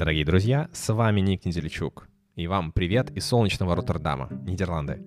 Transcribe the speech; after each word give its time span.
Дорогие 0.00 0.24
друзья, 0.24 0.70
с 0.72 0.90
вами 0.94 1.20
Ник 1.20 1.44
Неделичук. 1.44 2.08
И 2.34 2.46
вам 2.46 2.72
привет 2.72 3.10
из 3.10 3.26
солнечного 3.26 3.76
Роттердама, 3.76 4.30
Нидерланды. 4.46 5.02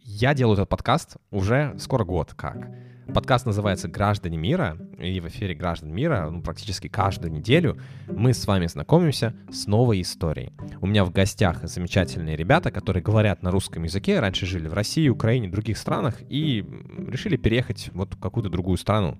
Я 0.00 0.34
делаю 0.34 0.54
этот 0.54 0.68
подкаст 0.68 1.18
уже 1.30 1.72
скоро 1.78 2.02
год 2.02 2.34
как. 2.34 2.68
Подкаст 3.14 3.46
называется 3.46 3.86
«Граждане 3.86 4.36
мира», 4.36 4.76
и 4.98 5.20
в 5.20 5.28
эфире 5.28 5.54
«Граждан 5.54 5.92
мира» 5.92 6.30
ну, 6.32 6.42
практически 6.42 6.88
каждую 6.88 7.32
неделю 7.32 7.78
мы 8.08 8.34
с 8.34 8.44
вами 8.48 8.66
знакомимся 8.66 9.36
с 9.52 9.68
новой 9.68 10.00
историей. 10.00 10.52
У 10.80 10.88
меня 10.88 11.04
в 11.04 11.12
гостях 11.12 11.62
замечательные 11.62 12.34
ребята, 12.34 12.72
которые 12.72 13.04
говорят 13.04 13.40
на 13.44 13.52
русском 13.52 13.84
языке, 13.84 14.18
раньше 14.18 14.46
жили 14.46 14.66
в 14.66 14.74
России, 14.74 15.08
Украине, 15.08 15.48
других 15.48 15.78
странах 15.78 16.20
и 16.28 16.66
решили 17.06 17.36
переехать 17.36 17.88
вот 17.92 18.14
в 18.14 18.18
какую-то 18.18 18.50
другую 18.50 18.78
страну. 18.78 19.16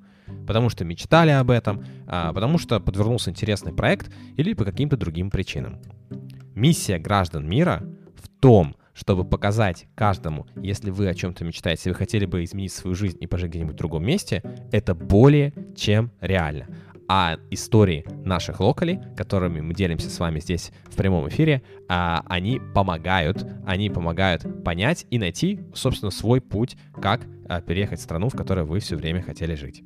Потому 0.46 0.68
что 0.68 0.84
мечтали 0.84 1.30
об 1.30 1.50
этом, 1.50 1.84
а 2.06 2.32
потому 2.32 2.58
что 2.58 2.80
подвернулся 2.80 3.30
интересный 3.30 3.72
проект 3.72 4.12
или 4.36 4.54
по 4.54 4.64
каким-то 4.64 4.96
другим 4.96 5.30
причинам. 5.30 5.80
Миссия 6.54 6.98
граждан 6.98 7.48
мира 7.48 7.82
в 8.16 8.28
том, 8.40 8.76
чтобы 8.94 9.24
показать 9.24 9.86
каждому, 9.94 10.46
если 10.56 10.90
вы 10.90 11.08
о 11.08 11.14
чем-то 11.14 11.44
мечтаете, 11.44 11.90
вы 11.90 11.96
хотели 11.96 12.26
бы 12.26 12.44
изменить 12.44 12.72
свою 12.72 12.94
жизнь 12.94 13.18
и 13.20 13.26
пожить 13.26 13.50
где-нибудь 13.50 13.74
в 13.74 13.78
другом 13.78 14.04
месте, 14.04 14.42
это 14.72 14.94
более 14.94 15.52
чем 15.76 16.12
реально. 16.20 16.68
А 17.06 17.36
истории 17.50 18.06
наших 18.24 18.60
локалей, 18.60 18.98
которыми 19.16 19.60
мы 19.60 19.74
делимся 19.74 20.08
с 20.08 20.18
вами 20.18 20.40
здесь 20.40 20.72
в 20.86 20.96
прямом 20.96 21.28
эфире, 21.28 21.62
а, 21.88 22.22
они 22.26 22.60
помогают, 22.74 23.46
они 23.66 23.90
помогают 23.90 24.64
понять 24.64 25.06
и 25.10 25.18
найти, 25.18 25.60
собственно, 25.74 26.10
свой 26.10 26.40
путь, 26.40 26.76
как 26.94 27.20
а, 27.46 27.60
переехать 27.60 28.00
в 28.00 28.02
страну, 28.02 28.30
в 28.30 28.36
которой 28.36 28.64
вы 28.64 28.78
все 28.78 28.96
время 28.96 29.20
хотели 29.20 29.54
жить. 29.54 29.82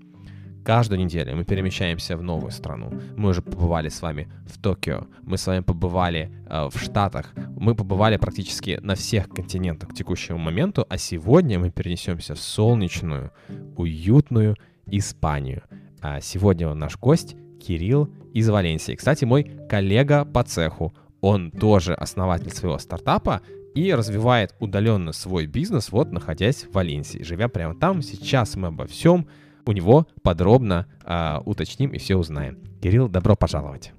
Каждую 0.64 1.00
неделю 1.00 1.36
мы 1.36 1.44
перемещаемся 1.44 2.16
в 2.16 2.22
новую 2.22 2.50
страну. 2.50 2.92
Мы 3.16 3.30
уже 3.30 3.42
побывали 3.42 3.88
с 3.88 4.02
вами 4.02 4.28
в 4.46 4.60
Токио, 4.60 5.06
мы 5.22 5.38
с 5.38 5.46
вами 5.46 5.60
побывали 5.60 6.30
э, 6.46 6.68
в 6.70 6.78
Штатах, 6.78 7.32
мы 7.56 7.74
побывали 7.74 8.16
практически 8.16 8.78
на 8.82 8.94
всех 8.94 9.28
континентах 9.28 9.90
к 9.90 9.94
текущему 9.94 10.38
моменту, 10.38 10.86
а 10.88 10.98
сегодня 10.98 11.58
мы 11.58 11.70
перенесемся 11.70 12.34
в 12.34 12.40
солнечную, 12.40 13.32
уютную 13.76 14.56
Испанию. 14.86 15.62
А 16.00 16.20
сегодня 16.20 16.72
наш 16.74 16.96
гость 16.98 17.36
Кирилл 17.60 18.10
из 18.32 18.48
Валенсии. 18.48 18.94
Кстати, 18.94 19.24
мой 19.24 19.44
коллега 19.68 20.24
по 20.24 20.42
цеху. 20.44 20.94
Он 21.20 21.50
тоже 21.50 21.94
основатель 21.94 22.50
своего 22.50 22.78
стартапа 22.78 23.42
и 23.74 23.92
развивает 23.92 24.54
удаленно 24.60 25.12
свой 25.12 25.46
бизнес, 25.46 25.90
вот 25.90 26.12
находясь 26.12 26.64
в 26.64 26.72
Валенсии. 26.72 27.22
Живя 27.22 27.48
прямо 27.48 27.74
там, 27.74 28.02
сейчас 28.02 28.56
мы 28.56 28.68
обо 28.68 28.86
всем 28.86 29.26
у 29.68 29.72
него 29.72 30.08
подробно 30.22 30.86
э, 31.04 31.40
уточним 31.44 31.90
и 31.90 31.98
все 31.98 32.16
узнаем. 32.16 32.58
Кирилл, 32.80 33.06
добро 33.06 33.36
пожаловать. 33.36 33.92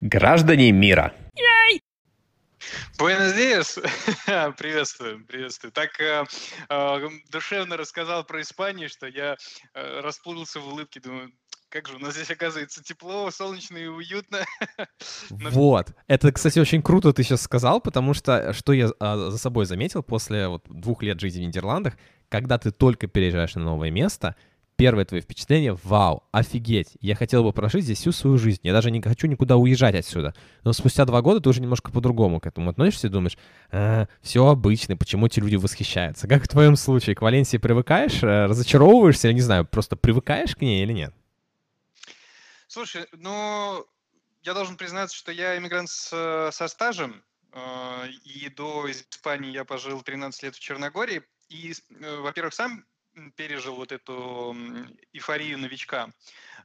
Граждане 0.00 0.72
мира. 0.72 1.12
Буэнос 2.98 3.32
Диас! 3.34 3.78
приветствую, 4.56 5.26
приветствую. 5.26 5.72
Так 5.72 6.00
э, 6.00 6.24
э, 6.68 7.08
душевно 7.28 7.76
рассказал 7.76 8.24
про 8.24 8.40
Испанию, 8.40 8.88
что 8.88 9.08
я 9.08 9.36
э, 9.74 10.00
расплылся 10.00 10.60
в 10.60 10.68
улыбке, 10.68 11.00
думаю, 11.00 11.32
как 11.74 11.88
же 11.88 11.96
у 11.96 11.98
нас 11.98 12.14
здесь 12.14 12.30
оказывается 12.30 12.84
тепло, 12.84 13.28
солнечно 13.32 13.76
и 13.76 13.86
уютно. 13.86 14.44
Вот. 15.30 15.88
Это, 16.06 16.30
кстати, 16.30 16.60
очень 16.60 16.82
круто 16.82 17.12
ты 17.12 17.24
сейчас 17.24 17.42
сказал, 17.42 17.80
потому 17.80 18.14
что 18.14 18.52
что 18.52 18.72
я 18.72 18.90
а, 19.00 19.30
за 19.30 19.38
собой 19.38 19.66
заметил 19.66 20.02
после 20.04 20.46
вот, 20.46 20.64
двух 20.68 21.02
лет 21.02 21.18
жизни 21.18 21.44
в 21.44 21.48
Нидерландах, 21.48 21.94
когда 22.28 22.58
ты 22.58 22.70
только 22.70 23.08
переезжаешь 23.08 23.56
на 23.56 23.62
новое 23.62 23.90
место, 23.90 24.36
первое 24.76 25.04
твое 25.04 25.20
впечатление— 25.20 25.76
вау, 25.84 26.22
офигеть, 26.30 26.96
я 27.00 27.16
хотел 27.16 27.42
бы 27.42 27.52
прожить 27.52 27.84
здесь 27.84 27.98
всю 27.98 28.12
свою 28.12 28.38
жизнь, 28.38 28.60
я 28.62 28.72
даже 28.72 28.92
не 28.92 29.02
хочу 29.02 29.26
никуда 29.26 29.56
уезжать 29.56 29.96
отсюда. 29.96 30.32
Но 30.62 30.72
спустя 30.72 31.04
два 31.04 31.22
года 31.22 31.40
ты 31.40 31.48
уже 31.48 31.60
немножко 31.60 31.90
по-другому 31.90 32.38
к 32.38 32.46
этому 32.46 32.70
относишься 32.70 33.08
и 33.08 33.10
думаешь, 33.10 33.36
а, 33.72 34.06
все 34.22 34.46
обычно, 34.46 34.96
почему 34.96 35.26
эти 35.26 35.40
люди 35.40 35.56
восхищаются? 35.56 36.28
Как 36.28 36.44
в 36.44 36.48
твоем 36.48 36.76
случае, 36.76 37.16
к 37.16 37.22
Валенсии 37.22 37.56
привыкаешь, 37.56 38.22
э, 38.22 38.46
разочаровываешься, 38.46 39.26
или 39.26 39.34
не 39.34 39.40
знаю, 39.40 39.64
просто 39.64 39.96
привыкаешь 39.96 40.54
к 40.54 40.60
ней 40.60 40.84
или 40.84 40.92
нет? 40.92 41.14
Слушай, 42.74 43.06
ну, 43.12 43.86
я 44.42 44.52
должен 44.52 44.76
признаться, 44.76 45.16
что 45.16 45.30
я 45.30 45.56
иммигрант 45.56 45.88
с, 45.88 46.50
со 46.50 46.66
стажем, 46.66 47.24
э, 47.52 48.08
и 48.24 48.48
до 48.48 48.90
Испании 48.90 49.52
я 49.52 49.64
пожил 49.64 50.02
13 50.02 50.42
лет 50.42 50.56
в 50.56 50.58
Черногории, 50.58 51.22
и, 51.48 51.72
э, 51.72 52.16
во-первых, 52.16 52.52
сам 52.52 52.84
пережил 53.36 53.76
вот 53.76 53.92
эту 53.92 54.56
эйфорию 55.12 55.56
новичка 55.58 56.08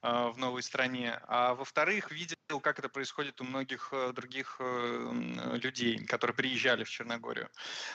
э, 0.02 0.30
в 0.30 0.40
новой 0.40 0.64
стране, 0.64 1.22
а 1.28 1.54
во-вторых, 1.54 2.10
видел, 2.10 2.60
как 2.60 2.80
это 2.80 2.90
происходит 2.90 3.40
у 3.40 3.44
многих 3.44 3.90
э, 3.92 4.12
других 4.12 4.56
э, 4.60 5.58
людей, 5.62 6.04
которые 6.08 6.36
приезжали 6.36 6.86
в 6.86 6.90
Черногорию. 6.90 7.52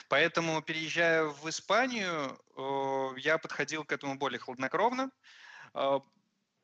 Поэтому, 0.07 0.61
переезжая 0.61 1.25
в 1.25 1.49
Испанию, 1.49 2.39
э, 2.55 3.19
я 3.19 3.37
подходил 3.39 3.83
к 3.83 3.91
этому 3.91 4.15
более 4.15 4.39
хладнокровно, 4.39 5.11
э, 5.73 5.99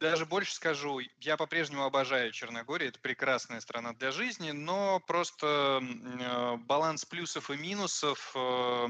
даже 0.02 0.26
больше 0.26 0.56
скажу, 0.56 1.00
я 1.20 1.38
по-прежнему 1.38 1.84
обожаю 1.84 2.32
Черногорию, 2.32 2.90
это 2.90 3.00
прекрасная 3.00 3.62
страна 3.62 3.94
для 3.94 4.12
жизни, 4.12 4.50
но 4.50 5.00
просто 5.00 5.80
э, 5.82 6.58
баланс 6.58 7.06
плюсов 7.06 7.52
и 7.52 7.56
минусов 7.56 8.32
э, 8.36 8.88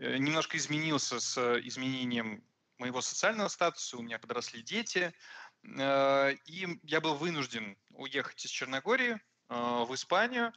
э, 0.00 0.16
немножко 0.18 0.56
изменился 0.56 1.20
с 1.20 1.38
изменением 1.60 2.44
моего 2.78 3.00
социального 3.00 3.46
статуса, 3.46 3.96
у 3.96 4.02
меня 4.02 4.18
подросли 4.18 4.60
дети, 4.60 5.14
и 5.62 6.78
я 6.82 7.00
был 7.00 7.14
вынужден 7.14 7.78
уехать 7.90 8.44
из 8.44 8.50
Черногории 8.50 9.18
в 9.48 9.94
Испанию. 9.94 10.52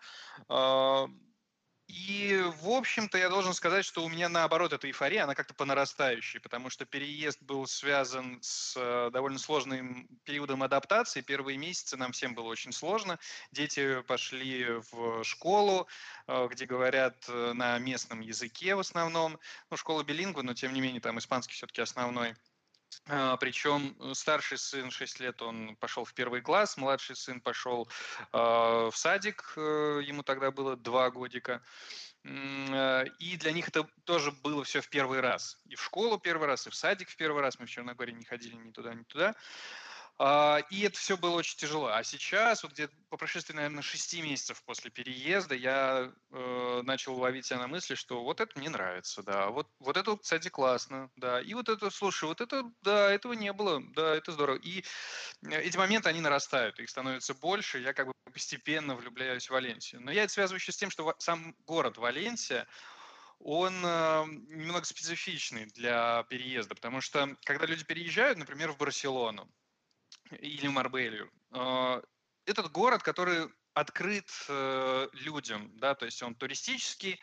И, 1.88 2.44
в 2.62 2.70
общем-то, 2.70 3.18
я 3.18 3.30
должен 3.30 3.54
сказать, 3.54 3.86
что 3.86 4.04
у 4.04 4.10
меня, 4.10 4.28
наоборот, 4.28 4.74
эта 4.74 4.88
эйфория, 4.88 5.24
она 5.24 5.36
как-то 5.36 5.54
по 5.54 5.64
нарастающей, 5.64 6.42
потому 6.42 6.70
что 6.70 6.86
переезд 6.86 7.42
был 7.42 7.66
связан 7.66 8.40
с 8.42 8.76
э, 8.76 9.10
довольно 9.14 9.40
сложным 9.40 10.06
периодом 10.26 10.64
адаптации. 10.64 11.22
Первые 11.22 11.58
месяцы 11.58 11.96
нам 11.96 12.12
всем 12.12 12.36
было 12.36 12.48
очень 12.48 12.74
сложно. 12.74 13.20
Дети 13.54 14.02
пошли 14.02 14.66
в 14.92 15.24
школу, 15.24 15.88
э, 16.28 16.48
где 16.52 16.66
говорят 16.66 17.24
э, 17.30 17.54
на 17.54 17.80
местном 17.80 18.20
языке 18.20 18.76
в 18.76 18.80
основном. 18.80 19.40
Ну, 19.70 19.78
школа 19.78 20.04
билингва, 20.04 20.42
но, 20.42 20.54
тем 20.54 20.74
не 20.74 20.82
менее, 20.82 21.00
там 21.00 21.18
испанский 21.20 21.54
все-таки 21.54 21.82
основной. 21.82 22.36
А, 23.10 23.38
Причем 23.38 23.96
э, 24.00 24.14
старший 24.14 24.58
сын 24.58 24.92
6 24.92 25.20
лет, 25.20 25.42
он 25.42 25.76
пошел 25.78 26.04
в 26.04 26.14
первый 26.14 26.42
класс, 26.42 26.78
младший 26.78 27.16
сын 27.16 27.40
пошел 27.40 27.88
а, 28.32 28.90
в 28.90 28.98
садик, 28.98 29.54
э, 29.56 30.02
ему 30.04 30.24
тогда 30.24 30.52
было 30.52 30.76
два 30.76 31.10
годика. 31.10 31.64
Э, 32.24 33.06
и 33.20 33.38
для 33.38 33.52
них 33.52 33.70
это 33.70 33.88
тоже 34.04 34.32
было 34.32 34.64
все 34.64 34.82
в 34.82 34.90
первый 34.90 35.22
раз. 35.22 35.58
И 35.66 35.76
в 35.76 35.84
школу 35.84 36.18
первый 36.18 36.48
раз, 36.48 36.68
и 36.68 36.70
в 36.70 36.76
садик 36.76 37.10
в 37.10 37.16
первый 37.16 37.42
раз. 37.42 37.60
Мы 37.60 37.66
в 37.66 37.70
Черногории 37.70 38.12
не 38.12 38.26
ходили 38.26 38.56
ни 38.56 38.72
туда, 38.72 38.94
ни 38.94 39.04
туда. 39.04 39.36
А, 40.20 40.60
и 40.72 40.82
это 40.82 40.98
все 40.98 41.16
было 41.16 41.36
очень 41.36 41.58
тяжело. 41.58 41.88
А 41.88 42.04
сейчас, 42.04 42.64
вот 42.64 42.72
где-то 42.72 42.96
по 43.10 43.18
прошествии, 43.18 43.54
наверное, 43.54 43.84
шести 43.84 44.22
месяцев 44.24 44.64
после 44.66 44.90
переезда, 44.90 45.54
я 45.54 46.12
э, 46.32 46.82
начал 46.84 47.16
ловить 47.16 47.46
себя 47.46 47.60
на 47.60 47.68
мысли, 47.68 47.94
что 47.94 48.24
вот 48.24 48.42
это 48.42 48.58
мне 48.58 48.70
нравится, 48.70 49.22
да, 49.22 49.50
вот, 49.50 49.68
вот 49.80 49.96
это, 49.96 50.18
кстати, 50.18 50.50
классно, 50.50 51.12
да, 51.18 51.40
и 51.40 51.54
вот 51.54 51.70
это, 51.70 51.92
слушай, 51.92 52.26
вот 52.26 52.42
это, 52.42 52.64
да, 52.82 53.12
этого 53.12 53.34
не 53.34 53.54
было, 53.54 53.80
да, 53.94 54.16
это 54.16 54.32
здорово. 54.32 54.58
И 54.58 54.84
э, 55.46 55.62
эти 55.62 55.78
моменты, 55.78 56.10
они 56.10 56.20
нарастают, 56.20 56.80
их 56.80 56.90
становится 56.90 57.36
больше, 57.36 57.78
я 57.78 57.94
как 57.94 58.08
бы 58.08 58.14
постепенно 58.34 58.96
влюбляюсь 58.96 59.48
в 59.48 59.52
Валенсию. 59.52 60.02
Но 60.02 60.12
я 60.12 60.24
это 60.24 60.34
связываю 60.34 60.60
еще 60.60 60.72
с 60.72 60.78
тем, 60.78 60.90
что 60.90 61.14
сам 61.20 61.56
город 61.68 61.98
Валенсия, 61.98 62.68
он 63.40 63.86
э, 63.86 64.26
немного 64.48 64.84
специфичный 64.84 65.66
для 65.68 66.24
переезда, 66.24 66.74
потому 66.74 67.02
что 67.02 67.38
когда 67.44 67.68
люди 67.68 67.84
переезжают, 67.84 68.40
например, 68.40 68.72
в 68.72 68.78
Барселону, 68.78 69.48
или 70.40 70.68
Марбелью. 70.68 71.32
А, 71.52 72.02
этот 72.46 72.72
город, 72.72 73.04
который 73.04 73.50
открыт 73.74 74.28
э, 74.50 75.08
людям, 75.14 75.72
да, 75.78 75.94
то 75.94 76.06
есть 76.06 76.24
он 76.24 76.34
туристический, 76.34 77.20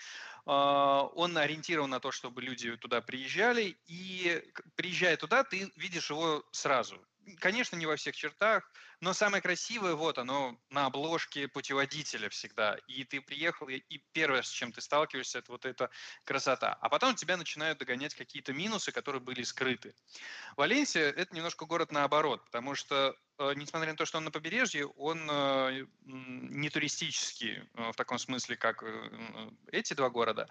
а, 0.46 1.02
он 1.14 1.36
ориентирован 1.36 1.90
на 1.90 1.98
то, 1.98 2.12
чтобы 2.12 2.42
люди 2.42 2.76
туда 2.76 3.00
приезжали, 3.00 3.76
и 3.86 4.42
приезжая 4.76 5.16
туда, 5.16 5.42
ты 5.42 5.72
видишь 5.76 6.10
его 6.10 6.44
сразу. 6.52 7.04
Конечно, 7.38 7.76
не 7.76 7.86
во 7.86 7.96
всех 7.96 8.14
чертах, 8.14 8.70
но 9.04 9.12
самое 9.12 9.42
красивое, 9.42 9.94
вот 9.94 10.16
оно 10.16 10.58
на 10.70 10.86
обложке 10.86 11.46
путеводителя 11.46 12.30
всегда. 12.30 12.78
И 12.86 13.04
ты 13.04 13.20
приехал, 13.20 13.68
и 13.68 13.98
первое, 14.12 14.40
с 14.40 14.48
чем 14.48 14.72
ты 14.72 14.80
сталкиваешься, 14.80 15.40
это 15.40 15.52
вот 15.52 15.66
эта 15.66 15.90
красота. 16.24 16.78
А 16.80 16.88
потом 16.88 17.14
тебя 17.14 17.36
начинают 17.36 17.78
догонять 17.78 18.14
какие-то 18.14 18.54
минусы, 18.54 18.92
которые 18.92 19.20
были 19.20 19.42
скрыты. 19.42 19.94
Валенсия– 20.56 21.10
это 21.16 21.36
немножко 21.36 21.66
город 21.66 21.92
наоборот, 21.92 22.42
потому 22.46 22.74
что 22.74 23.14
э, 23.38 23.52
несмотря 23.56 23.90
на 23.90 23.96
то, 23.98 24.06
что 24.06 24.16
он 24.16 24.24
на 24.24 24.30
побережье, 24.30 24.86
он 24.86 25.28
э, 25.30 25.84
не 26.04 26.70
туристический 26.70 27.62
в 27.74 27.92
таком 27.96 28.18
смысле, 28.18 28.56
как 28.56 28.82
эти 29.70 29.92
два 29.92 30.08
города. 30.08 30.48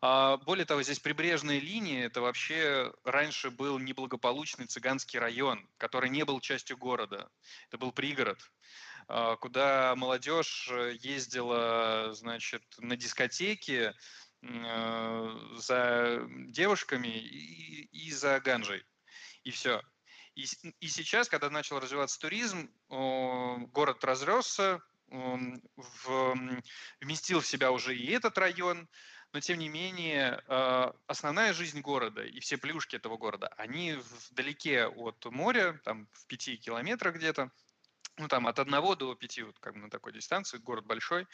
А, 0.00 0.38
более 0.38 0.64
того, 0.64 0.82
здесь 0.82 1.00
прибрежная 1.00 1.58
линия, 1.58 2.06
это 2.06 2.22
вообще 2.22 2.94
раньше 3.04 3.50
был 3.50 3.78
неблагополучный 3.78 4.66
цыганский 4.66 5.18
район, 5.18 5.68
который 5.76 6.08
не 6.08 6.24
был 6.24 6.40
частью 6.40 6.78
города. 6.78 7.28
Это 7.68 7.76
был 7.76 7.89
пригород 7.92 8.38
а, 9.08 9.36
куда 9.36 9.94
молодежь 9.96 10.70
ездила, 11.00 12.10
значит, 12.12 12.62
на 12.78 12.96
дискотеки 12.96 13.92
за 14.42 16.26
девушками 16.46 17.08
и, 17.08 17.82
и 17.92 18.10
за 18.10 18.40
ганжей. 18.40 18.82
И 19.44 19.50
все. 19.50 19.82
И, 20.34 20.46
и 20.80 20.88
сейчас, 20.88 21.28
когда 21.28 21.50
начал 21.50 21.78
развиваться 21.78 22.18
туризм, 22.18 22.70
город 22.88 24.02
разросся, 24.02 24.80
в, 25.10 26.62
вместил 27.00 27.40
в 27.40 27.46
себя 27.46 27.72
уже 27.72 27.96
и 27.96 28.10
этот 28.12 28.38
район, 28.38 28.88
но 29.32 29.40
тем 29.40 29.58
не 29.58 29.68
менее 29.68 30.42
а, 30.46 30.94
основная 31.06 31.52
жизнь 31.52 31.80
города 31.80 32.24
и 32.24 32.40
все 32.40 32.58
плюшки 32.58 32.96
этого 32.96 33.16
города, 33.16 33.48
они 33.56 33.94
вдалеке 34.30 34.86
от 34.86 35.24
моря, 35.26 35.80
там 35.84 36.08
в 36.12 36.26
пяти 36.26 36.56
километрах 36.56 37.16
где-то, 37.16 37.50
ну 38.20 38.28
там 38.28 38.46
от 38.46 38.58
одного 38.58 38.94
до 38.94 39.14
пяти, 39.14 39.42
вот 39.42 39.58
как 39.58 39.74
бы 39.74 39.80
на 39.80 39.90
такой 39.90 40.12
дистанции, 40.12 40.58
город 40.58 40.86
большой, 40.86 41.26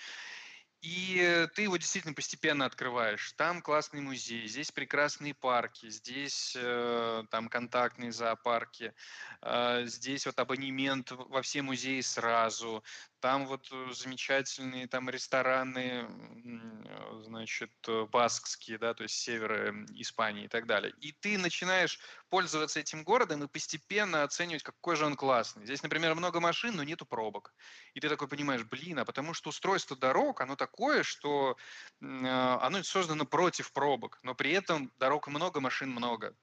и 0.83 1.49
ты 1.55 1.63
его 1.63 1.77
действительно 1.79 2.15
постепенно 2.15 2.65
открываешь. 2.65 3.33
Там 3.33 3.63
классный 3.63 4.01
музей, 4.01 4.47
здесь 4.47 4.71
прекрасные 4.71 5.35
парки, 5.35 5.89
здесь 5.89 6.55
э, 6.57 7.25
там 7.31 7.49
контактные 7.49 8.13
зоопарки, 8.13 8.95
э, 9.43 9.83
здесь 9.87 10.27
вот 10.27 10.39
абонемент 10.39 11.11
во 11.11 11.43
все 11.43 11.63
музеи 11.63 12.03
сразу, 12.03 12.85
там 13.21 13.47
вот 13.47 13.67
э, 13.73 13.93
замечательные 13.93 14.87
там 14.87 15.09
рестораны, 15.09 16.07
э, 16.07 17.23
значит, 17.25 17.73
э, 17.89 18.07
баскские, 18.11 18.79
да, 18.79 18.95
то 18.95 19.05
есть 19.05 19.17
севера 19.17 19.75
Испании 19.95 20.45
и 20.45 20.49
так 20.49 20.67
далее. 20.67 20.93
И 21.01 21.13
ты 21.13 21.39
начинаешь 21.39 21.99
пользоваться 22.29 22.81
этим 22.81 23.05
городом 23.05 23.43
и 23.43 23.49
постепенно 23.49 24.23
оценивать, 24.23 24.63
какой 24.63 24.97
же 24.97 25.07
он 25.07 25.17
классный. 25.17 25.65
Здесь, 25.65 25.83
например, 25.83 26.15
много 26.15 26.41
машин, 26.41 26.77
но 26.77 26.85
нету 26.85 27.07
пробок. 27.07 27.55
И 27.95 28.01
ты 28.01 28.09
такой 28.09 28.29
понимаешь, 28.29 28.65
блин, 28.65 28.99
а 28.99 29.05
потому 29.05 29.35
что 29.35 29.51
устройство 29.51 29.97
дорог, 29.97 30.41
оно 30.41 30.57
такое, 30.57 31.03
что 31.03 31.57
оно 32.01 32.83
создано 32.83 33.25
против 33.25 33.73
пробок, 33.73 34.19
но 34.23 34.35
при 34.35 34.53
этом 34.53 34.93
дорог 34.99 35.29
много, 35.29 35.61
машин 35.61 35.91
много. 35.91 36.37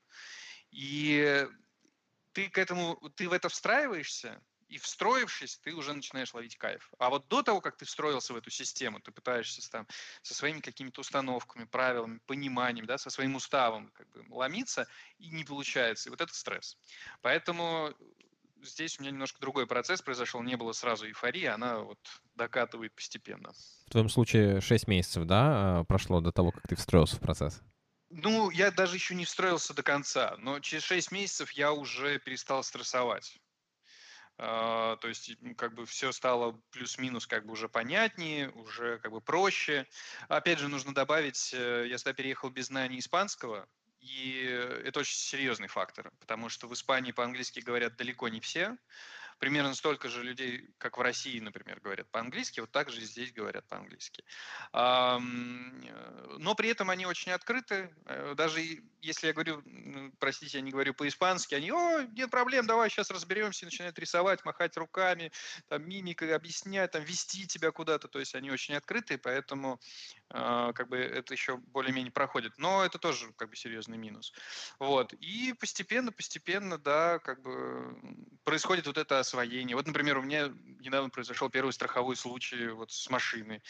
И 0.72 1.48
ты 2.31 2.50
к 2.50 2.58
этому, 2.58 2.96
ты 3.16 3.30
в 3.30 3.34
это 3.34 3.50
встраиваешься, 3.50 4.42
и 4.74 4.80
встроившись, 4.80 5.60
ты 5.60 5.74
уже 5.74 5.94
начинаешь 5.94 6.34
ловить 6.34 6.58
кайф. 6.58 6.92
А 6.98 7.12
вот 7.12 7.28
до 7.28 7.44
того, 7.44 7.62
как 7.62 7.78
ты 7.78 7.86
встроился 7.86 8.34
в 8.34 8.38
эту 8.38 8.50
систему, 8.50 9.00
ты 9.00 9.12
пытаешься 9.12 9.62
там, 9.70 9.88
со 10.24 10.34
своими 10.34 10.62
какими-то 10.62 11.02
установками, 11.02 11.66
правилами, 11.66 12.20
пониманием, 12.25 12.88
да, 12.88 12.98
со 12.98 13.12
своим 13.12 13.36
уставом 13.36 13.92
как 13.94 14.10
бы, 14.10 14.25
ломиться, 14.30 14.88
и 15.20 15.30
не 15.30 15.44
получается. 15.44 16.10
И 16.10 16.12
вот 16.12 16.22
это 16.22 16.34
стресс. 16.34 16.75
Поэтому 17.22 17.94
здесь 18.64 18.98
у 18.98 19.04
меня 19.04 19.12
немножко 19.12 19.40
другой 19.40 19.68
процесс 19.68 20.02
произошел. 20.02 20.42
Не 20.42 20.58
было 20.58 20.72
сразу 20.72 21.06
эйфории, 21.06 21.46
она 21.46 21.80
вот 21.80 22.00
докатывает 22.34 22.96
постепенно. 22.96 23.54
В 23.88 23.92
твоем 23.92 24.10
случае 24.10 24.60
6 24.60 24.88
месяцев, 24.88 25.25
да, 25.25 25.81
а, 25.81 25.84
прошло 25.84 26.20
до 26.20 26.31
того, 26.31 26.52
как 26.52 26.68
ты 26.68 26.75
встроился 26.75 27.18
в 27.18 27.20
процесс? 27.20 27.62
Ну, 28.10 28.50
я 28.50 28.72
даже 28.72 28.96
еще 28.96 29.14
не 29.14 29.25
встроился 29.25 29.74
до 29.74 29.84
конца, 29.84 30.36
но 30.40 30.60
через 30.60 30.84
6 30.84 31.12
месяцев 31.12 31.52
я 31.52 31.74
уже 31.74 32.20
перестал 32.20 32.64
стрессовать. 32.64 33.40
А, 34.38 34.95
то 34.97 35.07
есть 35.07 35.31
как 35.57 35.75
бы 35.75 35.85
все 35.85 36.12
стало 36.12 36.59
плюс-минус 36.71 37.27
как 37.27 37.45
бы 37.45 37.53
уже 37.53 37.69
понятнее, 37.69 38.50
уже 38.51 39.00
как 39.00 39.12
бы 39.12 39.21
проще. 39.21 39.88
Опять 40.27 40.59
же, 40.59 40.68
нужно 40.68 40.94
добавить, 40.94 41.53
э, 41.53 41.85
я 41.88 41.97
сюда 41.97 42.13
переехал 42.13 42.50
без 42.50 42.68
знания 42.68 43.00
испанского, 43.00 43.68
и 44.00 44.44
это 44.83 45.01
очень 45.01 45.15
серьезный 45.15 45.68
фактор, 45.68 46.12
потому 46.19 46.50
что 46.50 46.68
в 46.68 46.74
Испании 46.74 47.12
по-английски 47.12 47.59
говорят 47.59 47.95
далеко 47.95 48.27
не 48.27 48.39
все 48.39 48.77
примерно 49.39 49.74
столько 49.75 50.09
же 50.09 50.24
людей, 50.24 50.69
как 50.77 50.97
в 50.97 51.01
России, 51.01 51.39
например, 51.39 51.80
говорят 51.80 52.09
по-английски, 52.12 52.59
вот 52.59 52.71
так 52.71 52.89
же 52.89 53.01
здесь 53.01 53.33
говорят 53.33 53.68
по-английски. 53.68 54.24
Э, 54.74 55.18
но 55.19 56.56
при 56.56 56.69
этом 56.69 56.89
они 56.89 57.06
очень 57.06 57.31
открыты. 57.31 57.94
Э, 58.06 58.33
даже 58.35 58.62
если 59.01 59.27
я 59.27 59.33
говорю, 59.33 59.62
простите, 60.19 60.57
я 60.57 60.62
не 60.62 60.71
говорю 60.71 60.94
по-испански, 60.94 61.56
они, 61.56 61.71
о, 61.71 62.03
нет 62.13 62.31
проблем, 62.31 62.65
давай 62.65 62.89
сейчас 62.89 63.12
разберемся, 63.12 63.65
начинают 63.65 64.00
рисовать, 64.00 64.45
махать 64.45 64.77
руками, 64.77 65.31
там, 65.68 65.88
мимикой 65.88 66.33
объяснять, 66.33 66.91
там, 66.91 67.03
вести 67.03 67.45
тебя 67.45 67.71
куда-то. 67.71 68.07
То 68.07 68.19
есть 68.19 68.33
они 68.33 68.50
очень 68.50 68.75
открытые, 68.75 69.18
поэтому 69.18 69.79
э, 70.29 70.71
как 70.74 70.88
бы 70.88 70.97
это 70.97 71.33
еще 71.33 71.57
более-менее 71.57 72.12
проходит. 72.12 72.53
Но 72.57 72.86
это 72.86 72.97
тоже 72.97 73.33
как 73.33 73.50
бы 73.50 73.56
серьезный 73.56 73.97
минус. 73.97 74.33
Вот. 74.79 75.13
И 75.13 75.53
постепенно, 75.59 76.12
постепенно, 76.12 76.77
да, 76.77 77.19
как 77.19 77.41
бы 77.41 77.95
происходит 78.44 78.88
вот 78.88 78.97
это 78.97 79.19
освоение. 79.24 79.75
Вот, 79.75 79.88
например, 79.88 80.18
у 80.18 80.22
меня 80.22 80.54
недавно 80.80 81.10
произошел 81.10 81.50
первый 81.50 81.74
страховой 81.74 82.16
случай 82.16 82.68
вот 82.68 82.92
с 82.92 83.10
машиной. 83.10 83.62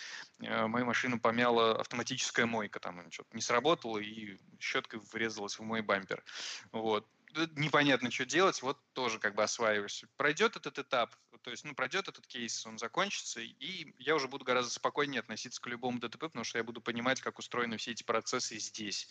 Э, 0.42 0.68
мою 0.68 0.86
машину 0.86 1.20
помяла 1.20 1.80
автоматическая 1.80 2.46
мойка, 2.46 2.80
там 2.80 3.10
что-то 3.12 3.36
не 3.36 3.42
сработало, 3.42 3.98
и 3.98 4.38
щеткой 4.60 5.00
врезалась 5.12 5.58
в 5.58 5.64
мой 5.64 5.82
бампер. 5.82 6.24
Вот 6.72 7.08
непонятно, 7.56 8.12
что 8.12 8.26
делать, 8.26 8.62
вот 8.62 8.78
тоже 8.94 9.20
как 9.20 9.36
бы 9.36 9.44
осваиваешься. 9.44 10.08
Пройдет 10.18 10.56
этот 10.56 10.80
этап, 10.80 11.16
то 11.42 11.52
есть, 11.52 11.66
ну, 11.66 11.76
пройдет 11.76 12.08
этот 12.08 12.26
кейс, 12.28 12.66
он 12.66 12.78
закончится, 12.78 13.42
и 13.42 13.94
я 14.00 14.16
уже 14.16 14.28
буду 14.28 14.46
гораздо 14.46 14.72
спокойнее 14.72 15.20
относиться 15.20 15.62
к 15.62 15.68
любому 15.68 16.00
ДТП, 16.00 16.20
потому 16.20 16.44
что 16.44 16.58
я 16.58 16.64
буду 16.64 16.82
понимать, 16.82 17.22
как 17.22 17.40
устроены 17.40 17.78
все 17.78 17.92
эти 17.92 18.04
процессы 18.04 18.58
здесь 18.60 19.10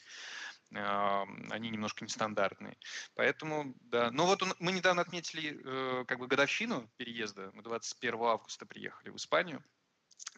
они 0.75 1.71
немножко 1.71 2.05
нестандартные. 2.05 2.77
Поэтому, 3.15 3.75
да. 3.81 4.11
Ну 4.11 4.27
вот 4.27 4.43
мы 4.59 4.73
недавно 4.73 5.03
отметили 5.03 5.61
э, 5.65 6.05
как 6.07 6.19
бы 6.19 6.27
годовщину 6.27 6.91
переезда. 6.97 7.51
Мы 7.55 7.63
21 7.63 8.15
августа 8.23 8.67
приехали 8.67 9.11
в 9.11 9.17
Испанию. 9.17 9.63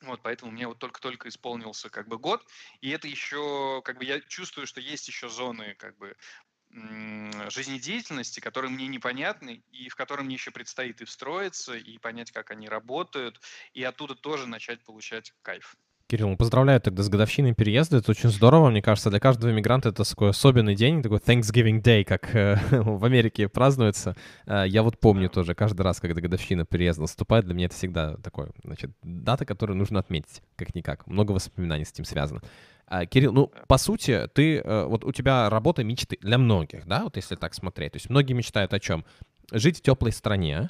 Вот, 0.01 0.21
поэтому 0.23 0.51
мне 0.51 0.67
вот 0.67 0.79
только-только 0.79 1.29
исполнился 1.29 1.89
как 1.89 2.09
бы 2.09 2.19
год, 2.19 2.45
и 2.81 2.91
это 2.91 3.07
еще, 3.07 3.81
как 3.85 3.99
бы 3.99 4.05
я 4.05 4.21
чувствую, 4.21 4.67
что 4.67 4.81
есть 4.81 5.07
еще 5.09 5.29
зоны 5.29 5.75
как 5.79 5.97
бы 5.97 6.17
жизнедеятельности, 7.51 8.41
которые 8.41 8.71
мне 8.71 8.89
непонятны, 8.89 9.63
и 9.71 9.89
в 9.89 9.95
которые 9.95 10.25
мне 10.25 10.35
еще 10.35 10.51
предстоит 10.51 11.01
и 11.01 11.05
встроиться, 11.05 11.77
и 11.77 11.99
понять, 11.99 12.33
как 12.33 12.51
они 12.51 12.69
работают, 12.69 13.41
и 13.75 13.85
оттуда 13.85 14.17
тоже 14.17 14.49
начать 14.49 14.85
получать 14.85 15.33
кайф. 15.43 15.77
Кирилл, 16.07 16.29
ну, 16.29 16.37
поздравляю 16.37 16.81
тогда 16.83 17.03
с 17.03 17.09
годовщиной 17.09 17.55
переезда. 17.55 17.97
Это 17.97 18.11
очень 18.11 18.29
здорово, 18.29 18.69
мне 18.69 18.83
кажется. 18.83 19.09
Для 19.09 19.21
каждого 19.21 19.51
иммигранта 19.51 19.89
это 19.89 20.05
такой 20.05 20.31
особенный 20.31 20.75
день, 20.75 21.03
такой 21.03 21.19
Thanksgiving 21.19 21.83
Day, 21.83 22.05
как 22.05 22.35
э, 22.35 22.59
в 22.71 23.03
Америке 23.07 23.49
празднуется. 23.49 24.15
Э, 24.47 24.65
я 24.67 24.83
вот 24.83 25.01
помню 25.01 25.31
тоже, 25.31 25.55
каждый 25.55 25.81
раз, 25.81 26.01
когда 26.01 26.21
годовщина 26.21 26.67
переезда 26.67 27.03
наступает, 27.03 27.47
для 27.47 27.55
меня 27.55 27.67
это 27.67 27.75
всегда 27.75 28.17
такой, 28.19 28.49
значит, 28.63 28.91
дата, 29.03 29.47
которую 29.47 29.79
нужно 29.79 29.99
отметить, 29.99 30.43
как-никак. 30.57 31.07
Много 31.07 31.33
воспоминаний 31.33 31.87
с 31.87 31.93
этим 31.93 32.05
связано. 32.05 32.43
А, 32.87 33.07
Кирилл, 33.07 33.33
ну, 33.33 33.51
по 33.67 33.79
сути, 33.79 34.29
ты, 34.35 34.59
э, 34.59 34.85
вот 34.85 35.05
у 35.05 35.13
тебя 35.13 35.49
работа 35.49 35.85
мечты 35.85 36.19
для 36.21 36.37
многих, 36.37 36.87
да, 36.87 37.05
вот 37.05 37.17
если 37.17 37.35
так 37.35 37.55
смотреть. 37.55 37.93
То 37.93 37.97
есть 37.97 38.11
многие 38.11 38.35
мечтают 38.35 38.75
о 38.75 38.79
чем? 38.79 39.07
Жить 39.53 39.79
в 39.79 39.81
теплой 39.81 40.13
стране, 40.13 40.69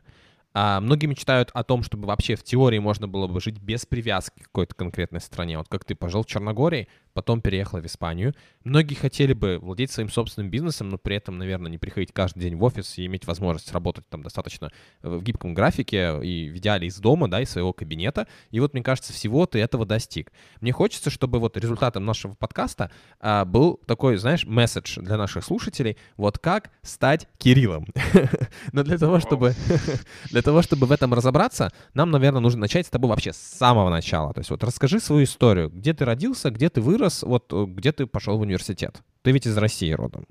а 0.54 0.80
многие 0.80 1.06
мечтают 1.06 1.50
о 1.52 1.64
том, 1.64 1.82
чтобы 1.82 2.06
вообще 2.06 2.37
в 2.37 2.44
теории 2.44 2.78
можно 2.78 3.08
было 3.08 3.26
бы 3.26 3.40
жить 3.40 3.58
без 3.58 3.84
привязки 3.84 4.40
к 4.40 4.44
какой-то 4.44 4.75
конкретной 4.75 5.20
стране. 5.20 5.58
Вот 5.58 5.68
как 5.68 5.84
ты 5.84 5.96
пожил 5.96 6.23
в 6.23 6.26
Черногории, 6.26 6.88
потом 7.14 7.40
переехала 7.40 7.80
в 7.80 7.87
Испанию. 7.87 8.35
Многие 8.64 8.94
хотели 8.94 9.33
бы 9.33 9.59
владеть 9.61 9.90
своим 9.90 10.11
собственным 10.11 10.50
бизнесом, 10.50 10.88
но 10.88 10.99
при 10.99 11.16
этом, 11.16 11.38
наверное, 11.38 11.71
не 11.71 11.78
приходить 11.78 12.12
каждый 12.12 12.40
день 12.40 12.56
в 12.56 12.62
офис 12.62 12.99
и 12.99 13.06
иметь 13.06 13.26
возможность 13.26 13.73
работать 13.73 14.09
там 14.09 14.23
достаточно 14.23 14.71
в 15.02 15.23
гибком 15.23 15.54
графике 15.54 16.21
и 16.23 16.50
в 16.50 16.56
идеале 16.59 16.88
из 16.88 16.99
дома, 16.99 17.30
да, 17.30 17.40
из 17.40 17.50
своего 17.50 17.73
кабинета. 17.73 18.26
И 18.50 18.61
вот, 18.61 18.75
мне 18.75 18.83
кажется, 18.83 19.12
всего 19.12 19.47
ты 19.47 19.61
этого 19.61 19.87
достиг. 19.87 20.33
Мне 20.61 20.73
хочется, 20.73 21.11
чтобы 21.11 21.38
вот 21.38 21.56
результатом 21.56 22.04
нашего 22.04 22.35
подкаста 22.35 22.90
а, 23.21 23.44
был 23.44 23.80
такой, 23.87 24.16
знаешь, 24.16 24.44
месседж 24.44 24.99
для 25.00 25.16
наших 25.16 25.44
слушателей, 25.44 25.97
вот 26.16 26.38
как 26.38 26.71
стать 26.83 27.28
Кириллом. 27.38 27.87
Но 28.73 28.83
для 28.83 28.99
того, 28.99 29.21
чтобы 29.21 29.54
для 30.30 30.42
того, 30.42 30.62
чтобы 30.62 30.87
в 30.87 30.92
этом 30.92 31.14
разобраться, 31.14 31.73
нам, 31.94 32.11
наверное, 32.11 32.40
нужно 32.40 32.62
начать 32.62 32.87
с 32.87 32.90
тобой 32.90 33.09
вообще 33.09 33.33
с 33.33 33.37
самого 33.37 33.88
начала. 33.90 34.33
То 34.35 34.40
есть 34.40 34.50
вот 34.50 34.64
расскажи 34.64 35.00
свою 35.00 35.25
историю, 35.25 35.71
где 35.71 35.94
ты 35.94 36.04
родился, 36.04 36.50
где 36.50 36.68
ты 36.68 36.80
вырос, 36.80 37.03
вырос, 37.04 37.23
вот 37.23 37.52
э, 37.52 37.64
где 37.66 37.92
ты 37.92 38.06
пошел 38.06 38.38
в 38.38 38.40
университет? 38.40 39.02
Ты 39.23 39.32
ведь 39.32 39.46
из 39.46 39.56
России 39.56 39.92
родом. 39.92 40.26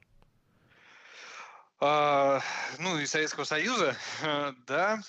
А, 1.79 2.41
ну, 2.79 2.97
из 2.99 3.11
Советского 3.11 3.43
Союза, 3.43 3.95
да. 4.67 5.01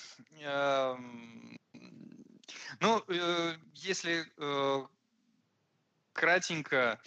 Ну, 2.81 3.03
э, 3.09 3.57
если 3.75 4.27
э, 4.37 4.87
кратенько, 6.13 7.01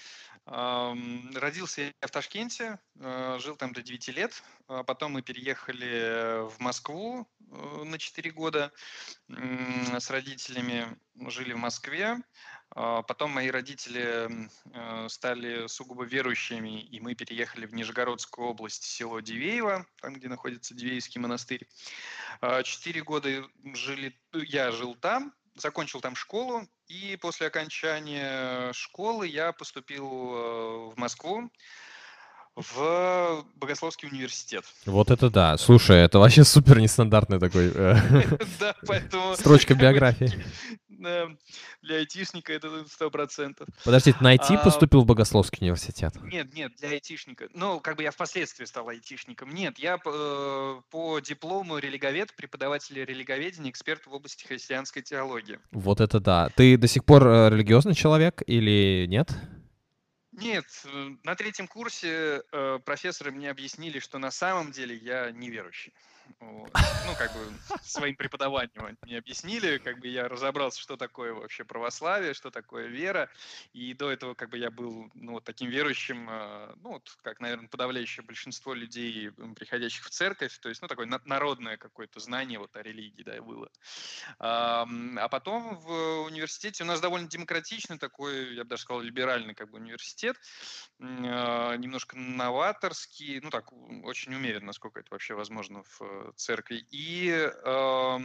родился 0.45 1.81
я 1.81 2.07
в 2.07 2.11
Ташкенте, 2.11 2.79
жил 2.95 3.57
там 3.57 3.73
до 3.73 3.81
9 3.81 4.07
лет, 4.15 4.43
а 4.69 4.83
потом 4.83 5.11
мы 5.11 5.21
переехали 5.21 6.47
в 6.47 6.61
Москву, 6.61 7.27
на 7.39 7.97
4 7.97 8.31
года 8.31 8.71
с 9.27 10.09
родителями, 10.09 10.87
жили 11.27 11.51
в 11.51 11.57
Москве. 11.57 12.23
А 12.75 13.01
потом 13.01 13.31
мои 13.31 13.49
родители 13.49 14.29
э, 14.73 15.07
стали 15.09 15.67
сугубо 15.67 16.03
верующими, 16.03 16.81
и 16.81 16.99
мы 16.99 17.15
переехали 17.15 17.65
в 17.65 17.73
Нижегородскую 17.73 18.47
область, 18.47 18.83
село 18.83 19.19
Дивеево, 19.19 19.85
там, 20.01 20.13
где 20.13 20.27
находится 20.27 20.75
Дивеевский 20.75 21.19
монастырь. 21.19 21.67
А, 22.41 22.61
четыре 22.63 23.01
года 23.03 23.29
жили, 23.73 24.19
я 24.33 24.71
жил 24.71 24.95
там, 24.95 25.33
закончил 25.55 26.01
там 26.01 26.15
школу, 26.15 26.67
и 26.87 27.17
после 27.21 27.47
окончания 27.47 28.71
школы 28.73 29.27
я 29.27 29.51
поступил 29.53 30.05
э, 30.05 30.91
в 30.91 30.97
Москву 30.97 31.49
в 32.57 33.45
Богословский 33.55 34.09
университет. 34.09 34.65
Вот 34.85 35.11
это 35.11 35.29
да. 35.29 35.57
Слушай, 35.57 35.97
это 36.03 36.17
вообще 36.17 36.43
супер 36.43 36.79
нестандартный 36.79 37.39
такой 37.39 37.71
э, 37.73 37.95
да, 38.59 38.75
поэтому... 38.87 39.35
строчка 39.35 39.75
биографии. 39.75 40.43
Для 40.97 41.95
айтишника 41.95 42.53
это 42.53 42.85
сто 42.87 43.09
процентов. 43.09 43.67
Подождите, 43.83 44.17
на 44.21 44.35
IT 44.35 44.55
а, 44.55 44.63
поступил 44.63 45.01
в 45.01 45.05
Богословский 45.05 45.59
университет? 45.61 46.13
Нет, 46.23 46.53
нет, 46.53 46.75
для 46.77 46.89
айтишника. 46.89 47.49
Ну, 47.53 47.79
как 47.79 47.97
бы 47.97 48.03
я 48.03 48.11
впоследствии 48.11 48.65
стал 48.65 48.89
айтишником. 48.89 49.49
Нет, 49.53 49.77
я 49.79 49.99
э, 50.03 50.81
по 50.89 51.19
диплому 51.19 51.77
религовед, 51.77 52.35
преподаватель 52.35 53.03
религоведения, 53.03 53.71
эксперт 53.71 54.05
в 54.05 54.13
области 54.13 54.45
христианской 54.45 55.01
теологии. 55.01 55.59
Вот 55.71 56.01
это 56.01 56.19
да. 56.19 56.49
Ты 56.55 56.77
до 56.77 56.87
сих 56.87 57.05
пор 57.05 57.27
э, 57.27 57.49
религиозный 57.49 57.93
человек 57.93 58.41
или 58.47 59.05
нет? 59.07 59.29
Нет, 60.31 60.65
э, 60.85 61.09
на 61.23 61.35
третьем 61.35 61.67
курсе 61.67 62.43
э, 62.51 62.79
профессоры 62.85 63.31
мне 63.31 63.49
объяснили, 63.49 63.99
что 63.99 64.19
на 64.19 64.29
самом 64.29 64.71
деле 64.71 64.95
я 64.95 65.31
неверующий. 65.31 65.93
Ну, 66.39 67.15
как 67.17 67.31
бы 67.33 67.39
своим 67.83 68.15
преподаванием 68.15 68.97
мне 69.01 69.17
объяснили, 69.17 69.77
как 69.77 69.99
бы 69.99 70.07
я 70.07 70.27
разобрался, 70.27 70.81
что 70.81 70.97
такое 70.97 71.33
вообще 71.33 71.63
православие, 71.63 72.33
что 72.33 72.51
такое 72.51 72.87
вера. 72.87 73.29
И 73.73 73.93
до 73.93 74.11
этого 74.11 74.33
как 74.33 74.49
бы 74.49 74.57
я 74.57 74.69
был 74.69 75.09
ну, 75.13 75.33
вот 75.33 75.43
таким 75.43 75.69
верующим, 75.69 76.29
э, 76.29 76.73
ну, 76.81 76.93
вот, 76.93 77.17
как, 77.23 77.39
наверное, 77.39 77.69
подавляющее 77.69 78.25
большинство 78.25 78.73
людей, 78.73 79.31
приходящих 79.55 80.05
в 80.05 80.09
церковь. 80.09 80.57
То 80.59 80.69
есть, 80.69 80.81
ну, 80.81 80.87
такое 80.87 81.07
народное 81.25 81.77
какое-то 81.77 82.19
знание 82.19 82.59
вот 82.59 82.75
о 82.75 82.83
религии, 82.83 83.23
да, 83.23 83.41
было. 83.41 83.71
А, 84.39 84.85
потом 85.29 85.77
в 85.77 86.23
университете 86.25 86.83
у 86.83 86.87
нас 86.87 86.99
довольно 86.99 87.27
демократичный 87.27 87.97
такой, 87.97 88.55
я 88.55 88.63
бы 88.63 88.69
даже 88.69 88.83
сказал, 88.83 89.01
либеральный 89.01 89.55
как 89.55 89.69
бы 89.69 89.77
университет, 89.77 90.35
а, 90.99 91.75
немножко 91.75 92.17
новаторский, 92.17 93.39
ну, 93.41 93.49
так, 93.49 93.71
очень 94.03 94.33
умеренно, 94.35 94.67
насколько 94.67 94.99
это 94.99 95.09
вообще 95.11 95.33
возможно 95.33 95.83
в 95.83 96.01
церкви. 96.35 96.85
И 96.91 97.29
э, 97.29 98.19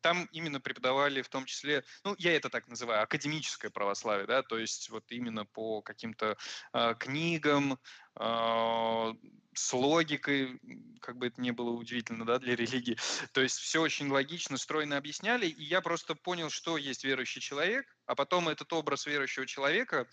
там 0.00 0.28
именно 0.32 0.60
преподавали 0.60 1.22
в 1.22 1.28
том 1.28 1.44
числе, 1.44 1.84
ну, 2.04 2.14
я 2.18 2.36
это 2.36 2.48
так 2.48 2.68
называю, 2.68 3.02
академическое 3.02 3.70
православие, 3.70 4.26
да, 4.26 4.42
то 4.42 4.58
есть 4.58 4.90
вот 4.90 5.04
именно 5.10 5.44
по 5.44 5.82
каким-то 5.82 6.36
э, 6.72 6.94
книгам, 6.98 7.78
э, 8.18 9.12
с 9.54 9.72
логикой, 9.72 10.60
как 11.00 11.16
бы 11.16 11.28
это 11.28 11.40
ни 11.40 11.50
было 11.50 11.70
удивительно, 11.70 12.26
да, 12.26 12.38
для 12.38 12.56
религии. 12.56 12.98
То 13.32 13.40
есть 13.40 13.58
все 13.58 13.80
очень 13.80 14.10
логично, 14.10 14.56
стройно 14.56 14.96
объясняли, 14.96 15.46
и 15.46 15.62
я 15.62 15.80
просто 15.80 16.14
понял, 16.14 16.50
что 16.50 16.76
есть 16.76 17.04
верующий 17.04 17.40
человек, 17.40 17.86
а 18.06 18.14
потом 18.14 18.48
этот 18.48 18.72
образ 18.72 19.06
верующего 19.06 19.46
человека 19.46 20.06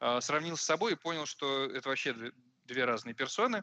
э, 0.00 0.20
сравнил 0.20 0.56
с 0.56 0.62
собой 0.62 0.92
и 0.92 0.96
понял, 0.96 1.26
что 1.26 1.64
это 1.66 1.88
вообще 1.88 2.14
две 2.64 2.84
разные 2.84 3.14
персоны. 3.14 3.62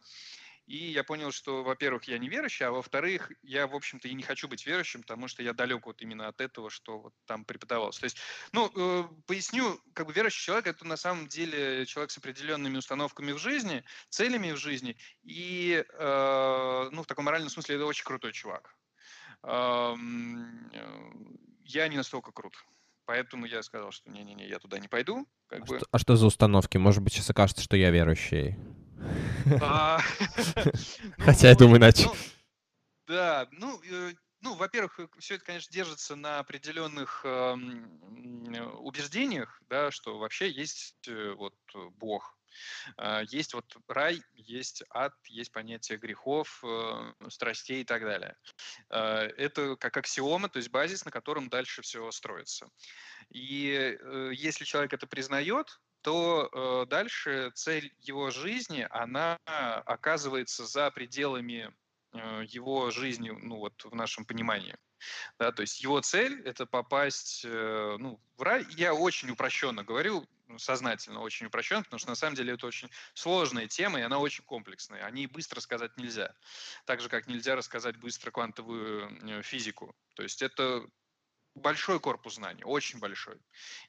И 0.67 0.77
я 0.77 1.03
понял, 1.03 1.31
что, 1.31 1.63
во-первых, 1.63 2.05
я 2.05 2.17
не 2.17 2.27
верующий, 2.27 2.65
а 2.65 2.71
во-вторых, 2.71 3.31
я, 3.43 3.67
в 3.67 3.75
общем-то, 3.75 4.07
и 4.07 4.13
не 4.13 4.23
хочу 4.23 4.47
быть 4.47 4.65
верующим, 4.65 5.01
потому 5.01 5.27
что 5.27 5.43
я 5.43 5.53
далек 5.53 5.85
вот 5.85 6.01
именно 6.01 6.27
от 6.27 6.41
этого, 6.41 6.69
что 6.71 6.99
вот 6.99 7.13
там 7.25 7.45
преподавалось. 7.45 7.99
То 7.99 8.05
есть, 8.05 8.17
ну, 8.51 8.71
э, 8.75 9.03
поясню, 9.27 9.79
как 9.93 10.07
бы 10.07 10.13
верующий 10.13 10.43
человек– 10.43 10.67
это 10.67 10.85
на 10.85 10.97
самом 10.97 11.27
деле 11.27 11.85
человек 11.85 12.09
с 12.09 12.17
определенными 12.17 12.77
установками 12.77 13.31
в 13.31 13.37
жизни, 13.37 13.83
целями 14.09 14.53
в 14.53 14.57
жизни, 14.57 14.97
и, 15.23 15.85
э, 15.87 16.89
ну, 16.91 17.03
в 17.03 17.07
таком 17.07 17.25
моральном 17.25 17.49
смысле, 17.49 17.75
это 17.75 17.85
очень 17.85 18.05
крутой 18.05 18.33
чувак. 18.33 18.75
Э, 19.43 19.95
я 21.63 21.87
не 21.87 21.97
настолько 21.97 22.31
крут. 22.31 22.55
Поэтому 23.05 23.45
я 23.45 23.61
сказал, 23.61 23.91
что 23.91 24.09
не-не-не, 24.09 24.47
я 24.47 24.57
туда 24.57 24.79
не 24.79 24.87
пойду. 24.87 25.27
Как 25.47 25.61
а, 25.61 25.65
бы. 25.65 25.77
что, 25.77 25.87
а 25.91 25.99
что 25.99 26.15
за 26.15 26.25
установки? 26.25 26.77
Может 26.77 27.03
быть, 27.03 27.13
сейчас 27.13 27.29
окажется, 27.29 27.63
что 27.63 27.77
я 27.77 27.91
верующий. 27.91 28.57
А, 29.61 29.99
ну, 31.17 31.25
Хотя 31.25 31.49
я 31.49 31.55
думаю 31.55 31.77
иначе. 31.77 32.05
Ну, 32.05 32.15
да, 33.07 33.47
ну, 33.51 33.81
э, 33.83 34.13
ну, 34.41 34.55
во-первых, 34.55 34.99
э, 34.99 35.07
все 35.19 35.35
это, 35.35 35.45
конечно, 35.45 35.71
держится 35.71 36.15
на 36.15 36.39
определенных 36.39 37.23
убеждениях, 38.79 39.61
да, 39.69 39.91
что 39.91 40.17
вообще 40.17 40.49
есть 40.49 41.07
э, 41.07 41.33
вот 41.33 41.55
Бог, 41.97 42.37
есть 43.27 43.53
вот 43.53 43.65
рай, 43.89 44.21
есть 44.33 44.81
ад, 44.89 45.13
есть 45.25 45.51
понятие 45.51 45.97
грехов, 45.97 46.63
страстей 47.27 47.81
и 47.81 47.83
так 47.83 48.01
далее. 48.03 48.37
Это 48.87 49.75
как 49.75 49.97
аксиома, 49.97 50.47
то 50.47 50.55
есть 50.55 50.69
базис, 50.69 51.03
на 51.03 51.11
котором 51.11 51.49
дальше 51.49 51.81
все 51.81 52.09
строится. 52.11 52.69
И 53.29 53.97
если 54.31 54.63
человек 54.63 54.93
это 54.93 55.05
признает, 55.05 55.81
то 56.05 56.49
э, 56.53 56.85
дальше 56.87 57.51
цель 57.55 57.91
его 57.99 58.29
жизни, 58.29 58.87
она 58.91 59.39
оказывается 59.87 60.63
за 60.67 60.91
пределами 60.91 61.73
э, 62.13 62.43
его 62.47 62.91
жизни, 62.91 63.31
ну 63.31 63.57
вот 63.57 63.83
в 63.83 63.95
нашем 63.95 64.23
понимании. 64.23 64.77
Да, 65.39 65.51
то 65.51 65.61
есть 65.61 65.81
его 65.81 65.99
цель– 66.01 66.41
это 66.45 66.67
попасть 66.67 67.43
э, 67.43 67.95
ну, 67.97 68.19
в 68.37 68.43
рай. 68.43 68.67
Я 68.77 68.93
очень 68.93 69.31
упрощенно 69.31 69.83
говорю, 69.83 70.27
сознательно 70.57 71.21
очень 71.21 71.47
упрощенно, 71.47 71.81
потому 71.81 71.97
что 71.97 72.09
на 72.09 72.15
самом 72.15 72.35
деле 72.35 72.53
это 72.53 72.67
очень 72.67 72.91
сложная 73.15 73.67
тема, 73.67 73.99
и 73.99 74.03
она 74.03 74.19
очень 74.19 74.43
комплексная. 74.43 75.03
О 75.05 75.09
ней 75.09 75.25
быстро 75.25 75.59
сказать 75.59 75.97
нельзя. 75.97 76.35
Так 76.85 77.01
же, 77.01 77.09
как 77.09 77.25
нельзя 77.25 77.55
рассказать 77.55 77.97
быстро 77.97 78.29
квантовую 78.29 79.09
э, 79.27 79.41
физику. 79.41 79.95
То 80.13 80.21
есть 80.21 80.43
это 80.43 80.85
большой 81.55 81.99
корпус 81.99 82.35
знаний, 82.35 82.63
очень 82.63 82.99
большой. 82.99 83.37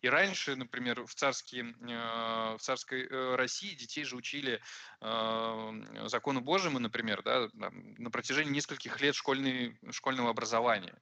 И 0.00 0.08
раньше, 0.08 0.54
например, 0.54 1.04
в, 1.04 1.14
царские, 1.14 1.74
э, 1.80 2.56
в 2.56 2.58
царской 2.60 3.06
э, 3.06 3.34
России 3.34 3.74
детей 3.74 4.04
же 4.04 4.16
учили 4.16 4.60
э, 5.00 6.06
закону 6.06 6.40
Божьему, 6.40 6.78
например, 6.78 7.22
да, 7.22 7.48
на 7.54 8.10
протяжении 8.10 8.52
нескольких 8.52 9.00
лет 9.00 9.14
школьной, 9.14 9.78
школьного 9.90 10.30
образования. 10.30 10.96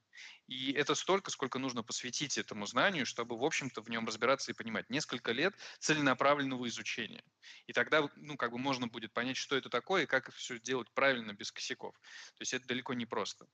И 0.47 0.71
это 0.73 0.93
столько, 0.95 1.31
сколько 1.31 1.59
нужно 1.59 1.83
посвятить 1.83 2.37
этому 2.37 2.65
знанию, 2.67 3.05
чтобы, 3.05 3.37
в 3.37 3.43
общем-то, 3.43 3.81
в 3.81 3.89
нем 3.89 4.05
разбираться 4.05 4.51
и 4.51 4.53
понимать. 4.55 4.89
Несколько 4.89 5.31
лет 5.31 5.55
целенаправленного 5.79 6.67
изучения. 6.67 7.23
И 7.67 7.73
тогда, 7.73 8.07
ну, 8.15 8.37
как 8.37 8.51
бы 8.51 8.57
можно 8.57 8.87
будет 8.87 9.11
понять, 9.13 9.37
что 9.37 9.55
это 9.55 9.69
такое 9.69 10.03
и 10.03 10.05
как 10.05 10.31
все 10.33 10.59
делать 10.59 10.89
правильно, 10.93 11.33
без 11.33 11.51
косяков. 11.51 11.95
То 11.95 12.41
есть 12.41 12.53
это 12.53 12.67
далеко 12.67 12.93
не 12.93 13.05
просто. 13.05 13.47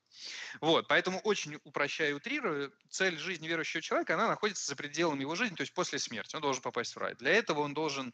Вот, 0.60 0.86
поэтому 0.88 1.18
очень 1.20 1.58
упрощая 1.64 2.10
и 2.10 2.12
утрирую, 2.14 2.72
цель 2.90 3.18
жизни 3.18 3.48
верующего 3.48 3.82
человека, 3.82 4.14
она 4.14 4.28
находится 4.28 4.66
за 4.66 4.76
пределами 4.76 5.20
его 5.22 5.34
жизни, 5.34 5.56
то 5.56 5.62
есть 5.62 5.74
после 5.74 5.98
смерти. 5.98 6.36
Он 6.36 6.42
должен 6.42 6.62
попасть 6.62 6.94
в 6.94 6.98
рай. 6.98 7.14
Для 7.14 7.30
этого 7.30 7.60
он 7.60 7.74
должен 7.74 8.12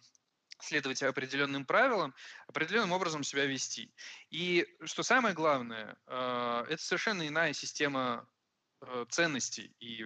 следовать 0.61 1.03
определенным 1.03 1.65
правилам, 1.65 2.15
определенным 2.47 2.93
образом 2.93 3.23
себя 3.23 3.47
вести. 3.47 3.93
И 4.31 4.67
что 4.85 5.03
самое 5.03 5.35
главное, 5.35 5.97
э, 6.07 6.65
это 6.71 6.83
совершенно 6.83 7.27
иная 7.27 7.53
система 7.53 8.29
ценностей 9.11 9.75
и 9.81 10.05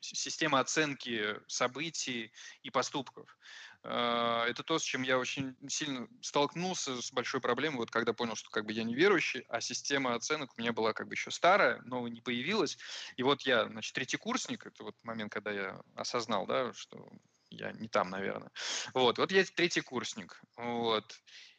система 0.00 0.60
оценки 0.60 1.36
событий 1.48 2.32
и 2.62 2.70
поступков. 2.70 3.36
А, 3.82 4.44
это 4.46 4.62
то, 4.62 4.78
с 4.78 4.82
чем 4.82 5.02
я 5.02 5.18
очень 5.18 5.56
сильно 5.68 6.08
столкнулся 6.20 7.00
с 7.00 7.12
большой 7.12 7.40
проблемой, 7.40 7.78
вот 7.78 7.90
когда 7.90 8.12
понял, 8.12 8.34
что 8.34 8.50
как 8.50 8.66
бы 8.66 8.72
я 8.72 8.84
не 8.84 8.94
верующий, 8.94 9.44
а 9.48 9.60
система 9.60 10.14
оценок 10.14 10.50
у 10.56 10.60
меня 10.60 10.72
была 10.72 10.92
как 10.92 11.08
бы 11.08 11.14
еще 11.14 11.30
старая, 11.30 11.80
новая 11.82 12.10
не 12.10 12.20
появилась. 12.20 12.78
И 13.16 13.22
вот 13.22 13.42
я, 13.42 13.66
значит, 13.66 13.94
третий 13.94 14.16
курсник, 14.16 14.66
это 14.66 14.84
вот 14.84 14.96
момент, 15.02 15.32
когда 15.32 15.50
я 15.50 15.80
осознал, 15.94 16.46
да, 16.46 16.72
что 16.72 17.08
я 17.50 17.72
не 17.72 17.88
там, 17.88 18.10
наверное. 18.10 18.50
Вот, 18.92 19.18
вот 19.18 19.30
я 19.30 19.44
третий 19.44 19.82
курсник. 19.82 20.40
Вот. 20.56 21.14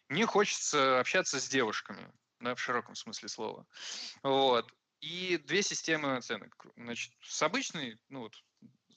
Мне 0.10 0.26
хочется 0.26 1.00
общаться 1.00 1.40
с 1.40 1.48
девушками, 1.48 2.12
да, 2.40 2.56
в 2.56 2.60
широком 2.60 2.96
смысле 2.96 3.30
слова. 3.30 3.66
Вот. 4.24 4.72
И 5.00 5.38
две 5.38 5.62
системы 5.62 6.18
оценок. 6.18 6.66
Значит, 6.76 7.14
с 7.22 7.42
обычной, 7.44 8.00
ну 8.10 8.22
вот, 8.22 8.36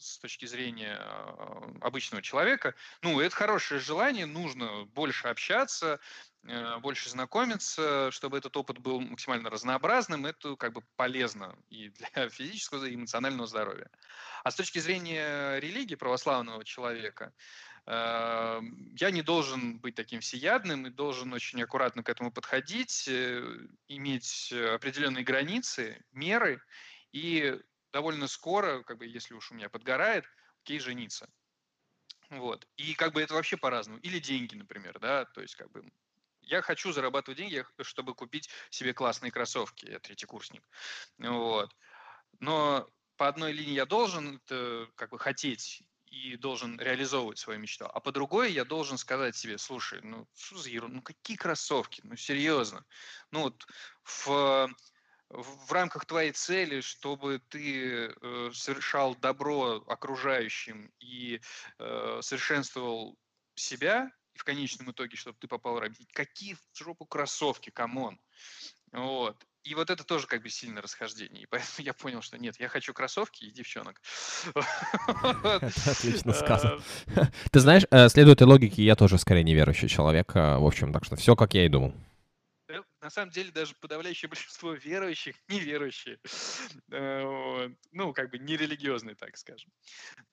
с 0.00 0.18
точки 0.18 0.46
зрения 0.46 0.98
э, 0.98 1.78
обычного 1.82 2.22
человека, 2.22 2.74
ну, 3.02 3.20
это 3.20 3.34
хорошее 3.36 3.80
желание, 3.80 4.24
нужно 4.24 4.86
больше 4.86 5.28
общаться, 5.28 6.00
э, 6.46 6.78
больше 6.78 7.10
знакомиться, 7.10 8.10
чтобы 8.10 8.38
этот 8.38 8.56
опыт 8.56 8.78
был 8.78 9.00
максимально 9.00 9.50
разнообразным, 9.50 10.24
это 10.24 10.56
как 10.56 10.72
бы 10.72 10.82
полезно 10.96 11.56
и 11.68 11.90
для 11.90 12.08
физического, 12.30 12.86
и 12.86 12.94
эмоционального 12.94 13.46
здоровья. 13.46 13.90
А 14.42 14.50
с 14.50 14.54
точки 14.54 14.78
зрения 14.78 15.58
религии 15.58 15.96
православного 15.96 16.64
человека, 16.64 17.34
я 17.90 19.10
не 19.10 19.22
должен 19.22 19.80
быть 19.80 19.96
таким 19.96 20.20
всеядным 20.20 20.86
и 20.86 20.90
должен 20.90 21.32
очень 21.32 21.60
аккуратно 21.60 22.04
к 22.04 22.08
этому 22.08 22.30
подходить, 22.30 23.08
э, 23.08 23.42
иметь 23.88 24.52
определенные 24.52 25.24
границы, 25.24 26.00
меры 26.12 26.62
и 27.10 27.58
довольно 27.92 28.28
скоро, 28.28 28.84
как 28.84 28.98
бы, 28.98 29.06
если 29.06 29.34
уж 29.34 29.50
у 29.50 29.54
меня 29.54 29.68
подгорает, 29.68 30.24
окей, 30.62 30.78
жениться. 30.78 31.28
Вот. 32.28 32.64
И 32.76 32.94
как 32.94 33.12
бы 33.12 33.22
это 33.22 33.34
вообще 33.34 33.56
по-разному. 33.56 33.98
Или 33.98 34.20
деньги, 34.20 34.54
например, 34.54 35.00
да, 35.00 35.24
то 35.24 35.40
есть 35.40 35.56
как 35.56 35.68
бы 35.72 35.82
я 36.42 36.62
хочу 36.62 36.92
зарабатывать 36.92 37.38
деньги, 37.38 37.64
чтобы 37.82 38.14
купить 38.14 38.50
себе 38.70 38.94
классные 38.94 39.32
кроссовки. 39.32 39.86
Я 39.86 39.98
третий 39.98 40.26
курсник. 40.26 40.62
Вот. 41.18 41.74
Но 42.38 42.88
по 43.16 43.26
одной 43.26 43.52
линии 43.52 43.74
я 43.74 43.84
должен 43.84 44.36
это 44.36 44.88
как 44.94 45.10
бы 45.10 45.18
хотеть 45.18 45.82
и 46.10 46.36
должен 46.36 46.78
реализовывать 46.78 47.38
свою 47.38 47.60
мечту. 47.60 47.86
А 47.86 48.00
по 48.00 48.12
другой 48.12 48.52
я 48.52 48.64
должен 48.64 48.98
сказать 48.98 49.36
себе, 49.36 49.58
слушай, 49.58 50.00
ну 50.02 50.28
что 50.34 50.58
за 50.58 50.68
ерунда, 50.68 50.96
ну 50.96 51.02
какие 51.02 51.36
кроссовки, 51.36 52.00
ну 52.04 52.16
серьезно. 52.16 52.84
Ну 53.30 53.42
вот 53.42 53.66
в, 54.02 54.68
в 55.28 55.72
рамках 55.72 56.06
твоей 56.06 56.32
цели, 56.32 56.80
чтобы 56.80 57.40
ты 57.48 58.08
э, 58.08 58.50
совершал 58.52 59.14
добро 59.14 59.84
окружающим 59.86 60.92
и 60.98 61.40
э, 61.78 62.18
совершенствовал 62.22 63.16
себя, 63.54 64.10
и 64.34 64.38
в 64.38 64.44
конечном 64.44 64.90
итоге, 64.90 65.16
чтобы 65.16 65.38
ты 65.38 65.46
попал 65.46 65.74
в 65.74 65.78
рай. 65.78 65.90
Какие 66.12 66.54
в 66.54 66.60
жопу 66.74 67.06
кроссовки, 67.06 67.70
come 67.70 67.99
on. 67.99 68.20
Вот. 68.92 69.46
И 69.62 69.74
вот 69.74 69.90
это 69.90 70.04
тоже 70.04 70.26
как 70.26 70.42
бы 70.42 70.48
сильное 70.48 70.82
расхождение. 70.82 71.42
И 71.42 71.46
поэтому 71.46 71.70
я 71.78 71.92
понял, 71.92 72.22
что 72.22 72.38
нет, 72.38 72.58
я 72.58 72.68
хочу 72.68 72.92
кроссовки 72.92 73.44
и 73.44 73.50
девчонок. 73.50 74.00
Отлично 74.54 76.32
сказано. 76.32 76.80
Ты 77.50 77.60
знаешь, 77.60 77.82
э, 77.90 78.08
следуя 78.08 78.34
этой 78.34 78.46
логике, 78.46 78.82
я 78.82 78.96
тоже 78.96 79.18
скорее 79.18 79.44
неверующий 79.44 79.88
человек. 79.88 80.32
Э, 80.34 80.58
в 80.58 80.66
общем, 80.66 80.92
так 80.92 81.04
что 81.04 81.16
все, 81.16 81.36
как 81.36 81.54
я 81.54 81.66
и 81.66 81.68
думал 81.68 81.94
на 83.00 83.10
самом 83.10 83.30
деле 83.30 83.50
даже 83.50 83.74
подавляющее 83.74 84.28
большинство 84.30 84.72
верующих 84.72 85.36
неверующие. 85.48 86.18
Э, 86.92 87.68
ну, 87.92 88.12
как 88.12 88.30
бы 88.30 88.38
нерелигиозные, 88.38 89.14
так 89.16 89.36
скажем. 89.36 89.70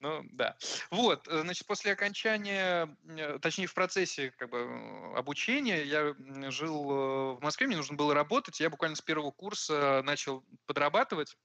Ну, 0.00 0.22
да. 0.32 0.56
Вот, 0.90 1.26
э, 1.28 1.42
значит, 1.42 1.66
после 1.66 1.92
окончания, 1.92 2.96
э, 3.08 3.38
точнее, 3.40 3.66
в 3.66 3.74
процессе 3.74 4.32
как 4.32 4.50
бы 4.50 5.16
обучения 5.16 5.82
я 5.84 6.14
жил 6.50 7.36
в 7.36 7.40
Москве, 7.40 7.66
мне 7.66 7.76
нужно 7.76 7.96
было 7.96 8.14
работать, 8.14 8.60
я 8.60 8.70
буквально 8.70 8.96
с 8.96 9.02
первого 9.02 9.30
курса 9.30 10.02
начал 10.04 10.44
подрабатывать 10.66 11.36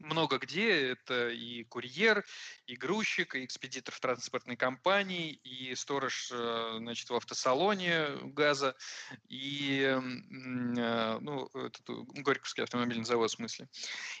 много 0.00 0.38
где. 0.38 0.90
Это 0.92 1.28
и 1.30 1.64
курьер, 1.64 2.24
и 2.66 2.76
грузчик, 2.76 3.34
и 3.34 3.44
экспедитор 3.44 3.94
в 3.94 4.00
транспортной 4.00 4.56
компании, 4.56 5.32
и 5.32 5.74
сторож 5.74 6.30
э, 6.32 6.74
значит, 6.78 7.08
в 7.10 7.14
автосалоне 7.14 8.08
газа, 8.22 8.74
и 9.28 9.82
э, 9.82 10.00
ну, 11.20 11.46
этот 11.54 11.82
Горьковский 11.86 12.64
автомобильный 12.64 13.04
завод 13.04 13.30
в 13.30 13.34
смысле, 13.34 13.68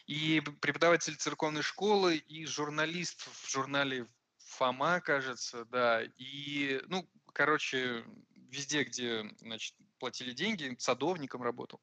и 0.06 0.40
преподаватель 0.60 1.16
церковной 1.16 1.62
школы, 1.62 2.16
и 2.16 2.46
журналист 2.46 3.26
в 3.26 3.50
журнале 3.50 4.06
Фома, 4.38 5.00
кажется, 5.00 5.64
да, 5.66 6.02
и, 6.18 6.82
ну, 6.88 7.08
короче, 7.32 8.04
везде, 8.50 8.84
где, 8.84 9.24
значит, 9.38 9.74
платили 10.00 10.32
деньги, 10.32 10.74
садовником 10.78 11.42
работал. 11.42 11.80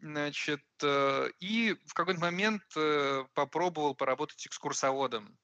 Значит, 0.00 0.62
э, 0.82 1.30
и 1.40 1.76
в 1.86 1.94
какой-то 1.94 2.20
момент 2.20 2.62
э, 2.76 3.24
попробовал 3.34 3.94
поработать 3.94 4.46
экскурсоводом. 4.46 5.36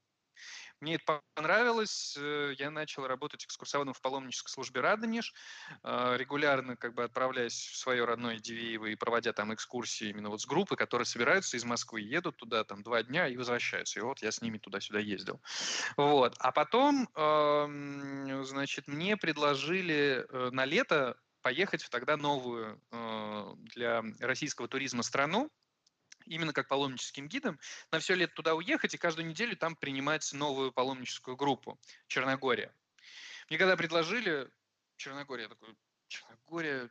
Мне 0.80 0.96
это 0.96 1.22
понравилось. 1.34 2.16
Э, 2.18 2.54
я 2.58 2.70
начал 2.70 3.06
работать 3.06 3.44
экскурсоводом 3.44 3.94
в 3.94 4.00
паломнической 4.00 4.50
службе 4.50 4.80
Радонеж, 4.80 5.32
регулярно 5.82 6.76
как 6.76 6.94
бы 6.94 7.04
отправляясь 7.04 7.54
в 7.54 7.76
свое 7.76 8.04
родное 8.04 8.38
Дивеево 8.38 8.86
и 8.86 8.94
проводя 8.94 9.32
там 9.32 9.54
экскурсии 9.54 10.08
именно 10.10 10.28
вот 10.28 10.40
с 10.40 10.46
группы, 10.46 10.76
которые 10.76 11.06
собираются 11.06 11.56
из 11.56 11.64
Москвы, 11.64 12.00
едут 12.02 12.36
туда 12.36 12.64
там 12.64 12.82
два 12.82 13.02
дня 13.02 13.26
и 13.26 13.36
возвращаются. 13.36 13.98
И 13.98 14.02
вот 14.02 14.22
я 14.22 14.30
с 14.30 14.42
ними 14.42 14.58
туда-сюда 14.58 14.98
ездил. 14.98 15.40
Вот. 15.96 16.34
А 16.38 16.52
потом, 16.52 17.08
значит, 18.44 18.86
мне 18.86 19.16
предложили 19.16 20.26
на 20.52 20.64
лето 20.64 21.16
поехать 21.46 21.84
в 21.84 21.90
тогда 21.90 22.16
новую 22.16 22.82
э, 22.90 23.54
для 23.72 24.02
российского 24.18 24.66
туризма 24.66 25.04
страну, 25.04 25.48
именно 26.24 26.52
как 26.52 26.66
паломническим 26.66 27.28
гидом, 27.28 27.60
на 27.92 28.00
все 28.00 28.16
лето 28.16 28.34
туда 28.34 28.56
уехать 28.56 28.94
и 28.94 28.98
каждую 28.98 29.28
неделю 29.28 29.56
там 29.56 29.76
принимать 29.76 30.28
новую 30.32 30.72
паломническую 30.72 31.36
группу 31.36 31.78
Черногория. 32.08 32.74
Мне 33.48 33.60
когда 33.60 33.76
предложили 33.76 34.50
Черногория, 34.96 35.44
я 35.44 35.48
такой, 35.50 35.76
Черногория, 36.08 36.90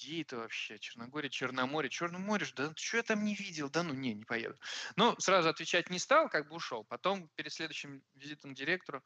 где 0.00 0.22
это 0.22 0.38
вообще? 0.38 0.78
Черногория, 0.78 1.28
Черноморье, 1.28 1.90
Черное 1.90 2.20
море, 2.20 2.46
да 2.56 2.72
что 2.76 2.96
я 2.96 3.02
там 3.02 3.24
не 3.24 3.34
видел, 3.34 3.68
да 3.68 3.82
ну 3.82 3.92
не, 3.92 4.14
не 4.14 4.24
поеду. 4.24 4.56
Но 4.96 5.14
сразу 5.18 5.48
отвечать 5.48 5.90
не 5.90 5.98
стал, 5.98 6.28
как 6.28 6.48
бы 6.48 6.56
ушел. 6.56 6.84
Потом 6.84 7.28
перед 7.34 7.52
следующим 7.52 8.02
визитом 8.14 8.54
к 8.54 8.56
директору 8.56 9.02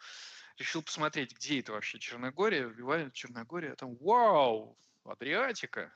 решил 0.57 0.83
посмотреть, 0.83 1.35
где 1.35 1.61
это 1.61 1.73
вообще 1.73 1.99
Черногория, 1.99 2.67
вбиваю 2.67 3.11
Черногория, 3.11 3.73
а 3.73 3.77
там 3.77 3.97
вау, 3.97 4.79
Адриатика, 5.05 5.93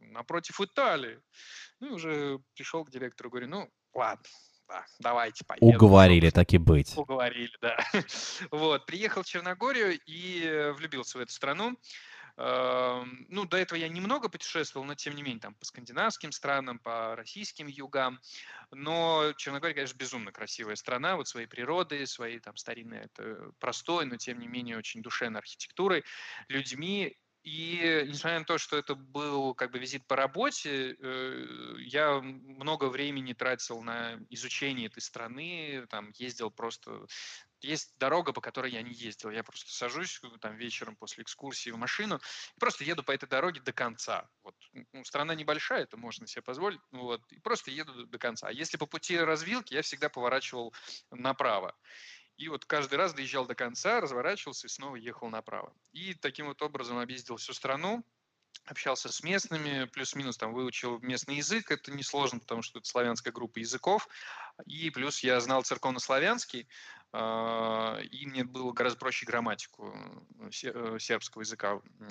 напротив 0.00 0.60
Италии. 0.60 1.20
Ну 1.80 1.88
и 1.88 1.90
уже 1.90 2.38
пришел 2.54 2.84
к 2.84 2.90
директору, 2.90 3.30
говорю, 3.30 3.48
ну 3.48 3.70
ладно, 3.92 4.24
да, 4.68 4.84
давайте 4.98 5.44
поедем. 5.44 5.68
Уговорили, 5.68 6.30
так 6.30 6.52
и 6.52 6.58
быть. 6.58 6.96
Уговорили, 6.96 7.52
да. 7.60 7.78
Вот, 8.50 8.86
приехал 8.86 9.22
в 9.22 9.26
Черногорию 9.26 9.98
и 10.06 10.72
влюбился 10.76 11.18
в 11.18 11.20
эту 11.20 11.32
страну. 11.32 11.78
Ну, 12.36 13.44
до 13.44 13.56
этого 13.56 13.78
я 13.78 13.88
немного 13.88 14.28
путешествовал, 14.28 14.84
но 14.84 14.94
тем 14.94 15.14
не 15.14 15.22
менее, 15.22 15.40
там, 15.40 15.54
по 15.54 15.64
скандинавским 15.64 16.32
странам, 16.32 16.80
по 16.80 17.14
российским 17.14 17.68
югам. 17.68 18.20
Но 18.72 19.32
Черногория, 19.36 19.74
конечно, 19.74 19.96
безумно 19.96 20.32
красивая 20.32 20.74
страна, 20.74 21.16
вот 21.16 21.28
своей 21.28 21.46
природой, 21.46 22.06
своей 22.06 22.40
там 22.40 22.56
старинной, 22.56 23.02
это 23.04 23.52
простой, 23.60 24.04
но 24.06 24.16
тем 24.16 24.40
не 24.40 24.48
менее 24.48 24.76
очень 24.76 25.00
душевной 25.02 25.40
архитектурой, 25.40 26.04
людьми 26.48 27.16
и 27.44 28.06
несмотря 28.08 28.38
на 28.38 28.46
то, 28.46 28.56
что 28.56 28.78
это 28.78 28.94
был 28.94 29.54
как 29.54 29.70
бы 29.70 29.78
визит 29.78 30.06
по 30.06 30.16
работе, 30.16 30.96
э, 30.98 31.74
я 31.80 32.18
много 32.22 32.86
времени 32.86 33.34
тратил 33.34 33.82
на 33.82 34.18
изучение 34.30 34.86
этой 34.86 35.02
страны, 35.02 35.86
там 35.90 36.10
ездил 36.16 36.50
просто 36.50 37.06
есть 37.64 37.96
дорога, 37.98 38.32
по 38.32 38.40
которой 38.40 38.70
я 38.70 38.82
не 38.82 38.92
ездил. 38.92 39.30
Я 39.30 39.42
просто 39.42 39.72
сажусь 39.72 40.20
э, 40.22 40.28
там 40.40 40.56
вечером 40.56 40.96
после 40.96 41.22
экскурсии 41.22 41.70
в 41.70 41.76
машину 41.76 42.20
и 42.56 42.60
просто 42.60 42.84
еду 42.84 43.02
по 43.02 43.12
этой 43.12 43.28
дороге 43.28 43.60
до 43.60 43.72
конца. 43.72 44.28
Вот. 44.42 44.54
Ну, 44.92 45.04
страна 45.04 45.34
небольшая, 45.34 45.82
это 45.82 45.96
можно 45.96 46.26
себе 46.26 46.42
позволить. 46.42 46.80
Вот. 46.92 47.20
И 47.32 47.40
просто 47.40 47.70
еду 47.70 48.06
до 48.06 48.18
конца. 48.18 48.48
А 48.48 48.52
если 48.52 48.76
по 48.76 48.86
пути 48.86 49.18
развилки, 49.18 49.74
я 49.74 49.82
всегда 49.82 50.08
поворачивал 50.08 50.74
направо. 51.10 51.74
И 52.36 52.48
вот 52.48 52.64
каждый 52.64 52.96
раз 52.96 53.14
доезжал 53.14 53.46
до 53.46 53.54
конца, 53.54 54.00
разворачивался 54.00 54.66
и 54.66 54.70
снова 54.70 54.96
ехал 54.96 55.28
направо. 55.28 55.72
И 55.92 56.14
таким 56.14 56.46
вот 56.46 56.60
образом 56.62 56.98
объездил 56.98 57.36
всю 57.36 57.52
страну, 57.52 58.04
общался 58.64 59.12
с 59.12 59.22
местными, 59.22 59.84
плюс-минус 59.86 60.36
там 60.36 60.52
выучил 60.52 60.98
местный 61.00 61.36
язык, 61.36 61.70
это 61.70 61.92
несложно, 61.92 62.40
потому 62.40 62.62
что 62.62 62.78
это 62.78 62.88
славянская 62.88 63.32
группа 63.32 63.58
языков, 63.58 64.08
и 64.66 64.90
плюс 64.90 65.20
я 65.20 65.40
знал 65.40 65.62
церковно-славянский, 65.62 66.68
а, 67.16 68.00
и 68.10 68.26
мне 68.26 68.42
было 68.42 68.72
гораздо 68.72 68.98
проще 68.98 69.24
грамматику 69.24 69.94
э, 70.40 70.48
э, 70.64 70.98
сербского 70.98 71.42
языка 71.42 71.80
э, 72.00 72.08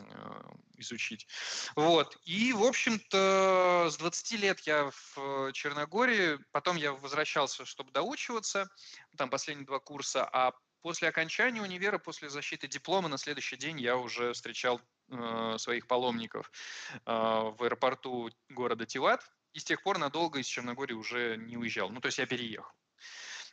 изучить. 0.77 1.27
Вот. 1.75 2.17
И, 2.23 2.53
в 2.53 2.63
общем-то, 2.63 3.89
с 3.91 3.97
20 3.97 4.32
лет 4.39 4.62
я 4.62 4.89
в 5.15 5.51
Черногории, 5.51 6.39
потом 6.51 6.77
я 6.77 6.93
возвращался, 6.93 7.65
чтобы 7.65 7.91
доучиваться, 7.91 8.69
там 9.17 9.29
последние 9.29 9.65
два 9.65 9.79
курса, 9.79 10.23
а 10.32 10.53
после 10.82 11.10
окончания 11.10 11.62
универа, 11.62 11.97
после 11.97 12.29
защиты 12.29 12.69
диплома, 12.69 13.10
на 13.10 13.17
следующий 13.17 13.58
день 13.58 13.82
я 13.82 13.97
уже 13.97 14.32
встречал 14.32 14.79
своих 15.57 15.87
паломников 15.87 16.51
в 17.05 17.55
аэропорту 17.59 18.29
города 18.49 18.85
Тиват, 18.85 19.21
и 19.53 19.59
с 19.59 19.63
тех 19.63 19.83
пор 19.83 19.97
надолго 19.97 20.39
из 20.39 20.45
Черногории 20.47 20.93
уже 20.93 21.37
не 21.37 21.57
уезжал. 21.57 21.89
Ну, 21.89 22.01
то 22.01 22.07
есть 22.07 22.17
я 22.17 22.25
переехал. 22.25 22.73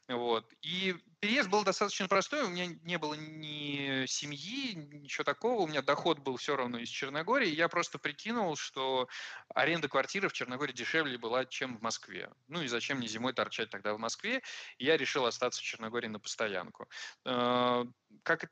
Вот. 0.09 0.53
И 0.63 0.97
переезд 1.21 1.49
был 1.49 1.63
достаточно 1.63 2.09
простой, 2.09 2.43
у 2.43 2.49
меня 2.49 2.67
не 2.83 2.99
было 2.99 3.15
ни 3.15 4.07
семьи, 4.07 4.75
ничего 4.75 5.23
такого, 5.23 5.63
у 5.63 5.67
меня 5.69 5.83
доход 5.83 6.19
был 6.19 6.37
все 6.37 6.57
равно 6.57 6.79
из 6.79 6.89
Черногории, 6.89 7.49
я 7.49 7.69
просто 7.69 7.99
прикинул, 7.99 8.57
что 8.57 9.09
аренда 9.55 9.89
квартиры 9.89 10.29
в 10.29 10.33
Черногории 10.33 10.73
дешевле 10.73 11.17
была, 11.17 11.45
чем 11.45 11.79
в 11.79 11.83
Москве. 11.83 12.31
Ну 12.49 12.61
и 12.61 12.67
зачем 12.67 12.99
мне 12.99 13.07
зимой 13.07 13.35
торчать 13.35 13.71
тогда 13.71 13.95
в 13.95 13.99
Москве, 13.99 14.43
и 14.79 14.85
я 14.85 14.97
решил 14.97 15.27
остаться 15.27 15.61
в 15.61 15.65
Черногории 15.65 16.09
на 16.09 16.19
постоянку. 16.19 16.89
Э, 17.25 17.85
как 18.25 18.51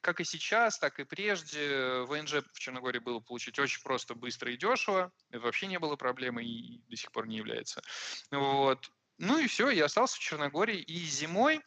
как 0.00 0.20
и 0.20 0.24
сейчас, 0.24 0.78
так 0.78 0.98
и 0.98 1.04
прежде, 1.04 2.02
ВНЖ 2.02 2.42
в 2.52 2.58
Черногории 2.58 2.98
было 2.98 3.20
получить 3.20 3.58
очень 3.58 3.82
просто, 3.82 4.14
быстро 4.14 4.52
и 4.52 4.56
дешево. 4.56 5.12
Это 5.30 5.40
вообще 5.40 5.66
не 5.66 5.78
было 5.78 5.96
проблемой 5.96 6.46
и 6.46 6.82
до 6.88 6.96
сих 6.96 7.12
пор 7.12 7.26
не 7.26 7.36
является. 7.36 7.82
Вот. 8.30 8.90
Ну 9.18 9.38
и 9.38 9.46
все, 9.46 9.70
я 9.70 9.84
остался 9.84 10.16
в 10.16 10.20
Черногории. 10.20 10.80
И 10.80 11.04
зимой, 11.04 11.60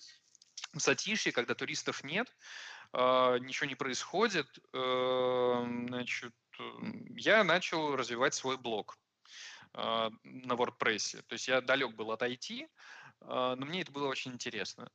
в 0.74 0.80
затишье, 0.80 1.32
когда 1.32 1.54
туристов 1.54 2.04
нет, 2.04 2.28
э, 2.94 3.38
ничего 3.42 3.68
не 3.68 3.76
происходит, 3.76 4.48
э, 4.74 5.66
значит, 5.88 6.34
я 7.16 7.44
начал 7.44 7.96
развивать 7.96 8.34
свой 8.34 8.58
блог 8.58 8.98
э, 9.74 10.10
на 10.24 10.54
WordPress. 10.54 11.22
То 11.28 11.34
есть 11.34 11.48
я 11.48 11.62
далек 11.62 11.96
был 11.96 12.12
от 12.12 12.24
IT, 12.24 12.62
э, 12.62 12.66
но 13.22 13.66
мне 13.66 13.82
это 13.82 13.92
было 13.92 14.08
очень 14.08 14.34
интересно. 14.34 14.90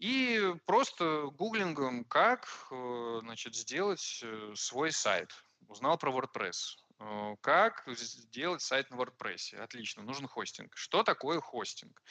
И 0.00 0.54
просто 0.64 1.26
гуглингом, 1.26 2.04
как 2.04 2.48
э, 2.70 3.18
значит, 3.20 3.54
сделать 3.54 4.20
э, 4.22 4.52
свой 4.56 4.92
сайт. 4.92 5.30
Узнал 5.68 5.98
про 5.98 6.10
WordPress. 6.10 6.54
Э, 7.00 7.36
как 7.42 7.84
сделать 7.86 8.62
сайт 8.62 8.90
на 8.90 8.96
WordPress? 8.96 9.56
Отлично, 9.56 10.02
нужен 10.02 10.26
хостинг. 10.26 10.74
Что 10.74 11.02
такое 11.02 11.40
хостинг? 11.40 12.02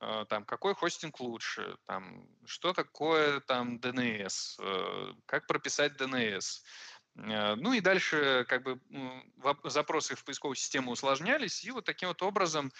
Э, 0.00 0.26
там, 0.28 0.44
какой 0.44 0.74
хостинг 0.74 1.18
лучше? 1.20 1.78
Там, 1.86 2.28
что 2.44 2.74
такое 2.74 3.40
там 3.40 3.78
DNS? 3.78 4.56
Э, 4.58 5.14
как 5.24 5.46
прописать 5.46 6.00
DNS? 6.00 6.62
Ну 7.16 7.72
и 7.72 7.80
дальше 7.80 8.46
как 8.48 8.62
бы 8.62 8.80
запросы 9.64 10.14
в 10.14 10.24
поисковую 10.24 10.54
систему 10.54 10.92
усложнялись, 10.92 11.64
и 11.64 11.72
вот 11.72 11.84
таким 11.84 12.08
вот 12.08 12.22
образом 12.22 12.70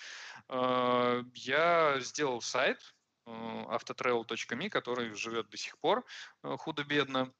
я 0.48 1.96
сделал 1.98 2.40
сайт 2.40 2.94
autotravel.me, 3.26 4.68
который 4.68 5.14
живет 5.14 5.48
до 5.50 5.56
сих 5.56 5.78
пор 5.78 6.04
худо-бедно. 6.42 7.32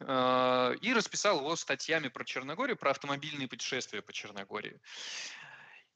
А, 0.00 0.72
и 0.80 0.92
расписал 0.92 1.38
его 1.38 1.56
статьями 1.56 2.08
про 2.08 2.24
Черногорию, 2.24 2.76
про 2.76 2.90
автомобильные 2.90 3.48
путешествия 3.48 4.02
по 4.02 4.12
Черногории. 4.12 4.80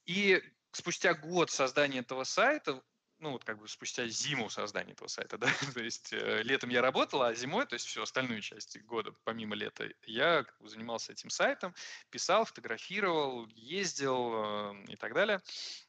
И 0.06 0.42
спустя 0.72 1.14
год 1.14 1.50
создания 1.50 1.98
этого 1.98 2.24
сайта, 2.24 2.82
ну 3.20 3.32
вот 3.32 3.44
как 3.44 3.58
бы 3.58 3.68
спустя 3.68 4.06
зиму 4.08 4.50
создания 4.50 4.92
этого 4.92 5.08
сайта, 5.08 5.38
да, 5.38 5.48
то 5.74 5.80
есть 5.80 6.12
э, 6.12 6.42
летом 6.42 6.70
я 6.70 6.82
работал, 6.82 7.22
а 7.22 7.34
зимой, 7.34 7.66
то 7.66 7.74
есть 7.74 7.86
всю 7.86 8.02
остальную 8.02 8.40
часть 8.40 8.80
года, 8.82 9.12
помимо 9.24 9.54
лета, 9.54 9.88
я 10.06 10.44
занимался 10.60 11.12
этим 11.12 11.30
сайтом, 11.30 11.74
писал, 12.10 12.44
фотографировал, 12.44 13.46
ездил 13.54 14.32
э, 14.34 14.84
и 14.88 14.96
так 14.96 15.14
далее. 15.14 15.40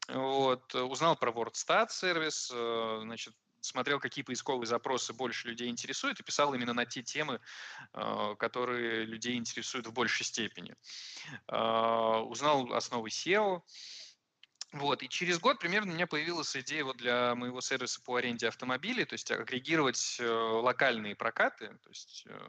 Вот, 0.08 0.76
узнал 0.76 1.16
про 1.16 1.32
WordStat 1.32 1.90
сервис, 1.90 2.52
э, 2.54 3.00
значит, 3.04 3.34
смотрел, 3.62 4.00
какие 4.00 4.24
поисковые 4.24 4.68
запросы 4.68 5.14
больше 5.14 5.48
людей 5.48 5.70
интересуют, 5.70 6.20
и 6.20 6.24
писал 6.24 6.54
именно 6.54 6.74
на 6.74 6.86
те 6.86 7.02
темы, 7.02 7.40
а, 7.94 8.36
которые 8.36 9.06
людей 9.06 9.38
интересуют 9.38 9.88
в 9.88 9.94
большей 9.94 10.26
степени. 10.26 10.76
А, 11.48 12.22
узнал 12.22 12.74
основы 12.74 13.10
SEO, 13.10 13.62
вот, 14.74 15.04
и 15.04 15.10
через 15.10 15.38
год 15.38 15.60
примерно 15.60 15.92
у 15.92 15.96
меня 15.96 16.08
появилась 16.08 16.56
идея 16.56 16.86
вот 16.86 16.96
для 16.96 17.36
моего 17.36 17.60
сервиса 17.60 18.02
по 18.02 18.16
аренде 18.16 18.48
автомобилей, 18.48 19.04
то 19.04 19.14
есть 19.14 19.30
агрегировать 19.30 20.18
э, 20.20 20.26
локальные 20.26 21.16
прокаты, 21.16 21.68
то 21.84 21.90
есть 21.90 22.24
э, 22.26 22.40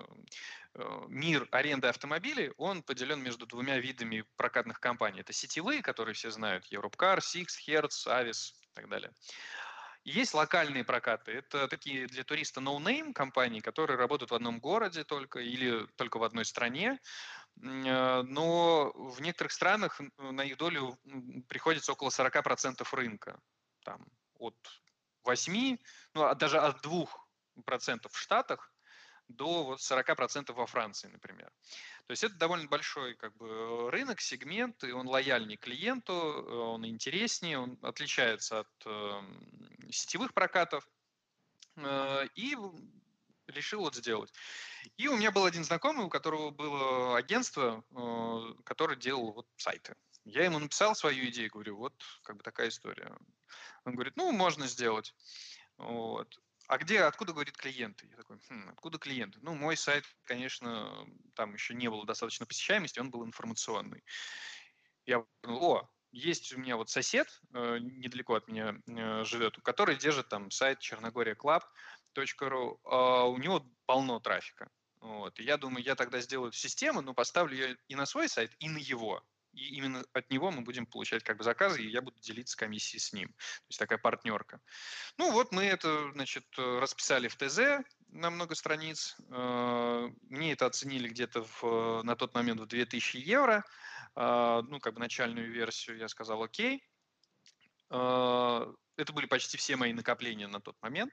э, 0.74 1.00
мир 1.08 1.48
аренды 1.50 1.88
автомобилей, 1.88 2.52
он 2.58 2.84
поделен 2.84 3.20
между 3.20 3.44
двумя 3.44 3.78
видами 3.78 4.24
прокатных 4.36 4.78
компаний. 4.78 5.20
Это 5.20 5.32
сетевые, 5.32 5.82
которые 5.82 6.14
все 6.14 6.30
знают, 6.30 6.70
Europcar, 6.70 7.18
Six, 7.18 7.46
Hertz, 7.66 8.06
Avis 8.06 8.52
и 8.62 8.74
так 8.74 8.88
далее. 8.88 9.10
Есть 10.04 10.34
локальные 10.34 10.82
прокаты. 10.82 11.30
Это 11.30 11.68
такие 11.68 12.06
для 12.06 12.24
туриста 12.24 12.60
no-name 12.60 13.12
компании, 13.12 13.60
которые 13.60 13.96
работают 13.96 14.32
в 14.32 14.34
одном 14.34 14.58
городе 14.58 15.04
только 15.04 15.38
или 15.38 15.86
только 15.96 16.18
в 16.18 16.24
одной 16.24 16.44
стране. 16.44 16.98
Э, 17.60 18.22
но 18.22 18.92
в 18.94 19.20
некоторых 19.20 19.52
странах 19.52 20.00
на 20.18 20.42
их 20.42 20.56
долю 20.56 20.98
приходится 21.48 21.92
около 21.92 22.10
40% 22.10 22.86
рынка. 22.92 23.40
Там, 23.84 24.06
от 24.38 24.56
8, 25.24 25.78
ну, 26.14 26.34
даже 26.34 26.58
от 26.58 26.84
2% 26.84 27.08
в 28.10 28.18
Штатах 28.18 28.72
до 29.28 29.64
вот 29.64 29.80
40% 29.80 30.52
во 30.52 30.66
Франции, 30.66 31.08
например. 31.08 31.50
То 32.06 32.10
есть 32.10 32.24
это 32.24 32.34
довольно 32.34 32.68
большой 32.68 33.14
как 33.14 33.34
бы, 33.36 33.90
рынок, 33.90 34.20
сегмент, 34.20 34.82
и 34.84 34.92
он 34.92 35.06
лояльнее 35.08 35.56
клиенту, 35.56 36.14
он 36.14 36.86
интереснее, 36.86 37.58
он 37.58 37.78
отличается 37.82 38.60
от 38.60 38.86
э, 38.86 39.22
сетевых 39.90 40.34
прокатов. 40.34 40.86
Э, 41.76 42.26
и 42.34 42.56
решил 43.46 43.80
вот 43.80 43.94
сделать. 43.94 44.32
И 44.96 45.08
у 45.08 45.16
меня 45.16 45.30
был 45.30 45.44
один 45.44 45.64
знакомый, 45.64 46.06
у 46.06 46.10
которого 46.10 46.50
было 46.50 47.16
агентство, 47.16 47.84
э, 47.90 48.62
которое 48.64 48.96
делало 48.96 49.32
вот 49.32 49.46
сайты. 49.56 49.94
Я 50.24 50.44
ему 50.44 50.58
написал 50.58 50.94
свою 50.94 51.28
идею, 51.30 51.50
говорю, 51.50 51.76
вот 51.76 51.94
как 52.22 52.36
бы 52.36 52.42
такая 52.42 52.68
история. 52.68 53.16
Он 53.84 53.94
говорит, 53.94 54.16
ну, 54.16 54.30
можно 54.32 54.66
сделать. 54.66 55.14
Вот 55.76 56.38
а 56.68 56.78
где, 56.78 57.00
откуда, 57.02 57.32
говорит, 57.32 57.56
клиенты? 57.56 58.06
Я 58.06 58.16
такой, 58.16 58.38
хм, 58.48 58.70
откуда 58.70 58.98
клиенты? 58.98 59.38
Ну, 59.42 59.54
мой 59.54 59.76
сайт, 59.76 60.04
конечно, 60.24 61.06
там 61.34 61.52
еще 61.54 61.74
не 61.74 61.90
было 61.90 62.06
достаточно 62.06 62.46
посещаемости, 62.46 62.98
он 62.98 63.10
был 63.10 63.26
информационный. 63.26 64.02
Я 65.04 65.24
подумал, 65.40 65.64
о, 65.64 65.90
есть 66.12 66.52
у 66.54 66.58
меня 66.58 66.76
вот 66.76 66.88
сосед, 66.88 67.28
э, 67.52 67.78
недалеко 67.78 68.36
от 68.36 68.48
меня 68.48 68.76
э, 68.86 69.24
живет, 69.24 69.58
который 69.62 69.96
держит 69.96 70.28
там 70.28 70.50
сайт 70.50 70.78
черногориаклаб.ру, 70.78 71.60
э, 71.60 72.01
а 72.84 73.24
у 73.24 73.38
него 73.38 73.66
полно 73.86 74.20
трафика. 74.20 74.70
Вот. 75.00 75.38
И 75.40 75.42
я 75.42 75.56
думаю, 75.56 75.84
я 75.84 75.94
тогда 75.94 76.20
сделаю 76.20 76.52
систему, 76.52 77.00
но 77.00 77.14
поставлю 77.14 77.56
ее 77.56 77.76
и 77.88 77.94
на 77.94 78.06
свой 78.06 78.28
сайт, 78.28 78.52
и 78.60 78.68
на 78.68 78.78
его 78.78 79.22
и 79.52 79.76
именно 79.76 80.04
от 80.12 80.30
него 80.30 80.50
мы 80.50 80.62
будем 80.62 80.86
получать 80.86 81.22
как 81.22 81.36
бы 81.36 81.44
заказы, 81.44 81.82
и 81.82 81.90
я 81.90 82.00
буду 82.00 82.18
делиться 82.20 82.56
комиссией 82.56 83.00
с 83.00 83.12
ним. 83.12 83.28
То 83.28 83.68
есть 83.68 83.78
такая 83.78 83.98
партнерка. 83.98 84.60
Ну 85.18 85.30
вот 85.30 85.52
мы 85.52 85.64
это, 85.64 86.10
значит, 86.12 86.46
расписали 86.56 87.28
в 87.28 87.36
ТЗ 87.36 87.84
на 88.08 88.30
много 88.30 88.54
страниц. 88.54 89.16
Э, 89.30 90.08
мне 90.22 90.52
это 90.52 90.66
оценили 90.66 91.08
где-то 91.08 91.44
в, 91.44 92.02
на 92.02 92.16
тот 92.16 92.34
момент 92.34 92.60
в 92.60 92.66
2000 92.66 93.16
евро. 93.18 93.64
Э, 94.16 94.62
ну, 94.66 94.80
как 94.80 94.94
бы 94.94 95.00
начальную 95.00 95.50
версию 95.52 95.98
я 95.98 96.08
сказал 96.08 96.42
окей. 96.42 96.82
Это 97.90 99.12
были 99.12 99.26
почти 99.26 99.58
все 99.58 99.76
мои 99.76 99.92
накопления 99.92 100.48
на 100.48 100.62
тот 100.62 100.80
момент. 100.80 101.12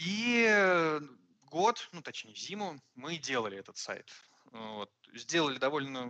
И 0.00 1.00
год, 1.42 1.88
ну 1.92 2.00
точнее 2.00 2.34
зиму, 2.34 2.80
мы 2.94 3.18
делали 3.18 3.58
этот 3.58 3.76
сайт. 3.76 4.10
Вот. 4.52 4.90
Сделали 5.12 5.58
довольно 5.58 6.08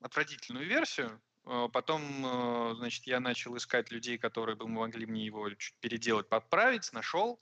отвратительную 0.00 0.66
версию. 0.66 1.20
А 1.44 1.68
потом, 1.68 2.02
э, 2.24 2.74
значит, 2.76 3.06
я 3.06 3.18
начал 3.18 3.56
искать 3.56 3.90
людей, 3.90 4.18
которые 4.18 4.56
бы 4.56 4.68
могли 4.68 5.06
мне 5.06 5.24
его 5.24 5.48
чуть 5.50 5.74
переделать, 5.80 6.28
подправить, 6.28 6.92
нашел. 6.92 7.40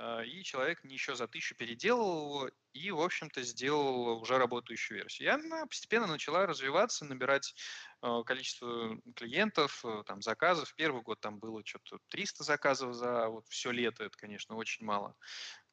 Э, 0.00 0.24
и 0.24 0.42
человек 0.42 0.82
еще 0.84 1.14
за 1.14 1.28
тысячу 1.28 1.54
переделал 1.54 2.48
и, 2.72 2.90
в 2.90 3.00
общем-то, 3.00 3.42
сделал 3.42 4.20
уже 4.20 4.38
работающую 4.38 4.98
версию. 4.98 5.26
Я 5.28 5.34
она 5.34 5.66
постепенно 5.66 6.06
начала 6.06 6.46
развиваться, 6.46 7.04
набирать 7.04 7.54
э, 8.02 8.22
количество 8.24 8.96
клиентов, 9.14 9.84
там, 10.06 10.22
заказов. 10.22 10.74
Первый 10.74 11.02
год 11.02 11.20
там 11.20 11.38
было 11.38 11.60
что-то 11.64 11.98
300 12.08 12.44
заказов 12.44 12.94
за 12.94 13.28
вот 13.28 13.46
все 13.48 13.70
лето, 13.70 14.04
это, 14.04 14.16
конечно, 14.16 14.56
очень 14.56 14.86
мало. 14.86 15.14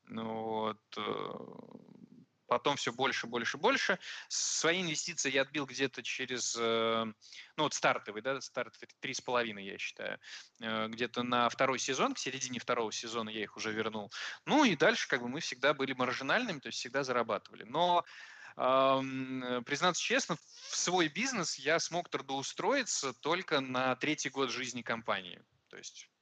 Ну, 0.10 0.44
вот, 0.44 0.80
потом 2.48 2.76
все 2.78 2.92
больше, 2.92 3.28
больше, 3.28 3.58
больше. 3.58 4.00
Свои 4.30 4.82
инвестиции 4.82 5.32
я 5.32 5.44
отбил 5.44 5.66
где-то 5.66 6.04
через, 6.04 6.56
э, 6.60 7.06
ну 7.58 7.64
вот 7.64 7.74
стартовый, 7.74 8.22
да, 8.22 8.42
стартовый 8.42 8.90
три 9.00 9.14
с 9.14 9.22
половиной, 9.22 9.66
я 9.66 9.78
считаю, 9.78 10.20
э, 10.62 10.88
где-то 10.88 11.24
на 11.24 11.50
второй 11.50 11.80
сезон, 11.80 12.14
к 12.14 12.20
середине 12.20 12.60
второго 12.60 12.92
сезона 12.92 13.30
я 13.30 13.44
их 13.44 13.58
уже 13.58 13.72
вернул. 13.72 14.12
Ну 14.46 14.64
и 14.64 14.76
дальше 14.76 15.08
как 15.08 15.22
бы 15.22 15.28
мы 15.28 15.40
всегда 15.40 15.74
были 15.74 15.94
маржинальными, 15.94 16.60
то 16.60 16.68
есть 16.68 16.80
всегда 16.80 17.04
зарабатывали. 17.04 17.64
Но 17.64 18.06
эм, 18.58 19.64
признаться 19.66 20.02
честно, 20.02 20.36
в 20.36 20.76
свой 20.76 21.08
бизнес 21.10 21.60
я 21.60 21.80
смог 21.80 22.10
трудоустроиться 22.10 23.14
только 23.14 23.60
на 23.60 23.96
третий 23.96 24.30
год 24.30 24.50
жизни 24.52 24.82
компании. 24.82 25.42
То 25.70 25.78
есть 25.78 26.10
Э, 26.10 26.17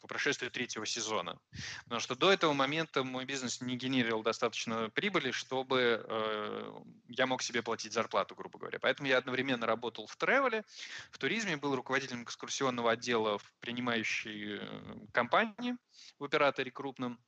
по 0.00 0.06
прошествии 0.06 0.48
третьего 0.48 0.86
сезона. 0.86 1.38
Потому 1.84 2.00
что 2.00 2.16
до 2.16 2.32
этого 2.32 2.52
момента 2.52 3.04
мой 3.04 3.24
бизнес 3.24 3.60
не 3.60 3.76
генерировал 3.76 4.22
достаточно 4.22 4.90
прибыли, 4.90 5.30
чтобы 5.30 6.04
э, 6.04 6.72
я 7.08 7.26
мог 7.26 7.42
себе 7.42 7.62
платить 7.62 7.92
зарплату, 7.92 8.34
грубо 8.34 8.58
говоря. 8.58 8.78
Поэтому 8.80 9.08
я 9.08 9.18
одновременно 9.18 9.66
работал 9.66 10.06
в 10.06 10.16
тревеле, 10.16 10.64
в 11.10 11.18
туризме, 11.18 11.56
был 11.56 11.74
руководителем 11.74 12.24
экскурсионного 12.24 12.92
отдела 12.92 13.38
в 13.38 13.54
принимающей 13.60 14.58
э, 14.58 15.06
компании 15.12 15.76
в 16.18 16.24
операторе 16.24 16.70
крупном 16.70 17.18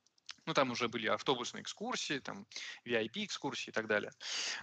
ну, 0.49 0.53
там 0.55 0.71
уже 0.71 0.87
были 0.87 1.05
автобусные 1.05 1.61
экскурсии, 1.61 2.17
там 2.17 2.47
VIP-экскурсии 2.83 3.69
и 3.69 3.71
так 3.71 3.85
далее. 3.85 4.11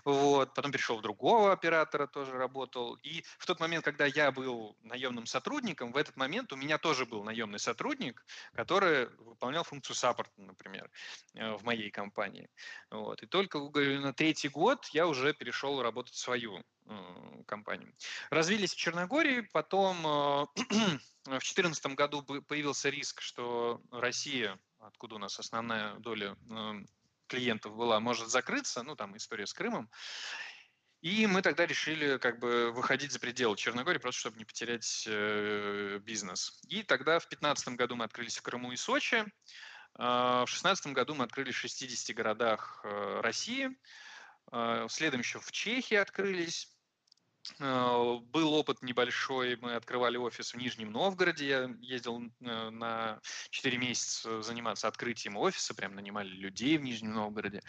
Вот. 0.05 0.53
Потом 0.53 0.72
перешел 0.72 0.99
в 0.99 1.01
другого 1.01 1.53
оператора, 1.53 2.09
тоже 2.09 2.33
работал. 2.33 2.96
И 3.05 3.22
в 3.38 3.46
тот 3.46 3.61
момент, 3.61 3.85
когда 3.85 4.05
я 4.05 4.33
был 4.33 4.77
наемным 4.83 5.27
сотрудником, 5.27 5.92
в 5.92 5.96
этот 5.96 6.16
момент 6.16 6.53
у 6.53 6.57
меня 6.57 6.79
тоже 6.79 7.07
был 7.07 7.22
наемный 7.22 7.61
сотрудник, 7.61 8.25
который 8.53 9.07
выполнял 9.18 9.62
функцию 9.62 9.94
саппорта, 9.94 10.33
например, 10.38 10.90
э, 11.35 11.53
в 11.53 11.62
моей 11.62 11.90
компании. 11.90 12.49
Вот. 12.90 13.22
И 13.22 13.27
только 13.27 13.61
на 13.61 14.12
третий 14.12 14.49
год 14.49 14.87
я 14.87 15.07
уже 15.07 15.35
перешел 15.35 15.81
работать 15.83 16.14
в 16.14 16.18
свою 16.18 16.64
э, 16.87 17.42
компанию. 17.46 17.94
Развились 18.31 18.75
в 18.75 18.77
Черногории, 18.77 19.49
потом 19.53 19.96
э, 20.05 20.46
в 21.27 21.29
2014 21.29 21.87
году 21.94 22.25
появился 22.25 22.88
риск, 22.88 23.20
что 23.20 23.81
Россия 23.92 24.59
откуда 24.87 25.16
у 25.16 25.18
нас 25.18 25.38
основная 25.38 25.94
доля 25.96 26.37
э, 26.51 26.72
клиентов 27.27 27.77
была, 27.77 28.01
может 28.01 28.29
закрыться, 28.29 28.83
ну, 28.83 28.96
там 28.96 29.16
история 29.16 29.46
с 29.46 29.53
Крымом, 29.53 29.90
и 31.03 31.27
мы 31.27 31.42
тогда 31.42 31.66
решили 31.66 32.18
как 32.18 32.38
бы 32.38 32.72
выходить 32.72 33.12
за 33.12 33.20
пределы 33.20 33.57
Черногории, 33.57 33.99
просто 33.99 34.20
чтобы 34.20 34.38
не 34.38 34.44
потерять 34.44 35.05
э, 35.07 36.01
бизнес. 36.03 36.59
И 36.68 36.83
тогда 36.83 37.18
в 37.18 37.29
2015 37.29 37.68
году 37.77 37.96
мы 37.96 38.05
открылись 38.05 38.38
в 38.38 38.42
Крыму 38.42 38.72
и 38.72 38.77
Сочи. 38.77 39.25
Э, 39.99 40.42
в 40.42 40.46
2016 40.46 40.88
году 40.88 41.14
мы 41.14 41.25
открылись 41.25 41.55
в 41.55 41.59
60 41.59 42.16
городах 42.16 42.81
э, 42.85 43.20
России. 43.20 43.70
Э, 44.53 44.87
следом 44.88 45.20
еще 45.20 45.38
в 45.38 45.53
Чехии 45.53 45.96
открылись. 45.96 46.76
Э, 47.59 48.19
был 48.33 48.55
опыт 48.55 48.83
небольшой, 48.83 49.57
мы 49.57 49.75
открывали 49.75 50.17
офис 50.17 50.55
в 50.55 50.57
Нижнем 50.57 50.93
Новгороде, 50.93 51.49
я 51.49 51.71
ездил 51.81 52.23
э, 52.41 52.71
на 52.71 53.21
4 53.51 53.79
месяца 53.79 54.43
заниматься 54.43 54.89
открытием 54.89 55.37
офиса, 55.37 55.75
прям 55.75 55.95
нанимали 55.95 56.29
людей 56.29 56.79
в 56.79 56.83
Нижнем 56.83 57.15
Новгороде. 57.15 57.61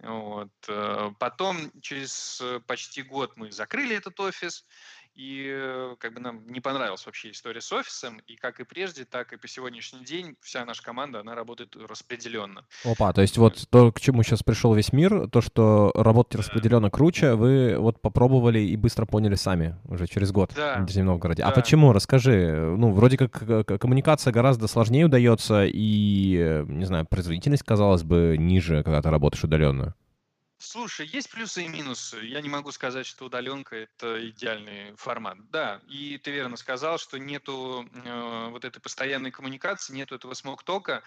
Вот. 0.00 0.50
Э, 0.68 1.10
потом 1.18 1.70
через 1.80 2.42
почти 2.66 3.02
год 3.02 3.36
мы 3.36 3.50
закрыли 3.52 3.96
этот 3.96 4.18
офис, 4.20 4.66
и 5.14 5.46
э, 5.52 5.96
как 5.98 6.14
бы 6.14 6.20
нам 6.20 6.46
не 6.46 6.60
понравилась 6.60 7.04
вообще 7.06 7.30
история 7.30 7.60
с 7.60 7.72
офисом. 7.72 8.20
И 8.26 8.36
как 8.36 8.60
и 8.60 8.64
прежде, 8.64 9.04
так 9.04 9.32
и 9.32 9.36
по 9.36 9.48
сегодняшний 9.48 10.04
день 10.04 10.36
вся 10.40 10.64
наша 10.64 10.82
команда, 10.82 11.20
она 11.20 11.34
работает 11.34 11.76
распределенно. 11.76 12.64
Опа, 12.84 13.12
то 13.12 13.20
есть 13.20 13.36
вот 13.38 13.66
то, 13.70 13.92
к 13.92 14.00
чему 14.00 14.22
сейчас 14.22 14.42
пришел 14.42 14.74
весь 14.74 14.92
мир, 14.92 15.28
то, 15.28 15.40
что 15.40 15.92
работать 15.94 16.36
распределенно 16.36 16.90
круче, 16.90 17.34
вы 17.34 17.76
вот 17.78 18.00
попробовали 18.00 18.60
и 18.60 18.76
быстро 18.76 19.06
поняли 19.06 19.34
сами 19.34 19.76
уже 19.84 20.06
через 20.06 20.32
год 20.32 20.52
да. 20.54 20.78
в 20.78 20.82
Нижнем 20.82 21.06
Новгороде. 21.06 21.42
А 21.42 21.46
да. 21.46 21.52
А 21.52 21.54
почему? 21.54 21.92
Расскажи. 21.92 22.74
Ну, 22.76 22.92
вроде 22.92 23.16
как 23.16 23.42
э, 23.42 23.64
коммуникация 23.64 24.32
гораздо 24.32 24.68
сложнее 24.68 25.06
удается, 25.06 25.64
и, 25.66 26.36
э, 26.38 26.64
не 26.66 26.84
знаю, 26.84 27.06
производительность, 27.06 27.62
казалось 27.62 28.02
бы, 28.02 28.36
ниже, 28.38 28.82
когда 28.82 29.02
ты 29.02 29.10
работаешь 29.10 29.44
удаленно. 29.44 29.94
Слушай, 30.62 31.06
есть 31.06 31.30
плюсы 31.30 31.64
и 31.64 31.68
минусы. 31.68 32.20
Я 32.22 32.42
не 32.42 32.50
могу 32.50 32.70
сказать, 32.70 33.06
что 33.06 33.24
удаленка 33.24 33.76
это 33.76 34.28
идеальный 34.28 34.94
формат. 34.94 35.38
Да, 35.50 35.80
и 35.88 36.18
ты 36.18 36.32
верно 36.32 36.58
сказал, 36.58 36.98
что 36.98 37.18
нету 37.18 37.88
э, 38.04 38.48
вот 38.50 38.66
этой 38.66 38.78
постоянной 38.78 39.30
коммуникации, 39.30 39.94
нету 39.94 40.16
этого 40.16 40.34
смог-тока, 40.34 41.02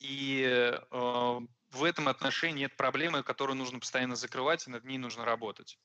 и 0.00 0.44
э, 0.46 1.40
в 1.70 1.84
этом 1.84 2.08
отношении 2.08 2.64
нет 2.64 2.76
проблемы, 2.76 3.22
которую 3.22 3.56
нужно 3.56 3.78
постоянно 3.78 4.16
закрывать, 4.16 4.66
и 4.66 4.70
над 4.70 4.84
ней 4.84 4.98
нужно 4.98 5.24
работать. 5.24 5.78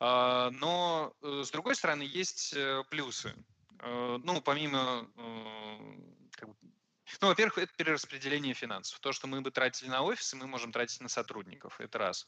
Э, 0.00 0.48
но, 0.50 1.14
э, 1.20 1.42
с 1.44 1.50
другой 1.50 1.74
стороны, 1.74 2.04
есть 2.04 2.54
э, 2.56 2.84
плюсы. 2.88 3.34
Э, 3.80 4.18
ну, 4.24 4.40
помимо 4.40 5.06
как 6.32 6.48
бы, 6.48 6.56
ну, 7.20 7.28
во-первых, 7.28 7.58
это 7.58 7.72
перераспределение 7.76 8.54
финансов. 8.54 8.98
То, 9.00 9.12
что 9.12 9.26
мы 9.26 9.40
бы 9.40 9.50
тратили 9.50 9.88
на 9.88 10.02
офисы, 10.02 10.36
мы 10.36 10.46
можем 10.46 10.72
тратить 10.72 11.00
на 11.00 11.08
сотрудников. 11.08 11.80
Это 11.80 11.98
раз. 11.98 12.26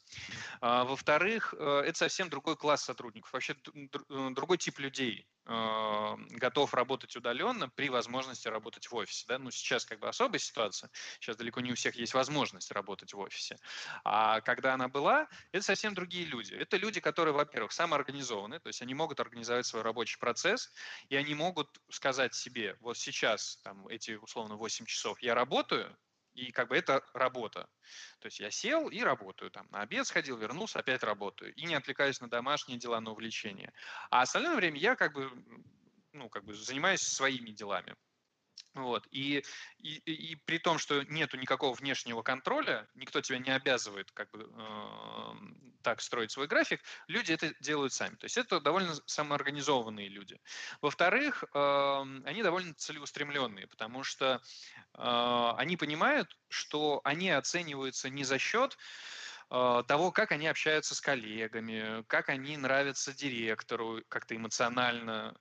А, 0.60 0.84
во-вторых, 0.84 1.54
э, 1.56 1.82
это 1.86 1.98
совсем 1.98 2.28
другой 2.28 2.56
класс 2.56 2.84
сотрудников, 2.84 3.32
вообще 3.32 3.56
другой 4.08 4.58
тип 4.58 4.78
людей. 4.78 5.26
А, 5.50 6.16
готов 6.30 6.74
работать 6.74 7.16
удаленно 7.16 7.70
при 7.70 7.88
возможности 7.88 8.48
работать 8.48 8.86
в 8.90 8.94
офисе. 8.94 9.24
Да? 9.26 9.38
Ну, 9.38 9.50
сейчас 9.50 9.86
как 9.86 9.98
бы 9.98 10.06
особая 10.06 10.38
ситуация. 10.38 10.90
Сейчас 11.20 11.36
далеко 11.36 11.60
не 11.60 11.72
у 11.72 11.74
всех 11.74 11.96
есть 11.96 12.12
возможность 12.12 12.70
работать 12.70 13.14
в 13.14 13.18
офисе. 13.18 13.56
А 14.04 14.42
когда 14.42 14.74
она 14.74 14.88
была, 14.88 15.26
это 15.52 15.64
совсем 15.64 15.94
другие 15.94 16.26
люди. 16.26 16.52
Это 16.52 16.76
люди, 16.76 17.00
которые, 17.00 17.32
во-первых, 17.32 17.72
самоорганизованы, 17.72 18.60
то 18.60 18.66
есть 18.66 18.82
они 18.82 18.92
могут 18.92 19.20
организовать 19.20 19.64
свой 19.64 19.80
рабочий 19.80 20.18
процесс, 20.18 20.70
и 21.08 21.16
они 21.16 21.34
могут 21.34 21.80
сказать 21.90 22.34
себе, 22.34 22.76
вот 22.80 22.98
сейчас, 22.98 23.56
там, 23.64 23.88
эти 23.88 24.12
условно 24.12 24.56
8 24.56 24.84
часов 24.84 25.18
я 25.22 25.34
работаю, 25.34 25.96
и 26.38 26.52
как 26.52 26.68
бы 26.68 26.76
это 26.76 27.02
работа. 27.14 27.68
То 28.20 28.26
есть 28.26 28.38
я 28.38 28.50
сел 28.50 28.88
и 28.88 29.00
работаю. 29.00 29.50
Там, 29.50 29.66
на 29.70 29.80
обед 29.80 30.06
сходил, 30.06 30.38
вернулся, 30.38 30.78
опять 30.78 31.02
работаю. 31.02 31.52
И 31.54 31.64
не 31.64 31.74
отвлекаюсь 31.74 32.20
на 32.20 32.30
домашние 32.30 32.78
дела, 32.78 33.00
на 33.00 33.10
увлечения. 33.10 33.72
А 34.10 34.22
остальное 34.22 34.54
время 34.54 34.78
я 34.78 34.94
как 34.94 35.14
бы, 35.14 35.30
ну, 36.12 36.28
как 36.28 36.44
бы 36.44 36.54
занимаюсь 36.54 37.00
своими 37.00 37.50
делами. 37.50 37.96
Вот. 38.78 39.06
И, 39.10 39.44
и, 39.78 39.96
и 40.04 40.34
при 40.36 40.58
том, 40.58 40.78
что 40.78 41.02
нету 41.02 41.36
никакого 41.36 41.74
внешнего 41.74 42.22
контроля, 42.22 42.88
никто 42.94 43.20
тебя 43.20 43.38
не 43.38 43.50
обязывает 43.50 44.10
как 44.12 44.30
бы 44.30 44.48
э, 44.50 45.32
так 45.82 46.00
строить 46.00 46.30
свой 46.30 46.46
график, 46.46 46.80
люди 47.08 47.32
это 47.32 47.52
делают 47.60 47.92
сами. 47.92 48.14
То 48.16 48.26
есть 48.26 48.36
это 48.36 48.60
довольно 48.60 48.94
самоорганизованные 49.06 50.08
люди. 50.08 50.40
Во-вторых, 50.80 51.44
э, 51.52 52.04
они 52.24 52.42
довольно 52.42 52.72
целеустремленные, 52.74 53.66
потому 53.66 54.04
что 54.04 54.40
э, 54.94 55.52
они 55.56 55.76
понимают, 55.76 56.36
что 56.48 57.00
они 57.04 57.30
оцениваются 57.30 58.10
не 58.10 58.24
за 58.24 58.38
счет 58.38 58.76
а, 58.76 58.78
того, 59.48 60.12
как 60.12 60.32
они 60.32 60.46
общаются 60.46 60.94
с 60.94 61.00
коллегами, 61.00 62.04
как 62.06 62.28
они 62.28 62.56
нравятся 62.56 63.14
директору 63.14 64.02
как-то 64.08 64.36
эмоционально, 64.36 65.34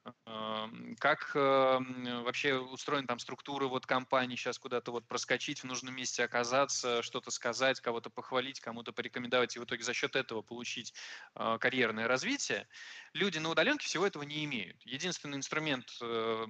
как 1.00 1.32
вообще 1.36 2.56
устроена 2.56 3.08
там 3.08 3.20
структура 3.20 3.68
вот 3.68 3.86
компании, 3.86 4.36
сейчас 4.36 4.60
куда-то 4.60 4.92
вот 4.92 5.08
проскочить, 5.08 5.62
в 5.62 5.64
нужном 5.66 5.96
месте 5.96 6.24
оказаться, 6.24 7.02
что-то 7.02 7.32
сказать, 7.32 7.82
кого-то 7.82 8.10
похвалить, 8.10 8.60
кому-то 8.60 8.94
порекомендовать 8.94 9.56
и 9.56 9.60
в 9.60 9.66
итоге 9.66 9.84
за 9.84 9.94
счет 9.94 10.16
этого 10.16 10.42
получить 10.42 10.94
а, 11.36 11.58
карьерное 11.58 12.08
развитие. 12.08 12.68
Люди 13.14 13.40
на 13.40 13.50
удаленке 13.50 13.88
всего 13.88 14.06
этого 14.06 14.24
не 14.24 14.46
имеют. 14.46 14.82
Единственный 14.86 15.38
инструмент 15.38 15.86
э, 16.02 16.46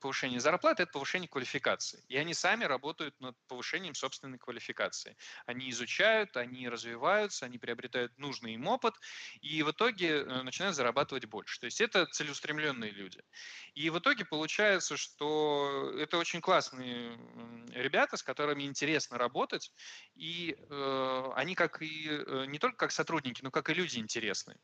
повышения 0.00 0.40
зарплаты– 0.40 0.82
это 0.84 0.92
повышение 0.92 1.28
квалификации. 1.28 2.04
И 2.08 2.16
они 2.16 2.34
сами 2.34 2.64
работают 2.64 3.18
над 3.20 3.36
повышением 3.46 3.94
собственной 3.94 4.38
квалификации. 4.38 5.16
Они 5.46 5.70
изучают, 5.70 6.36
они 6.36 6.68
развивают 6.68 6.89
развиваются, 6.90 7.46
они 7.46 7.58
приобретают 7.58 8.16
нужный 8.18 8.54
им 8.54 8.66
опыт 8.66 8.94
и 9.40 9.62
в 9.62 9.70
итоге 9.70 10.22
э, 10.22 10.42
начинают 10.42 10.76
зарабатывать 10.76 11.26
больше. 11.26 11.60
То 11.60 11.66
есть 11.66 11.80
это 11.80 12.06
целеустремленные 12.06 12.90
люди. 12.90 13.22
И 13.74 13.90
в 13.90 13.98
итоге 13.98 14.24
получается, 14.24 14.96
что 14.96 15.92
это 15.98 16.18
очень 16.18 16.40
классные 16.40 17.18
ребята, 17.72 18.16
с 18.16 18.22
которыми 18.22 18.64
интересно 18.64 19.18
работать, 19.18 19.72
и 20.14 20.56
э, 20.58 21.32
они 21.36 21.54
как 21.54 21.82
и 21.82 22.08
э, 22.08 22.46
не 22.46 22.58
только 22.58 22.76
как 22.76 22.92
сотрудники, 22.92 23.42
но 23.42 23.50
как 23.50 23.70
и 23.70 23.74
люди 23.74 23.98
интересны. 23.98 24.56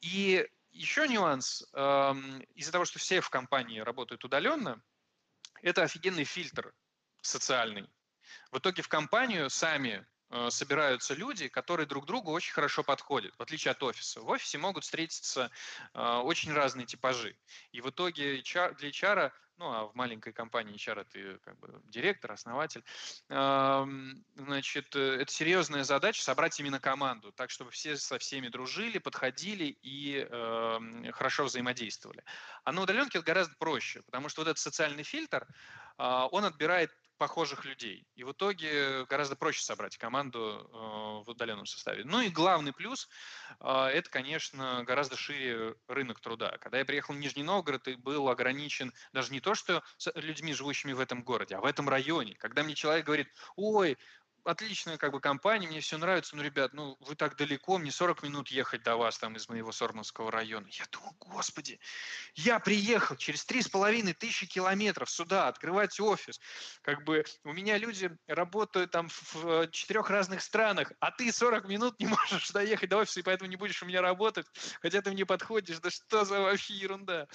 И 0.00 0.46
еще 0.72 1.08
нюанс, 1.08 1.64
э, 1.72 2.14
из-за 2.54 2.72
того, 2.72 2.84
что 2.84 2.98
все 2.98 3.20
в 3.20 3.30
компании 3.30 3.80
работают 3.80 4.24
удаленно, 4.24 4.82
это 5.62 5.82
офигенный 5.82 6.24
фильтр 6.24 6.74
социальный. 7.22 7.88
В 8.50 8.58
итоге 8.58 8.82
в 8.82 8.88
компанию 8.88 9.50
сами 9.50 10.06
собираются 10.50 11.14
люди, 11.14 11.48
которые 11.48 11.86
друг 11.86 12.06
другу 12.06 12.32
очень 12.32 12.52
хорошо 12.52 12.82
подходят, 12.82 13.34
в 13.36 13.42
отличие 13.42 13.72
от 13.72 13.82
офиса. 13.82 14.20
В 14.20 14.28
офисе 14.28 14.58
могут 14.58 14.84
встретиться 14.84 15.50
э, 15.92 16.00
очень 16.00 16.52
разные 16.52 16.86
типажи. 16.86 17.36
И 17.72 17.80
в 17.80 17.90
итоге 17.90 18.42
для 18.42 18.88
HR, 18.88 19.32
ну 19.58 19.72
а 19.72 19.86
в 19.86 19.94
маленькой 19.94 20.32
компании 20.32 20.74
HR 20.74 21.04
ты 21.04 21.38
как 21.38 21.58
бы 21.58 21.80
директор, 21.84 22.32
основатель, 22.32 22.84
э, 23.28 23.86
значит, 24.34 24.96
э, 24.96 25.16
это 25.20 25.32
серьезная 25.32 25.84
задача 25.84 26.22
собрать 26.22 26.58
именно 26.58 26.80
команду, 26.80 27.32
так 27.32 27.50
чтобы 27.50 27.70
все 27.70 27.96
со 27.96 28.18
всеми 28.18 28.48
дружили, 28.48 28.98
подходили 28.98 29.78
и 29.82 30.26
э, 30.28 31.10
хорошо 31.12 31.44
взаимодействовали. 31.44 32.24
А 32.64 32.72
на 32.72 32.82
удаленке 32.82 33.18
это 33.18 33.26
гораздо 33.26 33.54
проще, 33.56 34.02
потому 34.02 34.28
что 34.28 34.42
вот 34.42 34.48
этот 34.48 34.58
социальный 34.58 35.02
фильтр, 35.02 35.46
э, 35.98 36.28
он 36.32 36.44
отбирает 36.44 36.90
похожих 37.24 37.64
людей. 37.64 38.06
И 38.16 38.22
в 38.22 38.32
итоге 38.32 39.06
гораздо 39.06 39.34
проще 39.34 39.62
собрать 39.62 39.96
команду 39.96 40.38
э, 40.38 41.24
в 41.24 41.30
удаленном 41.30 41.64
составе. 41.64 42.04
Ну 42.04 42.20
и 42.20 42.28
главный 42.28 42.74
плюс 42.74 43.08
э, 43.60 43.86
это, 43.94 44.10
конечно, 44.10 44.84
гораздо 44.84 45.16
шире 45.16 45.74
рынок 45.88 46.20
труда. 46.20 46.58
Когда 46.60 46.80
я 46.80 46.84
приехал 46.84 47.14
в 47.14 47.16
Нижний 47.16 47.42
Новгород 47.42 47.88
и 47.88 47.94
был 47.94 48.28
ограничен 48.28 48.92
даже 49.14 49.32
не 49.32 49.40
то, 49.40 49.54
что 49.54 49.82
с 49.96 50.12
людьми, 50.16 50.52
живущими 50.52 50.92
в 50.92 51.00
этом 51.00 51.22
городе, 51.22 51.56
а 51.56 51.62
в 51.62 51.64
этом 51.64 51.88
районе. 51.88 52.34
Когда 52.34 52.62
мне 52.62 52.74
человек 52.74 53.06
говорит, 53.06 53.28
ой, 53.56 53.96
отличная 54.44 54.98
как 54.98 55.12
бы 55.12 55.20
компания, 55.20 55.66
мне 55.66 55.80
все 55.80 55.98
нравится, 55.98 56.36
но, 56.36 56.42
ребят, 56.42 56.72
ну, 56.72 56.96
вы 57.00 57.14
так 57.16 57.36
далеко, 57.36 57.78
мне 57.78 57.90
40 57.90 58.22
минут 58.22 58.48
ехать 58.48 58.82
до 58.82 58.96
вас 58.96 59.18
там 59.18 59.36
из 59.36 59.48
моего 59.48 59.72
Сормовского 59.72 60.30
района. 60.30 60.66
Я 60.70 60.84
думаю, 60.90 61.14
господи, 61.18 61.80
я 62.34 62.58
приехал 62.58 63.16
через 63.16 63.44
три 63.44 63.62
с 63.62 63.68
половиной 63.68 64.12
тысячи 64.12 64.46
километров 64.46 65.10
сюда 65.10 65.48
открывать 65.48 65.98
офис. 65.98 66.40
Как 66.82 67.04
бы 67.04 67.24
у 67.44 67.52
меня 67.52 67.78
люди 67.78 68.10
работают 68.26 68.90
там 68.90 69.08
в 69.08 69.68
четырех 69.70 70.10
разных 70.10 70.42
странах, 70.42 70.92
а 71.00 71.10
ты 71.10 71.32
40 71.32 71.68
минут 71.68 71.98
не 71.98 72.06
можешь 72.06 72.50
доехать 72.50 72.90
до 72.90 72.98
офиса, 72.98 73.20
и 73.20 73.22
поэтому 73.22 73.50
не 73.50 73.56
будешь 73.56 73.82
у 73.82 73.86
меня 73.86 74.02
работать, 74.02 74.46
хотя 74.80 75.00
ты 75.00 75.10
мне 75.10 75.24
подходишь. 75.24 75.78
Да 75.80 75.90
что 75.90 76.24
за 76.24 76.40
вообще 76.40 76.74
ерунда? 76.74 77.28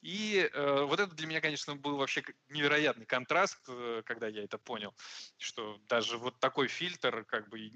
И 0.00 0.48
э, 0.52 0.82
вот 0.82 1.00
это 1.00 1.14
для 1.14 1.26
меня, 1.26 1.40
конечно, 1.40 1.76
был 1.76 1.96
вообще 1.96 2.22
невероятный 2.48 3.06
контраст, 3.06 3.58
э, 3.68 4.02
когда 4.06 4.28
я 4.28 4.44
это 4.44 4.58
понял, 4.58 4.94
что 5.36 5.78
даже 5.88 6.18
вот 6.18 6.38
так 6.40 6.47
такой 6.48 6.68
фильтр 6.68 7.26
как 7.26 7.50
бы 7.50 7.70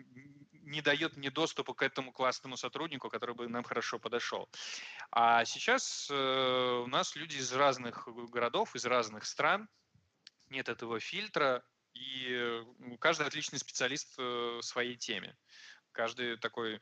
не 0.63 0.81
дает 0.81 1.19
мне 1.19 1.31
доступа 1.31 1.75
к 1.75 1.83
этому 1.83 2.11
классному 2.11 2.57
сотруднику, 2.57 3.11
который 3.11 3.35
бы 3.35 3.47
нам 3.47 3.65
хорошо 3.65 3.99
подошел. 3.99 4.49
А 5.11 5.45
сейчас 5.45 6.09
э, 6.11 6.15
у 6.15 6.87
нас 6.87 7.15
люди 7.15 7.37
из 7.37 7.53
разных 7.53 8.09
городов, 8.31 8.75
из 8.75 8.87
разных 8.87 9.27
стран, 9.27 9.69
нет 10.49 10.71
этого 10.71 11.01
фильтра, 11.01 11.63
И 11.93 12.65
каждый 12.99 13.27
отличный 13.27 13.59
специалист 13.59 14.17
в 14.17 14.63
своей 14.63 14.97
теме. 14.97 15.37
Каждый 15.93 16.39
такой 16.39 16.81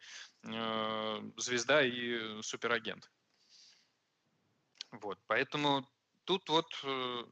звезда 1.36 1.82
и 1.82 2.40
суперагент. 2.42 3.10
Вот, 4.92 5.18
поэтому 5.26 5.84
тут 6.24 6.48
вот, 6.48 6.68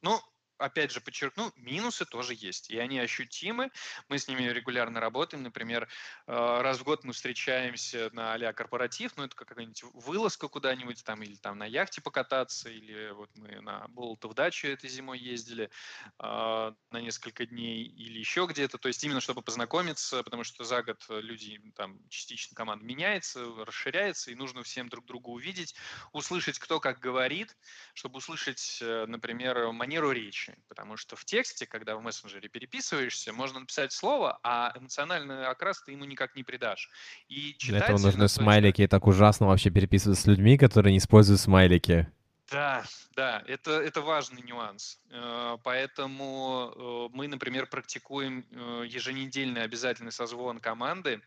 ну, 0.03 0.21
опять 0.59 0.91
же 0.91 1.01
подчеркну, 1.01 1.53
минусы 1.57 2.05
тоже 2.05 2.35
есть, 2.35 2.71
и 2.71 2.79
они 2.79 2.99
ощутимы. 2.99 3.71
Мы 4.09 4.19
с 4.19 4.29
ними 4.29 4.43
регулярно 4.43 5.01
работаем. 5.01 5.43
Например, 5.43 5.89
э, 6.27 6.61
раз 6.61 6.79
в 6.79 6.85
год 6.85 7.05
мы 7.05 7.13
встречаемся 7.13 8.11
на 8.13 8.35
а 8.35 8.53
корпоратив, 8.53 9.17
ну 9.17 9.25
это 9.25 9.35
какая-нибудь 9.35 9.83
вылазка 9.95 10.49
куда-нибудь 10.49 11.03
там, 11.05 11.23
или 11.23 11.35
там 11.37 11.59
на 11.59 11.65
яхте 11.65 12.01
покататься, 12.01 12.69
или 12.69 13.11
вот 13.11 13.31
мы 13.37 13.61
на 13.61 13.89
Болотов 13.89 14.35
дачу 14.35 14.69
этой 14.69 14.89
зимой 14.91 15.19
ездили 15.19 15.71
э, 16.19 16.73
на 16.91 17.01
несколько 17.01 17.47
дней, 17.47 17.85
или 17.85 18.19
еще 18.19 18.47
где-то. 18.47 18.79
То 18.79 18.89
есть 18.89 19.03
именно 19.05 19.21
чтобы 19.21 19.43
познакомиться, 19.43 20.23
потому 20.23 20.45
что 20.45 20.65
за 20.65 20.83
год 20.83 21.05
люди, 21.09 21.61
там 21.75 21.99
частично 22.09 22.55
команда 22.55 22.85
меняется, 22.85 23.45
расширяется, 23.65 24.31
и 24.31 24.35
нужно 24.35 24.63
всем 24.63 24.89
друг 24.89 25.07
друга 25.07 25.29
увидеть, 25.29 25.75
услышать, 26.13 26.59
кто 26.59 26.81
как 26.81 26.99
говорит, 26.99 27.57
чтобы 27.95 28.19
услышать, 28.19 28.79
э, 28.81 29.07
например, 29.07 29.73
манеру 29.73 30.11
речи 30.13 30.48
вещи, 30.49 30.63
потому 30.69 30.97
что 30.97 31.17
в 31.17 31.25
тексте, 31.25 31.67
когда 31.67 31.97
в 31.97 32.03
мессенджере 32.03 32.49
переписываешься, 32.49 33.33
можно 33.33 33.61
написать 33.61 33.93
слово, 33.93 34.39
а 34.43 34.73
эмоциональный 34.77 35.47
окрас 35.47 35.83
ты 35.83 35.93
ему 35.93 36.05
никак 36.05 36.35
не 36.37 36.43
придашь. 36.43 36.91
И 37.29 37.57
Для 37.61 37.79
этого 37.79 37.99
нужны 37.99 38.29
смайлики, 38.29 38.83
и 38.83 38.87
так 38.87 39.07
ужасно 39.07 39.47
вообще 39.47 39.71
переписываться 39.71 40.23
с 40.23 40.27
людьми, 40.27 40.59
которые 40.59 40.93
не 40.93 40.99
используют 40.99 41.41
смайлики. 41.41 42.09
Да, 42.51 42.83
да, 43.15 43.43
это, 43.47 43.73
это 43.73 44.01
важный 44.01 44.41
нюанс. 44.41 45.01
Э, 45.11 45.59
поэтому 45.63 46.73
э, 46.75 47.15
мы, 47.15 47.29
например, 47.29 47.67
практикуем 47.67 48.47
э, 48.51 48.85
еженедельный 48.87 49.63
обязательный 49.63 50.13
созвон 50.13 50.59
команды 50.61 51.21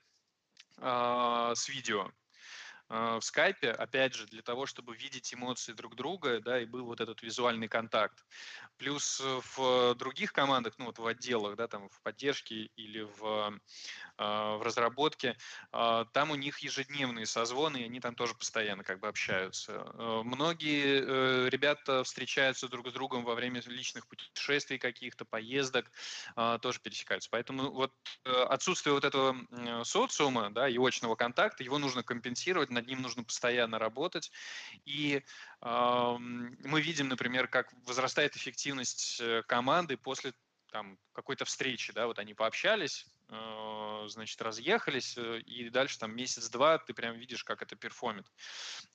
с 0.83 1.69
видео. 1.69 2.09
А, 2.93 3.19
в 3.21 3.23
скайпе, 3.23 3.71
опять 3.71 4.13
же, 4.13 4.25
для 4.25 4.41
того, 4.41 4.65
чтобы 4.65 4.93
видеть 4.97 5.33
эмоции 5.33 5.71
друг 5.71 5.95
друга, 5.95 6.41
да, 6.41 6.61
и 6.61 6.65
был 6.65 6.83
вот 6.85 6.99
этот 6.99 7.21
визуальный 7.23 7.69
контакт. 7.69 8.25
Плюс 8.77 9.21
в 9.55 9.95
других 9.95 10.33
командах, 10.33 10.73
ну 10.77 10.85
вот 10.85 10.99
в 10.99 11.07
отделах, 11.07 11.55
да, 11.55 11.69
там 11.69 11.87
в 11.87 12.01
поддержке 12.01 12.65
или 12.75 13.03
в, 13.03 13.57
э, 14.17 14.23
в 14.57 14.61
разработке, 14.61 15.37
э, 15.71 16.05
там 16.11 16.31
у 16.31 16.35
них 16.35 16.59
ежедневные 16.59 17.25
созвоны, 17.25 17.77
и 17.77 17.85
они 17.85 18.01
там 18.01 18.13
тоже 18.13 18.35
постоянно 18.35 18.83
как 18.83 18.99
бы 18.99 19.07
общаются. 19.07 19.71
Э, 19.93 20.21
многие 20.25 21.01
э, 21.01 21.49
ребята 21.49 22.03
встречаются 22.03 22.67
друг 22.67 22.89
с 22.89 22.91
другом 22.91 23.23
во 23.23 23.35
время 23.35 23.61
личных 23.67 24.05
путешествий 24.07 24.77
каких-то, 24.77 25.23
поездок, 25.23 25.89
э, 26.35 26.59
тоже 26.61 26.81
пересекаются. 26.81 27.29
Поэтому 27.31 27.71
вот 27.71 27.93
э, 28.25 28.31
отсутствие 28.31 28.93
вот 28.93 29.05
этого 29.05 29.37
э, 29.49 29.83
социума, 29.85 30.49
да, 30.49 30.67
и 30.67 30.77
очного 30.77 31.15
контакта, 31.15 31.63
его 31.63 31.77
нужно 31.77 32.03
компенсировать 32.03 32.69
над 32.81 32.87
ним 32.89 33.01
нужно 33.01 33.23
постоянно 33.23 33.79
работать. 33.79 34.31
И 34.85 35.23
э, 35.61 36.15
мы 36.17 36.81
видим, 36.81 37.07
например, 37.07 37.47
как 37.47 37.71
возрастает 37.85 38.35
эффективность 38.35 39.19
э, 39.21 39.43
команды 39.47 39.97
после 39.97 40.33
там, 40.71 40.97
какой-то 41.13 41.45
встречи, 41.45 41.93
да, 41.93 42.07
вот 42.07 42.17
они 42.17 42.33
пообщались, 42.33 43.05
э, 43.29 44.03
значит, 44.07 44.41
разъехались, 44.41 45.17
э, 45.17 45.39
и 45.41 45.69
дальше 45.69 45.99
там 45.99 46.15
месяц-два 46.15 46.79
ты 46.79 46.93
прям 46.93 47.17
видишь, 47.17 47.43
как 47.43 47.61
это 47.61 47.75
перформит. 47.75 48.25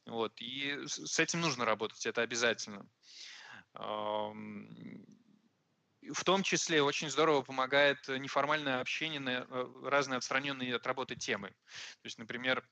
Вот, 0.06 0.32
и 0.40 0.86
с 0.86 1.18
этим 1.20 1.40
нужно 1.40 1.64
работать, 1.64 2.04
это 2.06 2.22
обязательно. 2.22 2.86
В 3.74 4.32
том 6.24 6.42
числе 6.42 6.82
очень 6.82 7.10
здорово 7.10 7.42
помогает 7.42 8.08
неформальное 8.08 8.80
общение 8.80 9.20
на 9.20 9.46
разные 9.82 10.16
отстраненные 10.16 10.76
от 10.76 10.86
работы 10.86 11.14
темы. 11.16 11.50
То 11.50 12.04
есть, 12.04 12.18
например, 12.18 12.66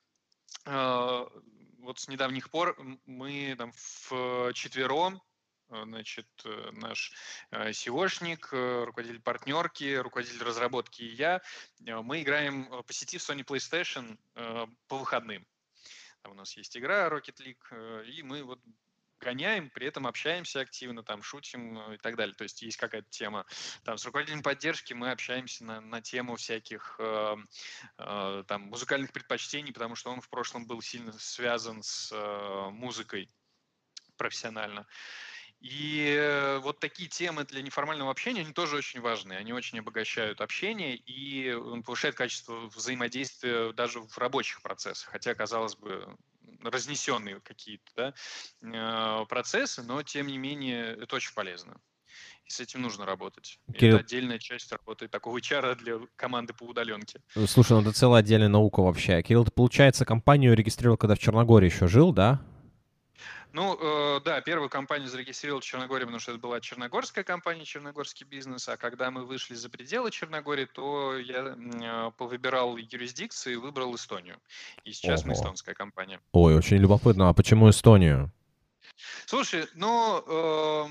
вот 0.65 1.99
с 1.99 2.07
недавних 2.07 2.49
пор 2.49 2.75
мы 3.05 3.55
там 3.57 3.71
в 4.09 4.53
четвером 4.53 5.21
а, 5.69 5.83
значит, 5.83 6.27
э, 6.45 6.71
наш 6.73 7.11
э, 7.51 7.71
SEOшник, 7.71 8.49
э, 8.51 8.83
руководитель 8.83 9.21
партнерки, 9.21 9.95
руководитель 9.95 10.43
разработки 10.43 11.01
и 11.01 11.15
я, 11.15 11.41
мы 11.79 12.21
играем 12.21 12.67
по 12.83 12.93
сети 12.93 13.17
в 13.17 13.21
Sony 13.21 13.43
PlayStation 13.43 14.17
по 14.87 14.97
выходным. 14.97 15.45
Там 16.21 16.33
у 16.33 16.35
нас 16.35 16.55
есть 16.57 16.75
игра 16.77 17.07
Rocket 17.07 17.37
League, 17.39 18.05
и 18.05 18.23
мы 18.23 18.43
вот 18.43 18.59
гоняем, 19.25 19.69
при 19.69 19.87
этом 19.87 20.05
общаемся 20.05 20.61
активно, 20.61 21.03
там, 21.03 21.23
шутим 21.23 21.77
э, 21.77 21.95
и 21.95 21.97
так 21.97 22.15
далее. 22.15 22.35
То 22.35 22.43
есть 22.43 22.61
есть 22.61 22.77
какая-то 22.77 23.09
тема. 23.09 23.45
Там, 23.83 23.97
с 23.97 24.05
руководителем 24.05 24.43
поддержки 24.43 24.93
мы 24.93 25.11
общаемся 25.11 25.65
на, 25.65 25.81
на 25.81 26.01
тему 26.01 26.35
всяких 26.35 26.95
э, 26.99 27.35
э, 27.97 28.43
там, 28.47 28.61
музыкальных 28.61 29.11
предпочтений, 29.11 29.73
потому 29.73 29.95
что 29.95 30.11
он 30.11 30.21
в 30.21 30.29
прошлом 30.29 30.67
был 30.67 30.81
сильно 30.81 31.11
связан 31.13 31.81
с 31.81 32.11
э, 32.13 32.69
музыкой 32.69 33.29
профессионально. 34.17 34.85
И 35.59 36.15
э, 36.15 36.59
вот 36.59 36.79
такие 36.79 37.09
темы 37.09 37.43
для 37.45 37.63
неформального 37.63 38.11
общения, 38.11 38.41
они 38.41 38.53
тоже 38.53 38.77
очень 38.77 39.01
важны. 39.01 39.33
Они 39.33 39.51
очень 39.51 39.79
обогащают 39.79 40.39
общение 40.41 40.95
и 40.95 41.51
повышают 41.83 42.15
качество 42.15 42.67
взаимодействия 42.67 43.73
даже 43.73 44.01
в 44.01 44.17
рабочих 44.17 44.61
процессах. 44.61 45.09
Хотя, 45.09 45.33
казалось 45.33 45.75
бы, 45.75 46.15
разнесенные 46.63 47.39
какие-то 47.41 48.13
да, 48.61 49.21
э, 49.21 49.25
процессы, 49.27 49.83
но 49.83 50.03
тем 50.03 50.27
не 50.27 50.37
менее 50.37 50.95
это 50.95 51.15
очень 51.15 51.33
полезно. 51.33 51.79
И 52.45 52.51
с 52.51 52.59
этим 52.59 52.81
нужно 52.81 53.05
работать. 53.05 53.59
Кирилл... 53.73 53.95
Это 53.95 54.05
отдельная 54.05 54.39
часть 54.39 54.71
работы 54.71 55.07
такого 55.07 55.37
HR 55.39 55.75
для 55.75 55.99
команды 56.15 56.53
по 56.53 56.63
удаленке. 56.63 57.21
Слушай, 57.47 57.73
ну 57.73 57.81
это 57.81 57.91
целая 57.91 58.19
отдельная 58.19 58.47
наука 58.47 58.81
вообще. 58.81 59.21
Кирилл, 59.21 59.45
ты, 59.45 59.51
получается, 59.51 60.05
компанию 60.05 60.55
регистрировал, 60.55 60.97
когда 60.97 61.15
в 61.15 61.19
Черногории 61.19 61.69
еще 61.69 61.87
жил, 61.87 62.13
да? 62.13 62.41
Ну, 63.53 63.77
э, 63.79 64.21
да, 64.25 64.41
первую 64.41 64.69
компанию 64.69 65.07
зарегистрировал 65.07 65.61
в 65.61 65.63
Черногории, 65.63 66.03
потому 66.03 66.19
что 66.19 66.31
это 66.31 66.41
была 66.41 66.59
черногорская 66.59 67.23
компания, 67.23 67.63
черногорский 67.63 68.25
бизнес, 68.25 68.67
а 68.67 68.75
когда 68.75 69.11
мы 69.11 69.25
вышли 69.25 69.53
за 69.53 69.69
пределы 69.69 70.11
Черногории, 70.11 70.65
то 70.65 71.17
я 71.17 71.55
э, 71.55 72.11
повыбирал 72.17 72.75
юрисдикции 72.75 73.53
и 73.53 73.55
выбрал 73.55 73.95
Эстонию. 73.95 74.37
И 74.83 74.91
сейчас 74.91 75.21
Ого. 75.21 75.29
мы 75.29 75.33
эстонская 75.35 75.73
компания. 75.73 76.19
Ой, 76.33 76.55
очень 76.55 76.77
любопытно. 76.77 77.29
А 77.29 77.33
почему 77.33 77.69
Эстонию? 77.69 78.31
Слушай, 79.25 79.67
ну, 79.73 80.23
э, 80.27 80.87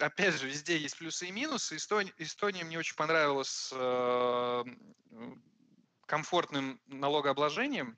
опять 0.00 0.34
же, 0.40 0.48
везде 0.48 0.76
есть 0.76 0.98
плюсы 0.98 1.28
и 1.28 1.30
минусы. 1.30 1.76
Эстония, 1.76 2.12
Эстония 2.18 2.64
мне 2.64 2.78
очень 2.78 2.96
понравилась 2.96 3.72
э, 3.74 4.64
комфортным 6.06 6.80
налогообложением 6.86 7.96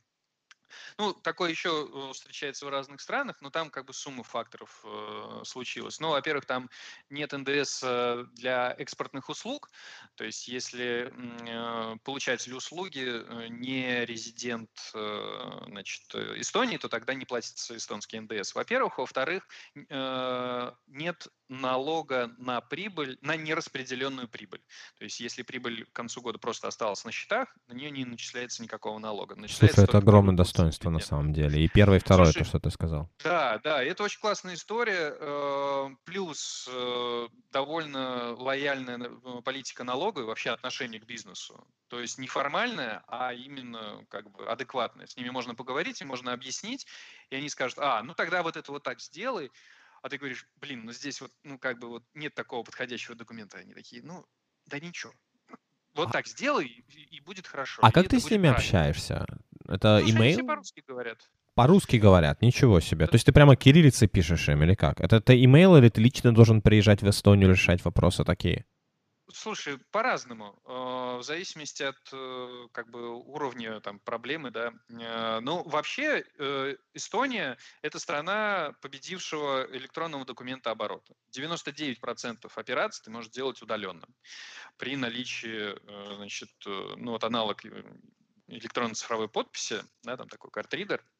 ну, 0.98 1.12
такое 1.12 1.50
еще 1.50 1.88
э, 1.92 2.12
встречается 2.12 2.66
в 2.66 2.68
разных 2.68 3.00
странах, 3.00 3.40
но 3.40 3.50
там 3.50 3.70
как 3.70 3.86
бы 3.86 3.92
сумма 3.92 4.22
факторов 4.22 4.82
э, 4.84 5.42
случилась. 5.44 6.00
Ну, 6.00 6.10
во-первых, 6.10 6.46
там 6.46 6.70
нет 7.08 7.32
НДС 7.32 7.82
э, 7.82 8.24
для 8.32 8.74
экспортных 8.78 9.28
услуг, 9.28 9.70
то 10.14 10.24
есть 10.24 10.48
если 10.48 11.12
э, 11.48 11.96
получатель 12.04 12.54
услуги 12.54 13.04
э, 13.06 13.48
не 13.48 14.04
резидент 14.04 14.70
э, 14.94 15.64
значит, 15.66 16.14
Эстонии, 16.14 16.76
то 16.76 16.88
тогда 16.88 17.14
не 17.14 17.24
платится 17.24 17.76
эстонский 17.76 18.20
НДС. 18.20 18.54
Во-первых. 18.54 18.98
Во-вторых, 18.98 19.46
э, 19.74 20.72
нет 20.86 21.28
налога 21.48 22.32
на 22.38 22.60
прибыль, 22.60 23.18
на 23.22 23.36
нераспределенную 23.36 24.28
прибыль. 24.28 24.62
То 24.98 25.04
есть 25.04 25.20
если 25.20 25.42
прибыль 25.42 25.84
к 25.84 25.92
концу 25.92 26.20
года 26.20 26.38
просто 26.38 26.68
осталась 26.68 27.04
на 27.04 27.12
счетах, 27.12 27.54
на 27.66 27.72
нее 27.72 27.90
не 27.90 28.04
начисляется 28.04 28.62
никакого 28.62 28.98
налога. 28.98 29.34
Начисляется 29.34 29.80
Слушай, 29.80 29.88
это 29.88 29.98
огромное 29.98 30.36
достоинство 30.60 30.90
на 30.90 31.00
самом 31.00 31.32
деле. 31.32 31.64
И 31.64 31.68
первое, 31.68 31.98
и 31.98 32.00
второе, 32.00 32.26
Слушай, 32.26 32.38
то, 32.38 32.44
что 32.44 32.60
ты 32.60 32.70
сказал. 32.70 33.10
Да, 33.24 33.58
да, 33.58 33.82
это 33.82 34.02
очень 34.02 34.20
классная 34.20 34.54
история. 34.54 35.14
Э, 35.18 35.88
плюс 36.04 36.68
э, 36.70 37.28
довольно 37.50 38.34
лояльная 38.34 38.98
э, 38.98 39.42
политика 39.42 39.84
налога 39.84 40.22
и 40.22 40.24
вообще 40.24 40.50
отношение 40.50 41.00
к 41.00 41.06
бизнесу. 41.06 41.66
То 41.88 42.00
есть 42.00 42.18
не 42.18 42.26
формальная, 42.26 43.02
а 43.08 43.32
именно 43.32 44.04
как 44.08 44.30
бы 44.30 44.46
адекватная. 44.46 45.06
С 45.06 45.16
ними 45.16 45.30
можно 45.30 45.54
поговорить 45.54 46.00
и 46.00 46.04
можно 46.04 46.32
объяснить, 46.32 46.86
и 47.30 47.36
они 47.36 47.48
скажут, 47.48 47.78
а, 47.78 48.02
ну 48.02 48.14
тогда 48.14 48.42
вот 48.42 48.56
это 48.56 48.70
вот 48.70 48.82
так 48.82 49.00
сделай, 49.00 49.50
а 50.02 50.08
ты 50.08 50.18
говоришь, 50.18 50.46
блин, 50.56 50.84
ну 50.84 50.92
здесь 50.92 51.20
вот, 51.20 51.32
ну 51.42 51.58
как 51.58 51.78
бы 51.78 51.88
вот 51.88 52.04
нет 52.14 52.34
такого 52.34 52.62
подходящего 52.62 53.16
документа. 53.16 53.58
Они 53.58 53.74
такие, 53.74 54.02
ну, 54.02 54.24
да 54.66 54.78
ничего. 54.78 55.12
Вот 55.94 56.10
а 56.10 56.12
так 56.12 56.26
сделай, 56.28 56.66
и, 56.66 57.16
и 57.16 57.20
будет 57.20 57.46
хорошо. 57.46 57.82
А 57.82 57.90
как 57.90 58.08
ты 58.08 58.20
с 58.20 58.30
ними 58.30 58.48
правильно. 58.48 58.56
общаешься? 58.56 59.26
Это 59.70 60.00
ну, 60.02 60.10
имейл? 60.10 60.38
Все 60.38 60.46
по-русски 60.46 60.82
говорят. 60.86 61.30
По-русски 61.54 61.96
говорят, 61.96 62.42
ничего 62.42 62.80
себе. 62.80 63.06
То 63.06 63.14
есть 63.14 63.26
ты 63.26 63.32
прямо 63.32 63.56
кириллицей 63.56 64.08
пишешь 64.08 64.48
им 64.48 64.62
или 64.62 64.74
как? 64.74 65.00
Это 65.00 65.20
ты 65.20 65.42
имейл 65.44 65.76
или 65.76 65.88
ты 65.88 66.00
лично 66.00 66.34
должен 66.34 66.62
приезжать 66.62 67.02
в 67.02 67.08
Эстонию 67.08 67.50
решать 67.50 67.84
вопросы 67.84 68.24
такие? 68.24 68.64
Слушай, 69.32 69.78
по-разному, 69.92 70.58
э, 70.64 71.18
в 71.18 71.22
зависимости 71.22 71.82
от 71.82 71.96
э, 72.12 72.66
как 72.72 72.90
бы 72.90 73.14
уровня 73.14 73.80
там 73.80 74.00
проблемы, 74.00 74.50
да. 74.50 74.72
Э, 74.88 75.40
ну, 75.40 75.62
вообще 75.68 76.24
Эстония– 76.94 77.56
это 77.82 77.98
страна 77.98 78.74
победившего 78.80 79.66
электронного 79.70 80.24
документа 80.24 80.70
оборота. 80.70 81.14
99% 81.36 82.50
операций 82.54 83.04
ты 83.04 83.10
можешь 83.10 83.30
делать 83.30 83.62
удаленно 83.62 84.06
при 84.76 84.96
наличии, 84.96 85.76
значит, 86.16 86.50
ну 86.64 87.12
вот 87.12 87.24
аналог 87.24 87.62
электронной 88.58 88.94
цифровой 88.94 89.28
подписи, 89.28 89.82
да, 90.02 90.16
там 90.16 90.28
такой 90.28 90.50
картридер– 90.50 91.04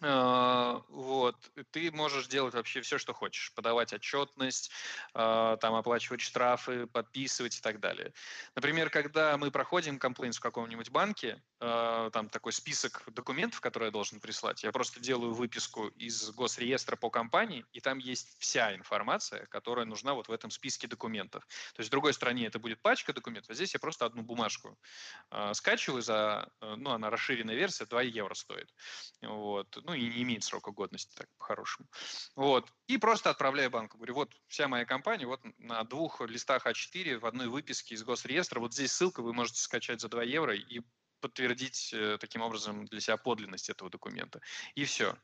вот, 0.00 1.36
ты 1.72 1.92
можешь 1.92 2.26
делать 2.26 2.54
вообще 2.54 2.80
все, 2.80 2.96
что 2.96 3.12
хочешь, 3.12 3.52
подавать 3.54 3.92
отчетность, 3.92 4.70
а, 5.12 5.58
там 5.58 5.74
оплачивать 5.74 6.22
штрафы, 6.22 6.86
подписывать 6.86 7.58
и 7.58 7.60
так 7.60 7.80
далее. 7.80 8.14
Например, 8.54 8.88
когда 8.88 9.36
мы 9.36 9.50
проходим 9.50 9.98
комплейнс 9.98 10.38
в 10.38 10.40
каком-нибудь 10.40 10.88
банке, 10.90 11.42
а, 11.60 12.08
там 12.10 12.30
такой 12.30 12.52
список 12.52 13.02
документов, 13.12 13.60
которые 13.60 13.88
я 13.88 13.92
должен 13.92 14.20
прислать, 14.20 14.62
я 14.62 14.72
просто 14.72 15.00
делаю 15.00 15.34
выписку 15.34 15.88
из 15.88 16.30
госреестра 16.30 16.96
по 16.96 17.10
компании, 17.10 17.66
и 17.72 17.80
там 17.80 17.98
есть 17.98 18.36
вся 18.38 18.74
информация, 18.74 19.44
которая 19.46 19.84
нужна 19.84 20.14
вот 20.14 20.28
в 20.28 20.32
этом 20.32 20.50
списке 20.50 20.88
документов. 20.88 21.46
То 21.74 21.80
есть 21.80 21.88
в 21.88 21.90
другой 21.90 22.14
стране 22.14 22.46
это 22.46 22.58
будет 22.58 22.80
пачка 22.80 23.12
документов, 23.12 23.50
а 23.50 23.54
здесь 23.54 23.74
я 23.74 23.80
просто 23.80 24.06
одну 24.06 24.22
бумажку 24.22 24.78
скачиваю 25.52 26.00
за, 26.00 26.50
ну, 26.60 26.90
она 26.90 27.10
расширенная 27.10 27.54
версия, 27.54 27.84
2 27.84 28.02
евро 28.02 28.34
стоит. 28.34 28.72
Вот 29.20 29.76
ну 29.90 29.94
и 29.94 30.08
не 30.08 30.22
имеет 30.22 30.44
срока 30.44 30.70
годности, 30.70 31.12
так 31.16 31.26
по-хорошему. 31.36 31.88
Вот. 32.36 32.72
И 32.86 32.96
просто 32.96 33.30
отправляю 33.30 33.70
банку. 33.70 33.96
Говорю, 33.96 34.14
вот 34.14 34.32
вся 34.46 34.68
моя 34.68 34.84
компания, 34.84 35.26
вот 35.26 35.40
на 35.58 35.82
двух 35.82 36.20
листах 36.20 36.64
А4 36.66 37.18
в 37.18 37.26
одной 37.26 37.48
выписке 37.48 37.96
из 37.96 38.04
госреестра, 38.04 38.60
вот 38.60 38.72
здесь 38.72 38.92
ссылка, 38.92 39.20
вы 39.20 39.32
можете 39.32 39.60
скачать 39.60 40.00
за 40.00 40.08
2 40.08 40.22
евро 40.22 40.54
и 40.54 40.82
подтвердить 41.20 41.90
э, 41.92 42.18
таким 42.20 42.42
образом 42.42 42.86
для 42.86 43.00
себя 43.00 43.16
подлинность 43.16 43.68
этого 43.68 43.90
документа. 43.90 44.40
И 44.76 44.84
все. 44.84 45.18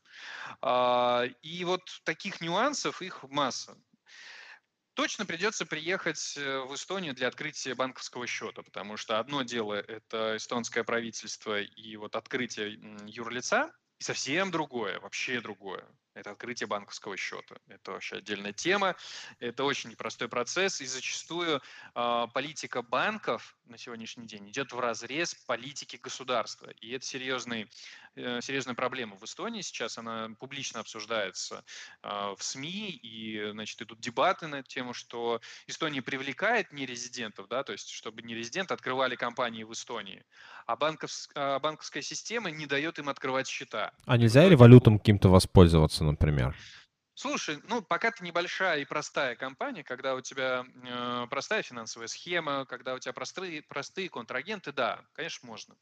А, 0.61 1.25
и 1.43 1.65
вот 1.65 1.83
таких 2.03 2.41
нюансов, 2.41 3.01
их 3.01 3.23
масса. 3.23 3.79
Точно 4.95 5.27
придется 5.27 5.65
приехать 5.65 6.37
э, 6.37 6.59
в 6.59 6.75
Эстонию 6.75 7.15
для 7.15 7.29
открытия 7.29 7.77
банковского 7.77 8.27
счета, 8.27 8.63
потому 8.63 8.97
что 8.97 9.21
одно 9.21 9.43
дело– 9.43 9.75
это 9.89 10.37
эстонское 10.37 10.83
правительство 10.83 11.61
и 11.61 11.97
вот 11.97 12.17
открытие 12.17 12.81
юрлица, 13.07 13.73
и 13.99 14.03
совсем 14.03 14.51
другое, 14.51 15.01
вообще 15.01 15.41
другое. 15.41 15.85
Это 16.17 16.31
открытие 16.31 16.67
банковского 16.67 17.15
счета. 17.19 17.57
Это 17.69 17.93
вообще 17.93 18.17
отдельная 18.17 18.55
тема. 18.55 18.97
Это 19.39 19.65
очень 19.65 19.91
непростой 19.91 20.29
процесс. 20.29 20.81
И 20.81 20.87
зачастую 20.87 21.61
э, 21.95 22.27
политика 22.33 22.81
банков 22.81 23.55
на 23.67 23.77
сегодняшний 23.77 24.27
день 24.27 24.49
идет 24.49 24.73
в 24.73 24.81
разрез 24.81 25.35
политики 25.35 25.99
государства. 26.03 26.71
И 26.81 26.91
это 26.93 27.05
серьезный, 27.05 27.71
э, 28.15 28.41
серьезная 28.41 28.75
проблема 28.75 29.17
в 29.17 29.25
Эстонии 29.25 29.61
сейчас. 29.61 29.99
Она 29.99 30.31
публично 30.41 30.81
обсуждается 30.81 31.63
э, 32.03 32.09
в 32.09 32.43
СМИ. 32.43 32.99
И 33.03 33.51
значит, 33.51 33.83
идут 33.83 34.01
дебаты 34.01 34.47
на 34.47 34.63
тему, 34.63 34.95
что 34.95 35.43
Эстония 35.67 36.01
привлекает 36.01 36.73
нерезидентов, 36.73 37.47
да, 37.49 37.63
то 37.63 37.73
есть 37.73 37.91
чтобы 37.91 38.23
нерезиденты 38.23 38.73
открывали 38.73 39.17
компании 39.17 39.65
в 39.65 39.73
Эстонии 39.73 40.25
а, 40.67 40.77
банковск, 40.77 41.31
а 41.35 41.59
банковская 41.59 42.03
система 42.03 42.51
не 42.51 42.67
дает 42.67 42.99
им 42.99 43.09
открывать 43.09 43.47
счета. 43.47 43.93
А 44.05 44.17
нельзя 44.17 44.49
ли 44.49 44.57
валютам 44.57 44.99
каким-то 44.99 45.29
воспользоваться, 45.29 46.05
например? 46.07 46.57
Слушай, 47.19 47.57
ну 47.71 47.81
пока 47.81 48.11
ты 48.11 48.23
небольшая 48.23 48.81
и 48.81 48.85
простая 48.85 49.37
компания, 49.37 49.83
когда 49.83 50.15
у 50.15 50.21
тебя 50.21 50.67
э, 50.85 51.27
простая 51.31 51.63
финансовая 51.63 52.09
схема, 52.09 52.67
когда 52.67 52.93
у 52.93 52.99
тебя 52.99 53.15
простые, 53.15 53.63
простые 53.63 54.11
контрагенты, 54.11 54.71
да, 54.71 55.01
конечно, 55.15 55.49
можно. 55.49 55.77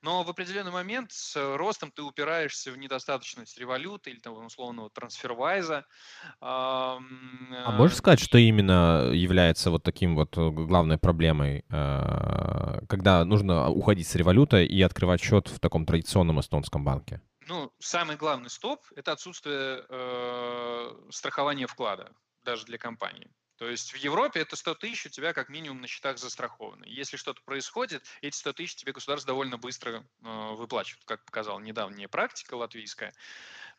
Но 0.00 0.24
в 0.24 0.30
определенный 0.30 0.70
момент 0.70 1.12
с 1.12 1.36
ростом 1.56 1.92
ты 1.94 2.00
упираешься 2.00 2.72
в 2.72 2.78
недостаточность 2.78 3.58
революты 3.58 4.12
или 4.12 4.18
того 4.20 4.38
условного 4.38 4.88
трансфервайза. 4.88 5.84
Э, 6.24 6.32
а 6.40 7.00
можешь 7.72 7.98
сказать, 7.98 8.20
что 8.20 8.38
именно 8.38 9.10
является 9.12 9.70
вот 9.70 9.82
таким 9.82 10.14
вот 10.14 10.38
э, 10.38 10.50
главной 10.50 10.96
проблемой, 10.96 11.66
э, 11.68 12.80
когда 12.88 13.26
нужно 13.26 13.68
уходить 13.68 14.08
с 14.08 14.14
революта 14.14 14.62
и 14.62 14.80
открывать 14.80 15.20
счет 15.20 15.48
в 15.48 15.60
таком 15.60 15.84
традиционном 15.84 16.40
эстонском 16.40 16.82
банке? 16.82 17.20
Ну, 17.48 17.72
самый 17.78 18.16
главный 18.16 18.50
стоп– 18.50 18.84
это 18.94 19.12
отсутствие 19.12 19.86
э, 19.88 21.08
страхования 21.10 21.66
вклада 21.66 22.14
даже 22.44 22.66
для 22.66 22.76
компании. 22.76 23.30
То 23.56 23.66
есть 23.66 23.92
в 23.92 23.96
Европе 23.96 24.40
это 24.40 24.54
100 24.54 24.74
тысяч 24.74 25.06
у 25.06 25.08
тебя 25.08 25.32
как 25.32 25.48
минимум 25.48 25.80
на 25.80 25.86
счетах 25.86 26.18
застрахованы. 26.18 26.84
Если 26.86 27.16
что-то 27.16 27.40
происходит, 27.42 28.04
эти 28.20 28.36
100 28.36 28.52
тысяч 28.52 28.74
тебе 28.76 28.92
государство 28.92 29.28
довольно 29.28 29.56
быстро 29.56 30.04
э, 30.22 30.54
выплачивает, 30.56 31.06
как 31.06 31.24
показала 31.24 31.58
недавняя 31.58 32.06
практика 32.06 32.54
латвийская 32.54 33.14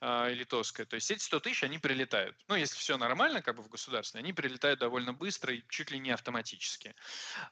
э, 0.02 0.34
литовская. 0.34 0.86
То 0.86 0.96
есть 0.96 1.12
эти 1.12 1.22
100 1.22 1.40
тысяч, 1.42 1.64
они 1.64 1.78
прилетают. 1.78 2.36
Ну, 2.48 2.56
если 2.56 2.78
все 2.78 2.98
нормально, 2.98 3.42
как 3.42 3.56
бы 3.56 3.64
в 3.64 3.70
государстве, 3.70 4.20
они 4.20 4.34
прилетают 4.34 4.80
довольно 4.80 5.14
быстро 5.14 5.54
и 5.54 5.64
чуть 5.70 5.92
ли 5.92 6.00
не 6.00 6.12
автоматически 6.12 6.96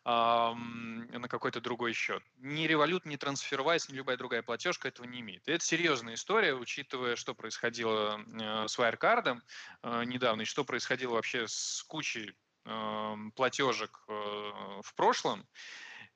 э, 0.06 0.10
на 0.10 1.28
какой-то 1.28 1.62
другой 1.62 1.94
счет. 1.94 2.24
Ни 2.38 2.68
револют, 2.68 3.06
ни 3.06 3.16
трансфервайз, 3.16 3.90
ни 3.90 3.96
любая 3.96 4.18
другая 4.18 4.42
платежка 4.42 4.88
этого 4.88 5.06
не 5.06 5.22
имеет. 5.22 5.48
И 5.48 5.52
это 5.52 5.64
серьезная 5.64 6.16
история, 6.16 6.54
учитывая, 6.54 7.16
что 7.16 7.34
происходило 7.34 8.20
э, 8.20 8.68
с 8.68 8.78
Wirecard 8.78 9.42
э, 9.84 10.04
недавно 10.06 10.42
и 10.42 10.46
что 10.46 10.64
происходило 10.64 11.14
вообще 11.14 11.48
с 11.48 11.84
кучей 11.88 12.36
э, 12.66 13.16
платежек 13.36 14.04
э, 14.08 14.12
в 14.12 14.94
прошлом. 14.96 15.48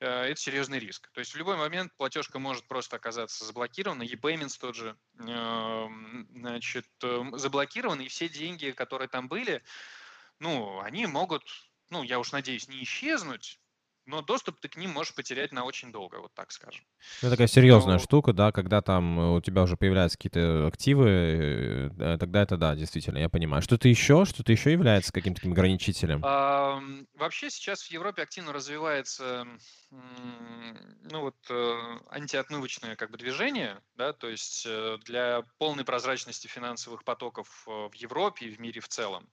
Э, 0.02 0.24
это 0.24 0.42
серьезный 0.42 0.80
риск. 0.80 1.10
То 1.14 1.20
есть 1.20 1.32
в 1.32 1.38
любой 1.38 1.58
момент 1.58 1.94
платежка 1.96 2.40
может 2.40 2.68
просто 2.68 2.96
оказаться 2.96 3.46
заблокирована, 3.46 4.02
e-payments 4.02 4.58
тот 4.60 4.76
же, 4.76 4.98
эм, 5.20 6.28
значит, 6.32 6.88
эм, 7.04 7.38
заблокирован, 7.38 8.02
и 8.02 8.08
все 8.08 8.28
деньги, 8.28 8.72
которые 8.72 9.08
там 9.08 9.28
были, 9.28 9.62
ну, 10.40 10.82
они 10.82 11.06
могут, 11.06 11.44
ну, 11.92 12.02
я 12.02 12.20
уж 12.20 12.32
надеюсь, 12.32 12.68
не 12.68 12.82
исчезнуть, 12.82 13.60
но 14.08 14.24
доступ 14.24 14.60
ты 14.60 14.70
к 14.70 14.76
ним 14.76 14.90
можешь 14.90 15.14
потерять 15.14 15.52
на 15.52 15.66
очень 15.66 15.92
долго, 15.92 16.16
вот 16.20 16.34
так 16.34 16.52
скажем. 16.52 16.84
Это 17.20 17.30
такая 17.30 17.46
серьезная 17.46 17.94
но... 17.94 18.00
штука, 18.00 18.34
да, 18.34 18.52
когда 18.52 18.82
там 18.82 19.20
э, 19.20 19.36
у 19.36 19.42
тебя 19.42 19.62
уже 19.62 19.78
появляются 19.78 20.18
какие-то 20.18 20.66
активы, 20.66 21.92
э, 21.96 22.18
тогда 22.20 22.42
это 22.42 22.58
да, 22.58 22.76
действительно, 22.76 23.20
я 23.20 23.30
понимаю. 23.30 23.62
Что-то 23.62 23.88
еще, 23.88 24.26
что-то 24.26 24.52
еще 24.52 24.72
является 24.72 25.14
каким-то 25.14 25.42
таким 25.42 25.52
ограничителем? 25.52 26.22
А, 26.26 26.82
вообще 27.14 27.52
сейчас 27.52 27.84
в 27.84 27.92
Европе 27.92 28.24
активно 28.24 28.52
развивается 28.52 29.46
ну 29.92 31.22
вот 31.22 31.36
э, 31.50 32.00
антиотмывочное 32.10 32.96
как 32.96 33.12
бы 33.12 33.18
движение, 33.18 33.82
да, 33.96 34.14
то 34.14 34.30
есть 34.30 34.66
для 35.06 35.44
полной 35.58 35.84
прозрачности 35.84 36.48
финансовых 36.48 37.04
потоков 37.04 37.64
в 37.66 37.94
Европе 37.96 38.46
и 38.46 38.52
в 38.52 38.60
мире 38.60 38.80
в 38.80 38.88
целом. 38.88 39.30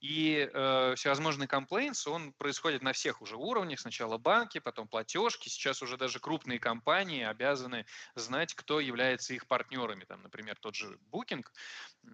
И 0.00 0.48
э, 0.50 0.94
всевозможный 0.96 1.46
комплейнс, 1.46 2.06
он 2.06 2.32
происходит 2.32 2.82
на 2.82 2.94
всех 2.94 3.20
уже 3.20 3.36
уровнях. 3.36 3.80
Сначала 3.80 4.16
банки, 4.16 4.58
потом 4.58 4.88
платежки. 4.88 5.50
Сейчас 5.50 5.82
уже 5.82 5.98
даже 5.98 6.20
крупные 6.20 6.58
компании 6.58 7.22
обязаны 7.22 7.84
знать, 8.14 8.54
кто 8.54 8.80
является 8.80 9.34
их 9.34 9.46
партнерами. 9.46 10.04
Там, 10.04 10.22
например, 10.22 10.56
тот 10.58 10.74
же 10.74 10.98
Booking, 11.12 11.44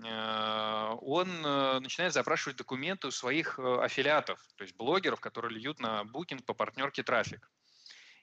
э, 0.04 0.96
он 1.00 1.28
э, 1.46 1.78
начинает 1.78 2.12
запрашивать 2.12 2.56
документы 2.56 3.06
у 3.06 3.12
своих 3.12 3.58
э, 3.60 3.78
аффилиатов, 3.80 4.40
то 4.56 4.64
есть 4.64 4.76
блогеров, 4.76 5.20
которые 5.20 5.56
льют 5.56 5.78
на 5.78 6.02
Booking 6.02 6.42
по 6.42 6.54
партнерке 6.54 7.04
трафик. 7.04 7.48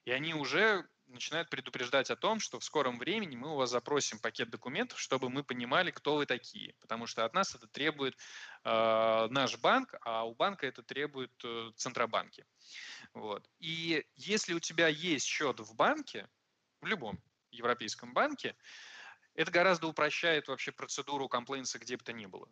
И 0.06 0.12
они 0.12 0.34
уже 0.34 0.88
начинают 1.08 1.49
предупреждать 1.49 2.10
о 2.12 2.16
том, 2.16 2.39
что 2.39 2.60
в 2.60 2.64
скором 2.64 2.97
времени 2.97 3.36
мы 3.36 3.54
у 3.54 3.56
вас 3.56 3.70
запросим 3.70 4.20
пакет 4.20 4.49
документов, 4.49 4.99
чтобы 4.99 5.30
мы 5.30 5.43
понимали, 5.43 5.91
кто 5.91 6.16
вы 6.16 6.26
такие. 6.26 6.74
Потому 6.80 7.08
что 7.08 7.26
от 7.26 7.34
нас 7.34 7.56
это 7.56 7.68
требует 7.68 8.18
э, 8.64 9.28
наш 9.30 9.58
банк, 9.58 9.93
а 10.01 10.24
у 10.26 10.34
банка 10.34 10.68
это 10.68 10.84
требует 10.84 11.32
э, 11.43 11.72
центробанки. 11.76 12.45
Вот. 13.14 13.47
И 13.60 14.06
если 14.16 14.54
у 14.54 14.60
тебя 14.60 14.88
есть 14.88 15.26
счет 15.26 15.60
в 15.60 15.76
банке, 15.76 16.28
в 16.82 16.86
любом 16.88 17.22
европейском 17.51 18.14
банке, 18.14 18.56
это 19.36 19.51
гораздо 19.51 19.88
упрощает 19.88 20.47
вообще 20.47 20.72
процедуру 20.72 21.28
комплейнса 21.28 21.80
где 21.80 21.97
бы 21.97 22.04
то 22.04 22.14
ни 22.14 22.26
было. 22.26 22.49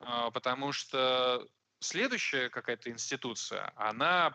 Э, 0.00 0.30
потому 0.32 0.72
что 0.72 1.46
следующая 1.80 2.48
какая-то 2.48 2.90
институция, 2.90 3.72
она 3.76 4.34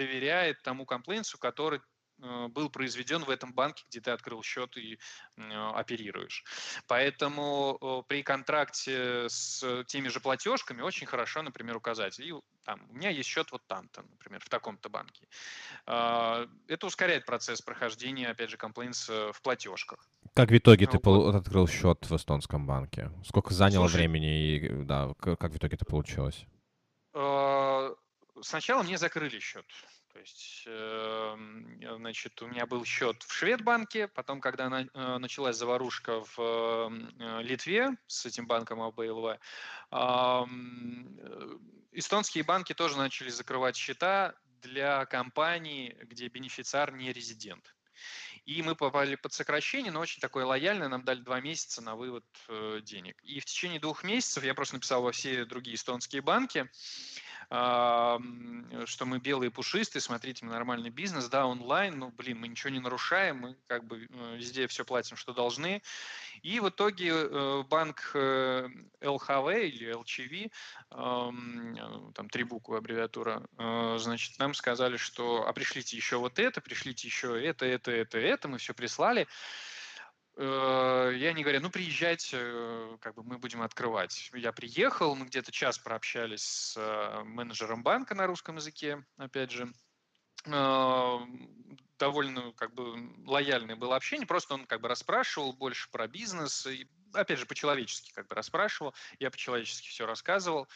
доверяет 0.00 0.62
тому 0.62 0.86
комплейнсу, 0.86 1.38
который 1.38 1.80
Э, 2.22 2.48
был 2.48 2.70
произведен 2.70 3.24
в 3.24 3.30
этом 3.30 3.52
банке, 3.52 3.84
где 3.88 4.00
ты 4.00 4.10
открыл 4.10 4.42
счет 4.42 4.76
и 4.76 4.98
оперируешь. 5.36 6.44
Поэтому 6.86 7.78
э, 7.80 8.02
при 8.08 8.22
контракте 8.22 9.26
с 9.28 9.84
теми 9.86 10.08
же 10.08 10.20
платежками 10.20 10.82
очень 10.82 11.06
хорошо, 11.06 11.42
например, 11.42 11.76
указать. 11.76 12.18
И 12.20 12.34
там, 12.64 12.82
у 12.90 12.94
меня 12.94 13.10
есть 13.10 13.28
счет 13.28 13.50
вот 13.52 13.62
там-то, 13.66 14.02
например, 14.02 14.40
в 14.44 14.48
таком-то 14.48 14.88
банке. 14.88 15.26
А, 15.86 16.46
это 16.68 16.86
ускоряет 16.86 17.24
процесс 17.24 17.62
прохождения, 17.62 18.28
опять 18.28 18.50
же, 18.50 18.56
комплейнса 18.56 19.32
в 19.32 19.40
платежках. 19.40 20.06
Как 20.34 20.50
в 20.50 20.56
итоге 20.56 20.86
ты 20.86 20.98
вот. 21.02 21.34
открыл 21.34 21.66
счет 21.66 22.08
в 22.08 22.14
эстонском 22.14 22.66
банке? 22.66 23.10
Сколько 23.24 23.54
заняло 23.54 23.88
Слушай, 23.88 23.96
времени 23.96 24.56
и 24.56 24.68
да, 24.84 25.14
как 25.18 25.52
в 25.52 25.56
итоге 25.56 25.76
это 25.76 25.84
получилось? 25.86 26.46
А, 27.12 27.69
сначала 28.42 28.82
мне 28.82 28.98
закрыли 28.98 29.38
счет. 29.38 29.66
То 30.12 30.18
есть, 30.18 30.64
эм, 30.66 31.80
значит, 31.98 32.42
у 32.42 32.48
меня 32.48 32.66
был 32.66 32.84
счет 32.84 33.22
в 33.22 33.32
Шведбанке, 33.32 34.08
потом, 34.08 34.40
когда 34.40 34.66
э, 34.82 35.18
началась 35.18 35.56
заварушка 35.56 36.24
в 36.24 36.38
э, 36.38 37.42
Литве 37.42 37.96
с 38.08 38.26
этим 38.26 38.46
банком 38.46 38.82
АБЛВ, 38.82 39.38
эстонские 41.92 42.44
банки 42.44 42.72
тоже 42.72 42.96
начали 42.96 43.28
закрывать 43.28 43.76
счета 43.76 44.34
для 44.62 45.06
компаний, 45.06 45.96
где 46.02 46.28
бенефициар 46.28 46.92
не 46.92 47.12
резидент. 47.12 47.74
И 48.46 48.62
мы 48.62 48.74
попали 48.74 49.16
под 49.16 49.32
сокращение, 49.32 49.92
но 49.92 50.00
очень 50.00 50.20
такое 50.20 50.44
лояльное, 50.44 50.88
нам 50.88 51.04
дали 51.04 51.20
два 51.20 51.40
месяца 51.40 51.82
на 51.82 51.94
вывод 51.94 52.24
э, 52.48 52.80
денег. 52.82 53.22
И 53.22 53.38
в 53.38 53.44
течение 53.44 53.78
двух 53.78 54.02
месяцев 54.02 54.42
я 54.42 54.54
просто 54.54 54.76
написал 54.76 55.02
во 55.02 55.12
все 55.12 55.44
другие 55.44 55.76
эстонские 55.76 56.22
банки, 56.22 56.68
что 57.50 59.06
мы 59.06 59.18
белые 59.18 59.50
пушистые, 59.50 60.00
смотрите, 60.00 60.44
мы 60.44 60.52
нормальный 60.52 60.90
бизнес, 60.90 61.28
да, 61.28 61.46
онлайн, 61.46 61.98
ну, 61.98 62.10
блин, 62.10 62.38
мы 62.38 62.46
ничего 62.46 62.70
не 62.70 62.78
нарушаем, 62.78 63.38
мы 63.38 63.56
как 63.66 63.84
бы 63.84 64.06
э, 64.08 64.36
везде 64.36 64.68
все 64.68 64.84
платим, 64.84 65.16
что 65.16 65.32
должны. 65.32 65.82
И 66.42 66.60
в 66.60 66.68
итоге 66.68 67.10
э, 67.10 67.62
банк 67.68 68.12
ЛХВ 69.02 69.48
э, 69.48 69.66
или 69.66 69.92
ЛЧВ, 69.92 70.52
там 70.90 72.28
три 72.30 72.44
буквы 72.44 72.78
аббревиатура, 72.78 73.42
значит, 73.98 74.38
нам 74.38 74.54
сказали, 74.54 74.96
что, 74.96 75.46
а 75.46 75.52
пришлите 75.52 75.96
еще 75.96 76.18
вот 76.18 76.38
это, 76.38 76.60
пришлите 76.60 77.08
еще 77.08 77.44
это, 77.44 77.66
это, 77.66 77.90
это, 77.90 78.18
это, 78.18 78.48
мы 78.48 78.58
все 78.58 78.74
прислали. 78.74 79.26
Э, 80.36 81.12
и 81.14 81.24
они 81.26 81.42
говорят, 81.42 81.62
ну, 81.62 81.70
приезжайте, 81.70 82.38
э, 82.40 82.96
как 83.00 83.14
бы 83.14 83.22
мы 83.22 83.38
будем 83.38 83.62
открывать. 83.62 84.30
Я 84.32 84.52
приехал, 84.52 85.14
мы 85.14 85.26
где-то 85.26 85.52
час 85.52 85.78
прообщались 85.78 86.42
с 86.42 86.76
э, 86.76 87.24
менеджером 87.24 87.82
банка 87.82 88.14
на 88.14 88.26
русском 88.26 88.56
языке, 88.56 89.04
опять 89.16 89.50
же. 89.50 89.72
Довольно 91.98 92.52
как 92.52 92.72
бы 92.72 93.12
лояльное 93.26 93.76
было 93.76 93.94
общение, 93.94 94.26
просто 94.26 94.54
он 94.54 94.64
как 94.64 94.80
бы 94.80 94.88
расспрашивал 94.88 95.52
больше 95.52 95.90
про 95.90 96.08
бизнес, 96.08 96.66
и, 96.66 96.88
опять 97.12 97.38
же, 97.38 97.44
по-человечески 97.44 98.10
как 98.14 98.26
бы 98.26 98.34
расспрашивал, 98.34 98.94
я 99.18 99.30
по-человечески 99.30 99.88
все 99.88 100.06
рассказывал, 100.06 100.66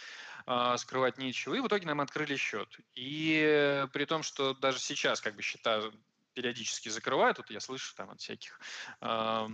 скрывать 0.77 1.17
нечего, 1.17 1.55
и 1.55 1.61
в 1.61 1.67
итоге 1.67 1.87
нам 1.87 2.03
открыли 2.03 2.37
счет. 2.37 2.79
И 2.95 3.87
при 3.95 4.05
том, 4.05 4.23
что 4.23 4.53
даже 4.53 4.79
сейчас 4.81 5.23
как 5.23 5.35
бы 5.35 5.41
счета 5.41 5.91
периодически 6.35 6.89
закрывают. 6.89 7.39
Вот 7.39 7.51
я 7.51 7.61
слышу 7.61 7.95
там 7.95 8.11
от 8.11 8.21
всяких 8.21 8.61
э, 9.01 9.47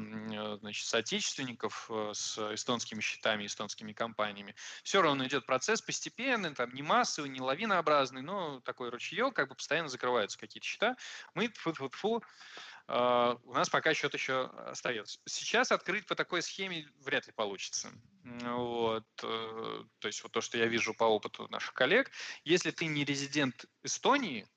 значит, 0.61 0.87
соотечественников 0.87 1.91
э, 1.91 2.13
с 2.15 2.39
эстонскими 2.55 3.01
счетами, 3.01 3.47
эстонскими 3.47 3.93
компаниями. 3.93 4.55
Все 4.83 5.03
равно 5.03 5.27
идет 5.27 5.47
процесс 5.47 5.83
постепенный, 5.83 6.55
там 6.55 6.75
не 6.75 6.83
массовый, 6.83 7.31
не 7.31 7.41
лавинообразный, 7.41 8.23
но 8.23 8.61
такой 8.61 8.91
ручеек, 8.91 9.35
как 9.35 9.49
бы 9.49 9.55
постоянно 9.55 9.89
закрываются 9.89 10.39
какие-то 10.39 10.67
счета. 10.67 10.97
Мы, 11.35 11.49
фу 11.49 11.71
-фу 11.71 11.91
-фу, 11.91 12.23
Uh, 12.91 13.39
у 13.45 13.55
нас 13.55 13.69
пока 13.69 13.95
счет 13.95 14.15
еще 14.15 14.47
остается. 14.67 15.21
Сейчас 15.25 15.71
открыть 15.71 16.07
по 16.07 16.17
такой 16.17 16.43
схеме 16.43 16.89
вряд 17.05 17.25
ли 17.29 17.33
получится. 17.33 17.89
Вот. 18.25 19.07
Uh, 19.23 19.87
то 20.01 20.09
есть 20.09 20.25
вот 20.25 20.33
то, 20.33 20.41
что 20.41 20.59
я 20.59 20.67
вижу 20.67 20.93
по 20.93 21.05
опыту 21.05 21.47
наших 21.51 21.73
коллег, 21.73 22.11
если 22.43 22.73
ты 22.73 22.87
не 22.87 23.05
резидент 23.05 23.67
Эстонии, 23.85 24.49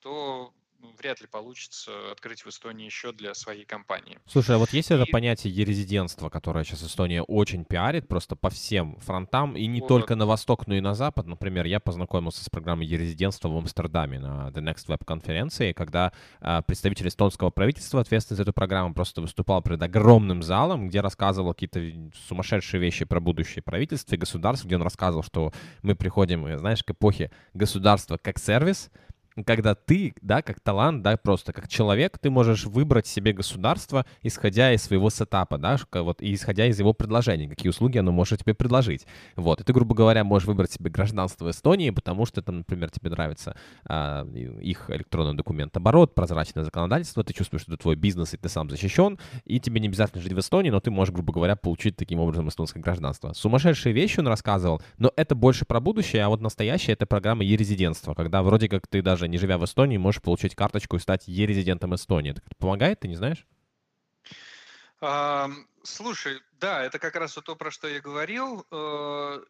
то 0.00 0.52
вряд 0.98 1.20
ли 1.20 1.26
получится 1.26 2.12
открыть 2.12 2.44
в 2.44 2.48
Эстонии 2.48 2.84
еще 2.84 3.12
для 3.12 3.34
своей 3.34 3.64
компании. 3.64 4.18
Слушай, 4.26 4.56
а 4.56 4.58
вот 4.58 4.72
есть 4.72 4.90
и... 4.90 4.94
это 4.94 5.06
понятие 5.06 5.52
ерезидентства, 5.52 6.28
которое 6.28 6.64
сейчас 6.64 6.82
Эстония 6.82 7.22
очень 7.22 7.64
пиарит 7.64 8.08
просто 8.08 8.36
по 8.36 8.50
всем 8.50 8.98
фронтам, 9.00 9.56
и 9.56 9.66
не 9.66 9.80
вот. 9.80 9.88
только 9.88 10.14
на 10.14 10.26
восток, 10.26 10.66
но 10.66 10.74
и 10.74 10.80
на 10.80 10.94
запад. 10.94 11.26
Например, 11.26 11.66
я 11.66 11.80
познакомился 11.80 12.44
с 12.44 12.48
программой 12.48 12.86
ерезидентства 12.86 13.48
в 13.48 13.56
Амстердаме 13.56 14.18
на 14.18 14.48
The 14.48 14.62
Next 14.62 14.86
Web 14.88 15.04
конференции, 15.04 15.72
когда 15.72 16.12
а, 16.40 16.62
представитель 16.62 17.08
эстонского 17.08 17.50
правительства, 17.50 18.00
ответственный 18.00 18.36
за 18.36 18.42
эту 18.42 18.52
программу, 18.52 18.94
просто 18.94 19.20
выступал 19.20 19.62
перед 19.62 19.82
огромным 19.82 20.42
залом, 20.42 20.88
где 20.88 21.00
рассказывал 21.00 21.54
какие-то 21.54 21.80
сумасшедшие 22.28 22.80
вещи 22.80 23.04
про 23.04 23.20
будущее 23.20 23.62
правительство 23.62 24.14
и 24.14 24.18
государство, 24.18 24.66
где 24.66 24.76
он 24.76 24.82
рассказывал, 24.82 25.22
что 25.22 25.52
мы 25.82 25.94
приходим, 25.94 26.58
знаешь, 26.58 26.82
к 26.82 26.90
эпохе 26.90 27.30
государства 27.54 28.16
как 28.16 28.38
сервис, 28.38 28.90
когда 29.44 29.74
ты, 29.74 30.14
да, 30.20 30.42
как 30.42 30.60
талант, 30.60 31.02
да, 31.02 31.16
просто 31.16 31.52
как 31.52 31.68
человек, 31.68 32.18
ты 32.18 32.30
можешь 32.30 32.64
выбрать 32.64 33.06
себе 33.06 33.32
государство, 33.32 34.06
исходя 34.22 34.72
из 34.72 34.82
своего 34.82 35.10
сетапа, 35.10 35.58
да, 35.58 35.78
вот, 35.92 36.22
и 36.22 36.34
исходя 36.34 36.66
из 36.66 36.78
его 36.78 36.92
предложений, 36.92 37.48
какие 37.48 37.70
услуги 37.70 37.98
оно 37.98 38.12
может 38.12 38.40
тебе 38.40 38.54
предложить. 38.54 39.06
Вот, 39.36 39.60
и 39.60 39.64
ты, 39.64 39.72
грубо 39.72 39.94
говоря, 39.94 40.24
можешь 40.24 40.46
выбрать 40.46 40.72
себе 40.72 40.90
гражданство 40.90 41.50
Эстонии, 41.50 41.90
потому 41.90 42.26
что 42.26 42.42
там, 42.42 42.58
например, 42.58 42.90
тебе 42.90 43.10
нравится 43.10 43.56
а, 43.84 44.24
их 44.24 44.90
электронный 44.90 45.34
документ 45.34 45.76
оборот, 45.76 46.14
прозрачное 46.14 46.64
законодательство, 46.64 47.24
ты 47.24 47.32
чувствуешь, 47.32 47.62
что 47.62 47.72
это 47.72 47.82
твой 47.82 47.96
бизнес, 47.96 48.34
и 48.34 48.36
ты 48.36 48.48
сам 48.48 48.70
защищен, 48.70 49.18
и 49.44 49.60
тебе 49.60 49.80
не 49.80 49.88
обязательно 49.88 50.22
жить 50.22 50.32
в 50.32 50.38
Эстонии, 50.38 50.70
но 50.70 50.80
ты 50.80 50.90
можешь, 50.90 51.12
грубо 51.14 51.32
говоря, 51.32 51.56
получить 51.56 51.96
таким 51.96 52.20
образом 52.20 52.48
эстонское 52.48 52.82
гражданство. 52.82 53.32
Сумасшедшие 53.32 53.92
вещи 53.92 54.20
он 54.20 54.28
рассказывал, 54.28 54.82
но 54.98 55.12
это 55.16 55.34
больше 55.34 55.64
про 55.64 55.80
будущее, 55.80 56.24
а 56.24 56.28
вот 56.28 56.40
настоящее— 56.40 56.92
это 56.94 57.06
программа 57.06 57.44
e-резидентства, 57.44 58.14
когда 58.14 58.42
вроде 58.42 58.68
как 58.68 58.86
ты 58.86 59.02
даже 59.02 59.27
не 59.28 59.38
живя 59.38 59.58
в 59.58 59.64
Эстонии, 59.64 59.96
можешь 59.96 60.22
получить 60.22 60.54
карточку 60.54 60.96
и 60.96 61.00
стать 61.00 61.28
е-резидентом 61.28 61.94
Эстонии. 61.94 62.32
Это 62.32 62.42
помогает, 62.58 63.00
ты 63.00 63.08
не 63.08 63.16
знаешь? 63.16 63.46
А, 65.00 65.50
слушай, 65.82 66.40
да, 66.52 66.82
это 66.82 66.98
как 66.98 67.16
раз 67.16 67.34
то, 67.34 67.56
про 67.56 67.70
что 67.70 67.88
я 67.88 68.00
говорил. 68.00 68.66
Э, 68.70 69.40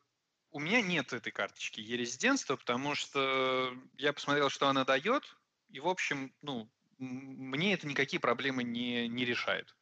у 0.51 0.61
меня 0.61 0.83
нет 0.83 1.13
этой 1.13 1.33
карточки 1.33 1.81
е-резидентства, 1.81 2.57
потому 2.57 2.95
что 2.95 3.73
я 3.97 4.13
посмотрел, 4.13 4.51
что 4.51 4.69
она 4.69 4.85
дает, 4.85 5.37
и, 5.71 5.81
в 5.81 5.89
общем, 5.89 6.33
ну, 6.43 6.69
мне 6.99 7.75
это 7.75 7.87
никакие 7.87 8.21
проблемы 8.21 8.65
не, 8.65 9.09
не 9.09 9.25
решает. 9.25 9.75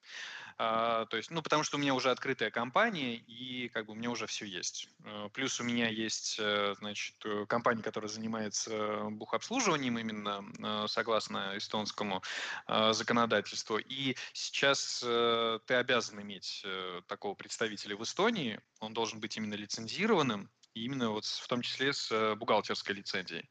А, 0.59 1.04
то 1.07 1.18
есть, 1.18 1.30
ну, 1.30 1.42
потому 1.42 1.64
что 1.64 1.76
у 1.76 1.80
меня 1.80 1.94
уже 1.94 2.11
открытая 2.11 2.50
компания, 2.50 3.16
и 3.16 3.68
как 3.68 3.86
бы 3.86 3.92
у 3.92 3.94
меня 3.94 4.11
уже 4.11 4.26
все 4.26 4.46
есть. 4.46 4.88
Э, 5.04 5.28
плюс 5.32 5.61
у 5.61 5.64
меня 5.64 5.88
есть, 5.88 6.36
э, 6.38 6.74
значит, 6.78 7.16
э, 7.26 7.44
компания, 7.46 7.82
которая 7.82 8.09
занимается 8.09 9.04
бухобслуживанием 9.11 9.98
именно 9.98 10.86
согласно 10.88 11.52
эстонскому 11.57 12.22
законодательству. 12.66 13.78
И 13.78 14.16
сейчас 14.32 15.00
ты 15.00 15.74
обязан 15.74 16.20
иметь 16.22 16.64
такого 17.07 17.34
представителя 17.34 17.96
в 17.96 18.02
Эстонии. 18.02 18.61
Он 18.80 18.94
должен 18.94 19.20
быть 19.20 19.36
именно 19.36 19.54
лицензированным, 19.54 20.50
именно 20.74 21.11
вот 21.11 21.24
в 21.24 21.46
том 21.48 21.62
числе 21.62 21.92
с 21.92 22.34
бухгалтерской 22.36 22.94
лицензией. 22.94 23.48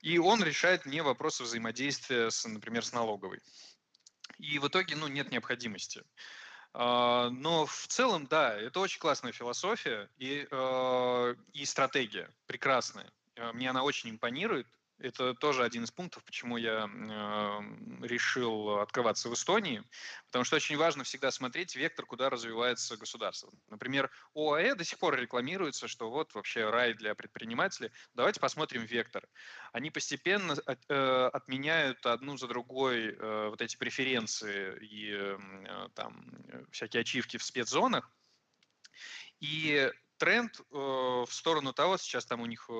И 0.00 0.18
он 0.18 0.42
решает 0.42 0.86
мне 0.86 1.02
вопросы 1.02 1.42
взаимодействия, 1.42 2.30
с, 2.30 2.46
например, 2.46 2.84
с 2.84 2.92
налоговой. 2.92 3.40
И 4.40 4.58
в 4.58 4.68
итоге, 4.68 4.96
ну, 4.96 5.08
нет 5.08 5.30
необходимости. 5.30 6.02
А, 6.72 7.30
но 7.30 7.66
в 7.66 7.86
целом, 7.88 8.26
да, 8.26 8.56
это 8.56 8.80
очень 8.80 9.00
классная 9.00 9.32
философия 9.32 10.08
и, 10.18 10.46
а, 10.50 11.34
и 11.52 11.64
стратегия, 11.64 12.30
прекрасная. 12.46 13.10
А, 13.36 13.52
мне 13.52 13.70
она 13.70 13.82
очень 13.82 14.10
импонирует. 14.10 14.66
Это 15.00 15.34
тоже 15.34 15.64
один 15.64 15.84
из 15.84 15.90
пунктов, 15.90 16.22
почему 16.24 16.58
я 16.58 16.86
э, 16.86 18.06
решил 18.06 18.80
открываться 18.80 19.30
в 19.30 19.34
Эстонии, 19.34 19.82
потому 20.26 20.44
что 20.44 20.56
очень 20.56 20.76
важно 20.76 21.04
всегда 21.04 21.30
смотреть 21.30 21.74
вектор, 21.74 22.04
куда 22.04 22.28
развивается 22.28 22.98
государство. 22.98 23.50
Например, 23.68 24.10
ОАЭ 24.34 24.74
до 24.74 24.84
сих 24.84 24.98
пор 24.98 25.16
рекламируется, 25.16 25.88
что 25.88 26.10
вот 26.10 26.34
вообще 26.34 26.68
рай 26.68 26.92
для 26.92 27.14
предпринимателей. 27.14 27.90
Давайте 28.12 28.40
посмотрим 28.40 28.84
вектор. 28.84 29.26
Они 29.72 29.90
постепенно 29.90 30.52
от, 30.52 30.80
э, 30.88 31.30
отменяют 31.32 32.04
одну 32.04 32.36
за 32.36 32.46
другой 32.46 33.14
э, 33.14 33.48
вот 33.48 33.62
эти 33.62 33.76
преференции 33.76 34.76
и 34.84 35.12
э, 35.12 35.88
там 35.94 36.44
всякие 36.70 37.00
ачивки 37.00 37.38
в 37.38 37.42
спецзонах. 37.42 38.10
И 39.40 39.90
тренд 40.20 40.60
э, 40.60 40.64
в 40.74 41.28
сторону 41.30 41.72
того, 41.72 41.96
сейчас 41.96 42.26
там 42.26 42.42
у 42.42 42.46
них 42.46 42.66
э, 42.68 42.72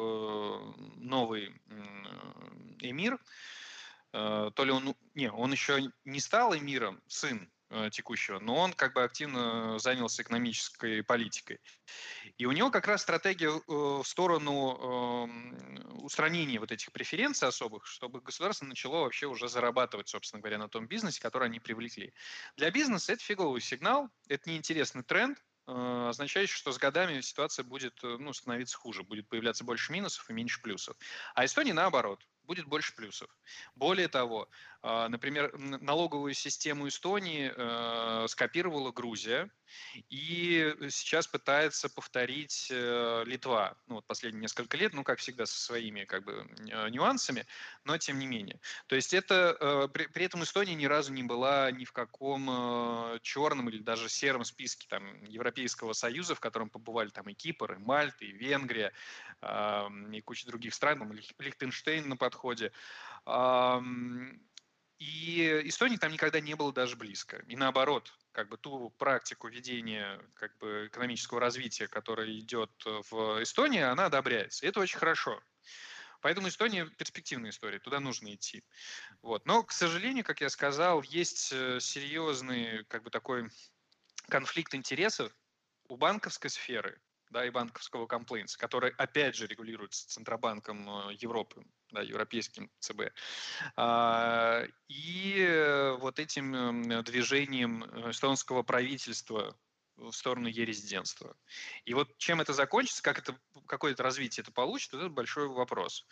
новый 0.97 1.49
э, 1.49 1.53
эмир, 2.81 3.19
э, 4.13 4.51
то 4.55 4.65
ли 4.65 4.71
он, 4.71 4.95
не, 5.15 5.31
он 5.33 5.51
еще 5.51 5.91
не 6.05 6.21
стал 6.21 6.55
эмиром, 6.55 7.01
сын 7.09 7.51
э, 7.71 7.89
текущего, 7.91 8.41
но 8.41 8.57
он 8.57 8.75
как 8.75 8.93
бы 8.93 9.03
активно 9.03 9.79
занялся 9.79 10.23
экономической 10.23 11.03
политикой. 11.03 11.61
И 12.37 12.45
у 12.45 12.53
него 12.53 12.71
как 12.71 12.87
раз 12.87 13.01
стратегия 13.01 13.49
э, 13.49 13.63
в 13.67 14.05
сторону 14.05 14.77
э, 14.77 15.93
устранения 16.03 16.61
вот 16.61 16.73
этих 16.73 16.93
преференций 16.93 17.49
особых, 17.49 17.87
чтобы 17.87 18.21
государство 18.21 18.67
начало 18.67 19.01
вообще 19.01 19.27
уже 19.27 19.49
зарабатывать, 19.49 20.09
собственно 20.09 20.43
говоря, 20.43 20.59
на 20.59 20.69
том 20.69 20.87
бизнесе, 20.87 21.23
который 21.23 21.49
они 21.49 21.59
привлекли. 21.59 22.13
Для 22.57 22.71
бизнеса 22.71 23.15
это 23.15 23.25
фиговый 23.25 23.63
сигнал, 23.63 24.11
это 24.29 24.51
неинтересный 24.51 25.05
тренд, 25.05 25.43
означающий, 25.67 26.57
что 26.57 26.73
с 26.73 26.79
годами 26.79 27.21
ситуация 27.21 27.65
будет 27.65 28.03
э, 28.03 28.17
ну, 28.19 28.33
становиться 28.33 28.77
хуже, 28.77 29.03
будет 29.03 29.29
появляться 29.29 29.65
больше 29.65 29.93
минусов 29.93 30.29
и 30.29 30.33
меньше 30.33 30.61
плюсов. 30.63 30.97
А 31.35 31.45
Эстонии 31.45 31.73
наоборот, 31.73 32.27
будет 32.51 32.67
больше 32.67 32.97
плюсов. 32.97 33.29
Более 33.77 34.09
того, 34.09 34.49
А, 34.83 35.09
например, 35.09 35.57
налоговую 35.59 36.33
систему 36.33 36.89
Эстонии 36.89 37.53
э, 37.55 38.27
скопировала 38.29 38.93
Грузия, 38.93 39.51
и 40.09 40.75
сейчас 40.89 41.29
пытается 41.29 41.89
повторить 41.91 42.69
э, 42.73 43.23
Литва. 43.27 43.77
Ну, 43.87 43.97
вот 43.97 44.07
последние 44.07 44.41
несколько 44.41 44.77
лет, 44.77 44.95
ну, 44.95 45.05
как 45.05 45.19
всегда, 45.19 45.47
со 45.47 45.61
своими 45.61 46.05
как 46.05 46.25
бы 46.25 46.45
нюансами, 46.91 47.47
но 47.85 47.99
тем 47.99 48.19
не 48.19 48.27
менее. 48.27 48.59
То 48.87 48.97
есть 48.97 49.13
это 49.13 49.57
э, 49.61 49.89
при, 49.93 50.07
при 50.07 50.25
этом 50.25 50.43
Эстония 50.43 50.75
ни 50.75 50.87
разу 50.87 51.13
не 51.13 51.23
была 51.23 51.71
ни 51.71 51.85
в 51.85 51.93
каком 51.93 53.21
черном 53.21 53.69
или 53.69 53.83
даже 53.83 54.09
сером 54.09 54.45
списке 54.45 54.87
там, 54.89 55.25
Европейского 55.25 55.93
Союза, 55.93 56.35
в 56.35 56.41
котором 56.41 56.71
побывали 56.71 57.11
там 57.11 57.29
и 57.29 57.35
Кипр, 57.35 57.75
и 57.75 57.79
Мальта, 57.79 58.25
и 58.25 58.33
Венгрия, 58.33 58.93
и 59.43 60.21
куча 60.23 60.47
других 60.47 60.75
стран, 60.75 60.99
там, 60.99 61.13
Лихтенштейн 61.13 62.09
на 62.09 62.17
подходе. 62.17 62.40
И 64.99 65.63
Эстонии 65.65 65.97
там 65.97 66.13
никогда 66.13 66.41
не 66.41 66.55
было 66.55 66.73
даже 66.73 66.97
близко. 66.97 67.43
И 67.49 67.57
наоборот, 67.57 68.13
как 68.33 68.49
бы 68.51 68.59
ту 68.59 68.91
практику 68.91 69.49
ведения 69.49 70.21
как 70.35 70.57
бы, 70.59 70.89
экономического 70.89 71.41
развития, 71.41 71.89
которая 71.89 72.31
идет 72.39 72.71
в 72.85 73.43
Эстонии, 73.43 73.81
она 73.81 74.07
одобряется. 74.07 74.67
И 74.67 74.69
это 74.69 74.81
очень 74.81 74.99
хорошо. 74.99 75.41
Поэтому 76.21 76.49
Эстония 76.49 76.85
перспективная 76.85 77.51
история, 77.51 77.79
туда 77.79 77.99
нужно 77.99 78.35
идти. 78.35 78.63
Вот. 79.23 79.47
Но, 79.47 79.63
к 79.63 79.73
сожалению, 79.73 80.25
как 80.25 80.43
я 80.43 80.51
сказал, 80.51 81.03
есть 81.03 81.51
э, 81.51 81.81
серьезный 81.81 82.85
как 82.85 83.03
бы 83.03 83.11
такой 83.11 83.49
конфликт 84.29 84.75
интересов 84.75 85.33
у 85.89 85.97
банковской 85.97 86.51
сферы 86.51 87.01
да, 87.31 87.47
и 87.47 87.51
банковского 87.51 88.07
комплейнса, 88.07 88.59
который, 88.59 88.91
опять 88.91 89.37
же, 89.37 89.47
регулируется 89.47 90.09
Центробанком 90.09 91.11
э, 91.11 91.15
Европы, 91.21 91.65
да, 91.91 92.03
европейским 92.03 92.71
ЦБ. 92.81 93.13
А, 93.77 94.65
и 94.89 95.95
вот 96.01 96.19
этим 96.19 96.55
эм, 96.55 97.05
движением 97.05 97.85
эстонского 98.11 98.63
правительства 98.63 99.57
в 99.97 100.13
сторону 100.13 100.49
ерезидентства. 100.49 101.37
И 101.85 101.95
вот 101.95 102.17
чем 102.19 102.41
это 102.41 102.53
закончится, 102.53 103.03
как 103.03 103.19
это, 103.19 103.39
какое 103.67 103.93
это 103.93 104.03
развитие 104.03 104.43
это 104.43 104.53
получит, 104.53 104.95
это 104.95 105.09
большой 105.09 105.49
вопрос. 105.49 106.07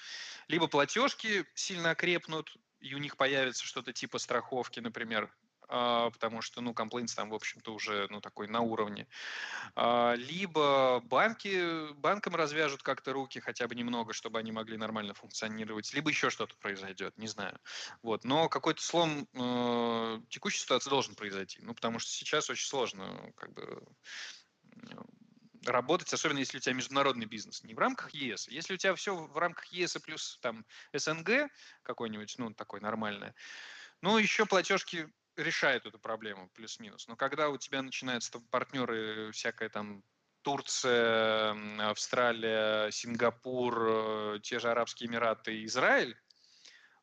Либо 0.47 0.69
платежки 0.69 1.47
сильно 1.55 1.91
окрепнут, 1.91 2.55
и 2.81 2.95
у 2.95 2.99
них 2.99 3.17
появится 3.17 3.65
что-то 3.65 3.93
типа 3.93 4.19
страховки, 4.19 4.81
например, 4.81 5.33
потому 5.69 6.41
что, 6.41 6.61
ну, 6.61 6.75
комплейнс 6.75 7.15
там, 7.15 7.31
в 7.31 7.35
общем-то, 7.35 7.75
уже, 7.75 8.07
ну, 8.11 8.21
такой 8.21 8.49
на 8.49 8.61
уровне. 8.61 9.07
А, 9.75 10.15
либо 10.15 11.01
банки, 11.05 11.93
банкам 11.95 12.35
развяжут 12.35 12.83
как-то 12.83 13.13
руки 13.13 13.41
хотя 13.41 13.69
бы 13.69 13.75
немного, 13.75 14.13
чтобы 14.13 14.39
они 14.39 14.53
могли 14.53 14.77
нормально 14.77 15.15
функционировать, 15.15 15.93
либо 15.93 16.11
еще 16.11 16.31
что-то 16.31 16.57
произойдет, 16.57 17.17
не 17.19 17.29
знаю. 17.29 17.59
Вот. 18.03 18.25
Но 18.25 18.49
какой-то 18.49 18.83
слом 18.83 19.29
э, 19.35 20.21
текущей 20.31 20.61
ситуации 20.61 20.91
должен 20.91 21.15
произойти, 21.15 21.61
ну, 21.63 21.75
потому 21.75 21.99
что 21.99 22.11
сейчас 22.11 22.51
очень 22.51 22.67
сложно, 22.67 23.33
как 23.37 23.53
бы, 23.53 23.83
работать, 25.67 26.13
особенно 26.13 26.39
если 26.39 26.59
у 26.59 26.61
тебя 26.61 26.75
международный 26.75 27.27
бизнес, 27.27 27.63
не 27.63 27.75
в 27.75 27.79
рамках 27.79 28.11
ЕС. 28.15 28.49
Если 28.49 28.75
у 28.75 28.77
тебя 28.77 28.95
все 28.95 29.15
в 29.15 29.37
рамках 29.37 29.67
ЕС 29.67 29.97
плюс 30.03 30.39
там 30.41 30.65
СНГ 30.93 31.51
какой-нибудь, 31.83 32.35
ну, 32.39 32.55
такой 32.55 32.81
нормальный, 32.81 33.33
ну, 34.01 34.19
еще 34.19 34.47
платежки 34.47 35.09
решает 35.39 35.87
эту 35.87 35.99
проблему, 35.99 36.51
плюс-минус. 36.55 37.09
Но 37.09 37.17
когда 37.17 37.49
у 37.49 37.57
тебя 37.57 37.83
начинаются 37.83 38.41
партнеры, 38.51 39.31
всякая 39.33 39.69
там 39.69 40.03
Турция, 40.43 41.55
Австралия, 41.91 42.91
Сингапур, 42.91 43.87
э, 43.89 44.39
те 44.43 44.59
же 44.59 44.71
Арабские 44.71 45.09
Эмираты, 45.09 45.65
Израиль, 45.65 46.17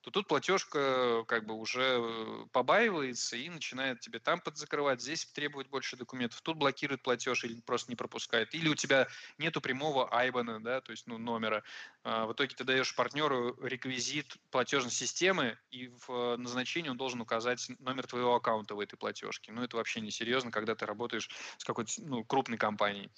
то 0.05 0.11
тут 0.11 0.27
платежка 0.27 1.23
как 1.27 1.47
бы 1.47 1.55
уже 1.55 1.97
э, 1.99 2.45
побаивается 2.51 3.37
и 3.37 3.49
начинает 3.49 4.01
тебе 4.01 4.19
там 4.19 4.39
подзакрывать, 4.39 5.01
здесь 5.01 5.25
требует 5.25 5.67
больше 5.67 5.97
документов, 5.97 6.41
тут 6.41 6.57
блокирует 6.57 7.01
платеж 7.01 7.43
или 7.43 7.59
просто 7.61 7.91
не 7.91 7.95
пропускает. 7.95 8.53
Или 8.53 8.69
у 8.69 8.75
тебя 8.75 9.07
нету 9.39 9.61
прямого 9.61 10.13
айбана, 10.13 10.61
да, 10.61 10.79
то 10.81 10.91
есть 10.91 11.07
ну, 11.07 11.17
номера. 11.17 11.63
А, 12.03 12.27
в 12.27 12.33
итоге 12.33 12.55
ты 12.55 12.63
даешь 12.63 12.95
партнеру 12.95 13.57
реквизит 13.63 14.37
платежной 14.51 14.91
системы, 14.91 15.57
и 15.71 15.87
в 16.05 16.37
назначении 16.37 16.89
он 16.89 16.97
должен 16.97 17.19
указать 17.21 17.67
номер 17.79 18.05
твоего 18.05 18.35
аккаунта 18.35 18.75
в 18.75 18.81
этой 18.81 18.97
платежке. 18.97 19.51
Ну, 19.51 19.63
это 19.63 19.75
вообще 19.75 20.01
не 20.01 20.11
серьезно, 20.11 20.51
когда 20.51 20.75
ты 20.75 20.85
работаешь 20.85 21.31
с 21.57 21.65
какой-то 21.65 21.91
ну, 22.03 22.23
крупной 22.23 22.59
компанией. 22.59 23.09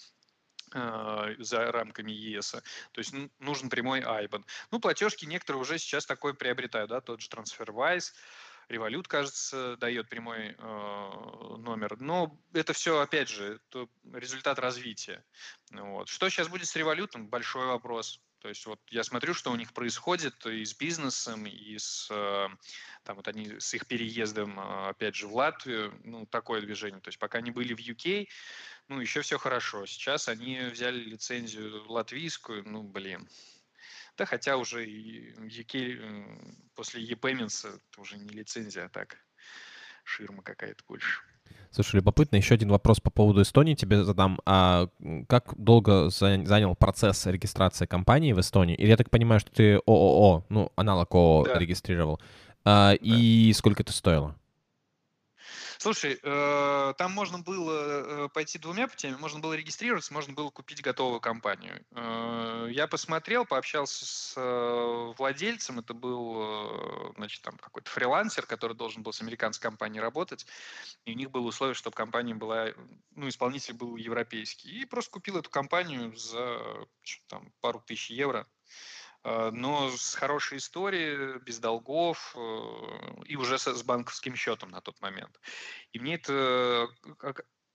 А, 0.74 1.30
за 1.40 1.72
рамками 1.72 2.12
ЕС. 2.12 2.52
То 2.92 3.00
есть 3.00 3.14
нужен 3.40 3.70
прямой 3.70 4.02
IBAN. 4.02 4.44
Ну, 4.72 4.80
платежки 4.80 5.26
некоторые 5.26 5.62
уже 5.62 5.78
сейчас 5.78 6.06
такой 6.06 6.34
приобретают, 6.34 6.90
да, 6.90 7.02
тот 7.02 7.22
же 7.22 7.30
TransferWise, 7.30 8.14
Revolut, 8.70 9.04
кажется, 9.08 9.78
дает 9.78 10.10
прямой 10.10 10.56
э, 10.58 11.56
номер. 11.58 11.98
Но 12.02 12.38
это 12.52 12.74
все, 12.74 13.00
опять 13.00 13.30
же, 13.30 13.62
результат 14.14 14.60
развития. 14.60 15.24
Вот. 15.72 16.10
Что 16.10 16.28
сейчас 16.28 16.50
будет 16.50 16.68
с 16.68 16.76
Revolut? 16.76 17.18
Большой 17.18 17.66
вопрос. 17.68 18.20
То 18.40 18.50
есть 18.50 18.66
вот 18.66 18.80
я 18.90 19.04
смотрю, 19.04 19.34
что 19.34 19.52
у 19.52 19.56
них 19.56 19.74
происходит 19.74 20.46
и 20.46 20.64
с 20.64 20.76
бизнесом, 20.76 21.46
и 21.48 21.78
с, 21.78 22.08
э, 22.12 22.48
там, 23.04 23.16
вот 23.16 23.28
они, 23.28 23.60
с 23.60 23.74
их 23.74 23.88
переездом, 23.88 24.60
э, 24.60 24.90
опять 24.90 25.16
же, 25.16 25.28
в 25.28 25.36
Латвию. 25.36 26.00
Ну, 26.04 26.26
такое 26.26 26.62
движение. 26.62 27.02
То 27.02 27.08
есть 27.08 27.20
пока 27.20 27.40
они 27.40 27.52
были 27.52 27.74
в 27.74 27.80
UK, 27.80 28.28
ну, 28.88 29.00
еще 29.02 29.22
все 29.22 29.38
хорошо. 29.38 29.86
Сейчас 29.86 30.28
они 30.30 30.60
взяли 30.72 31.00
лицензию 31.00 31.84
латвийскую, 31.90 32.64
ну, 32.68 32.84
блин. 32.84 33.28
Да, 34.18 34.26
хотя 34.26 34.58
уже 34.58 34.86
UK 34.86 36.72
после 36.74 37.04
e-payments 37.04 37.68
это 37.68 38.02
уже 38.02 38.18
не 38.18 38.30
лицензия, 38.30 38.86
а 38.86 38.90
так 38.90 39.18
ширма 40.04 40.42
какая-то 40.42 40.84
больше. 40.88 41.22
Слушай, 41.70 41.98
любопытно, 41.98 42.38
еще 42.38 42.56
один 42.56 42.70
вопрос 42.70 43.00
по 43.00 43.12
поводу 43.12 43.42
Эстонии 43.42 43.76
тебе 43.76 44.04
задам. 44.04 44.40
А 44.46 44.88
как 45.28 45.54
долго 45.58 46.10
занял 46.10 46.76
процесс 46.76 47.26
регистрации 47.26 47.86
компании 47.86 48.34
в 48.34 48.40
Эстонии? 48.40 48.76
Или 48.76 48.90
я 48.90 48.98
так 48.98 49.10
понимаю, 49.10 49.40
что 49.40 49.52
ты 49.52 49.76
ООО, 49.86 50.46
ну, 50.50 50.72
аналог 50.76 51.14
ООО 51.14 51.46
да. 51.46 51.60
регистрировал. 51.60 52.20
А, 52.64 52.92
да. 52.92 52.98
И 53.02 53.54
сколько 53.54 53.84
это 53.84 53.92
стоило? 53.92 54.36
Слушай, 55.80 56.20
э, 56.22 56.94
там 56.98 57.12
можно 57.12 57.40
было 57.40 58.26
э, 58.26 58.30
пойти 58.30 58.58
двумя 58.58 58.88
путями. 58.88 59.16
Можно 59.16 59.40
было 59.40 59.54
регистрироваться, 59.54 60.14
можно 60.14 60.34
было 60.34 60.50
купить 60.50 60.82
готовую 60.82 61.20
компанию. 61.20 61.86
Э, 61.92 62.68
я 62.72 62.88
посмотрел, 62.88 63.46
пообщался 63.46 64.06
с 64.06 64.34
э, 64.36 65.14
владельцем. 65.18 65.80
Это 65.80 65.94
был, 65.94 66.38
э, 66.40 67.14
значит, 67.18 67.42
там 67.44 67.58
какой-то 67.58 67.90
фрилансер, 67.92 68.46
который 68.46 68.76
должен 68.76 69.04
был 69.04 69.14
с 69.14 69.22
американской 69.22 69.70
компанией 69.70 70.02
работать. 70.02 70.48
И 71.06 71.12
у 71.12 71.16
них 71.16 71.30
было 71.30 71.48
условие, 71.48 71.76
чтобы 71.76 71.96
компания 71.96 72.34
была, 72.34 72.70
ну, 73.12 73.28
исполнитель 73.28 73.76
был 73.76 73.96
европейский. 73.98 74.82
И 74.82 74.86
просто 74.86 75.12
купил 75.12 75.38
эту 75.38 75.50
компанию 75.50 76.16
за 76.16 76.88
там, 77.28 77.52
пару 77.62 77.82
тысяч 77.82 78.10
евро. 78.10 78.48
Э, 79.28 79.52
но 79.52 79.90
с 79.90 80.16
хорошей 80.16 80.58
историей, 80.58 81.40
без 81.40 81.60
долгов 81.60 82.34
э, 82.36 83.22
и 83.26 83.36
уже 83.36 83.58
с 83.58 83.84
банковским 83.84 84.36
счетом 84.36 84.70
на 84.70 84.80
тот 84.80 85.02
момент. 85.02 85.38
И 85.92 86.00
мне 86.00 86.16
это 86.16 86.88
э, 87.24 87.34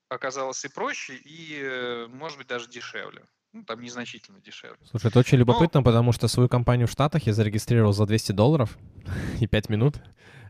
оказалось 0.08 0.64
и 0.64 0.68
проще, 0.68 1.14
и, 1.14 2.06
может 2.08 2.38
быть, 2.38 2.46
даже 2.46 2.68
дешевле. 2.68 3.26
Ну, 3.52 3.64
там 3.64 3.82
незначительно 3.82 4.40
дешевле. 4.40 4.78
Слушай, 4.90 5.08
это 5.08 5.18
очень 5.18 5.36
любопытно, 5.36 5.80
Но... 5.80 5.84
потому 5.84 6.12
что 6.12 6.26
свою 6.26 6.48
компанию 6.48 6.88
в 6.88 6.90
Штатах 6.90 7.26
я 7.26 7.34
зарегистрировал 7.34 7.92
за 7.92 8.06
200 8.06 8.32
долларов 8.32 8.78
и 9.40 9.46
5 9.46 9.68
минут. 9.68 9.96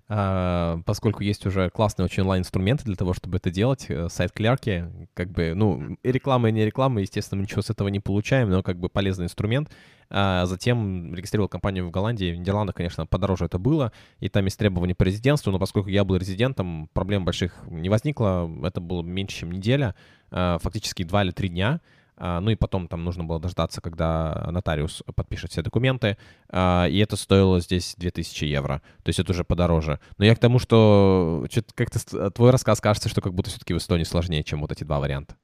А, 0.08 0.80
поскольку 0.84 1.22
есть 1.22 1.46
уже 1.46 1.70
классные 1.70 2.04
очень 2.04 2.22
онлайн-инструменты 2.22 2.84
для 2.84 2.96
того, 2.96 3.14
чтобы 3.14 3.38
это 3.38 3.50
делать, 3.50 3.86
э, 3.88 4.08
сайт-клерки, 4.08 4.84
как 5.14 5.30
бы, 5.30 5.54
ну, 5.54 5.96
и 6.02 6.12
реклама, 6.12 6.48
и 6.48 6.52
не 6.52 6.64
реклама, 6.66 7.00
естественно, 7.00 7.38
мы 7.38 7.44
ничего 7.44 7.62
с 7.62 7.70
этого 7.70 7.88
не 7.88 8.00
получаем, 8.00 8.50
но 8.50 8.62
как 8.62 8.78
бы 8.78 8.88
полезный 8.88 9.24
инструмент. 9.24 9.70
А 10.10 10.44
затем 10.44 11.14
регистрировал 11.14 11.48
компанию 11.48 11.86
в 11.86 11.90
Голландии, 11.90 12.32
в 12.32 12.36
Нидерландах, 12.36 12.74
конечно, 12.74 13.06
подороже 13.06 13.46
это 13.46 13.58
было, 13.58 13.92
и 14.20 14.28
там 14.28 14.44
есть 14.44 14.58
требования 14.58 14.94
по 14.94 15.04
резидентству, 15.04 15.50
но 15.50 15.58
поскольку 15.58 15.88
я 15.88 16.04
был 16.04 16.16
резидентом, 16.16 16.90
проблем 16.92 17.24
больших 17.24 17.54
не 17.66 17.88
возникло, 17.88 18.50
это 18.62 18.82
было 18.82 19.02
меньше, 19.02 19.38
чем 19.38 19.52
неделя, 19.52 19.94
а, 20.30 20.58
фактически 20.58 21.04
два 21.04 21.24
или 21.24 21.30
три 21.30 21.48
дня, 21.48 21.80
ну 22.18 22.50
и 22.50 22.54
потом 22.54 22.88
там 22.88 23.04
нужно 23.04 23.24
было 23.24 23.40
дождаться, 23.40 23.80
когда 23.80 24.48
нотариус 24.50 25.02
подпишет 25.14 25.50
все 25.50 25.62
документы, 25.62 26.16
а, 26.48 26.86
и 26.86 26.98
это 26.98 27.16
стоило 27.16 27.60
здесь 27.60 27.94
2000 27.96 28.44
евро. 28.44 28.82
То 29.02 29.08
есть 29.08 29.18
это 29.18 29.32
уже 29.32 29.44
подороже. 29.44 29.98
Но 30.18 30.24
я 30.24 30.34
к 30.34 30.38
тому, 30.38 30.58
что 30.58 31.46
как-то 31.74 32.30
твой 32.30 32.50
рассказ 32.50 32.80
кажется, 32.80 33.08
что 33.08 33.20
как 33.20 33.34
будто 33.34 33.50
все-таки 33.50 33.74
в 33.74 33.78
Эстонии 33.78 34.04
сложнее, 34.04 34.44
чем 34.44 34.60
вот 34.60 34.72
эти 34.72 34.84
два 34.84 35.00
варианта. 35.00 35.36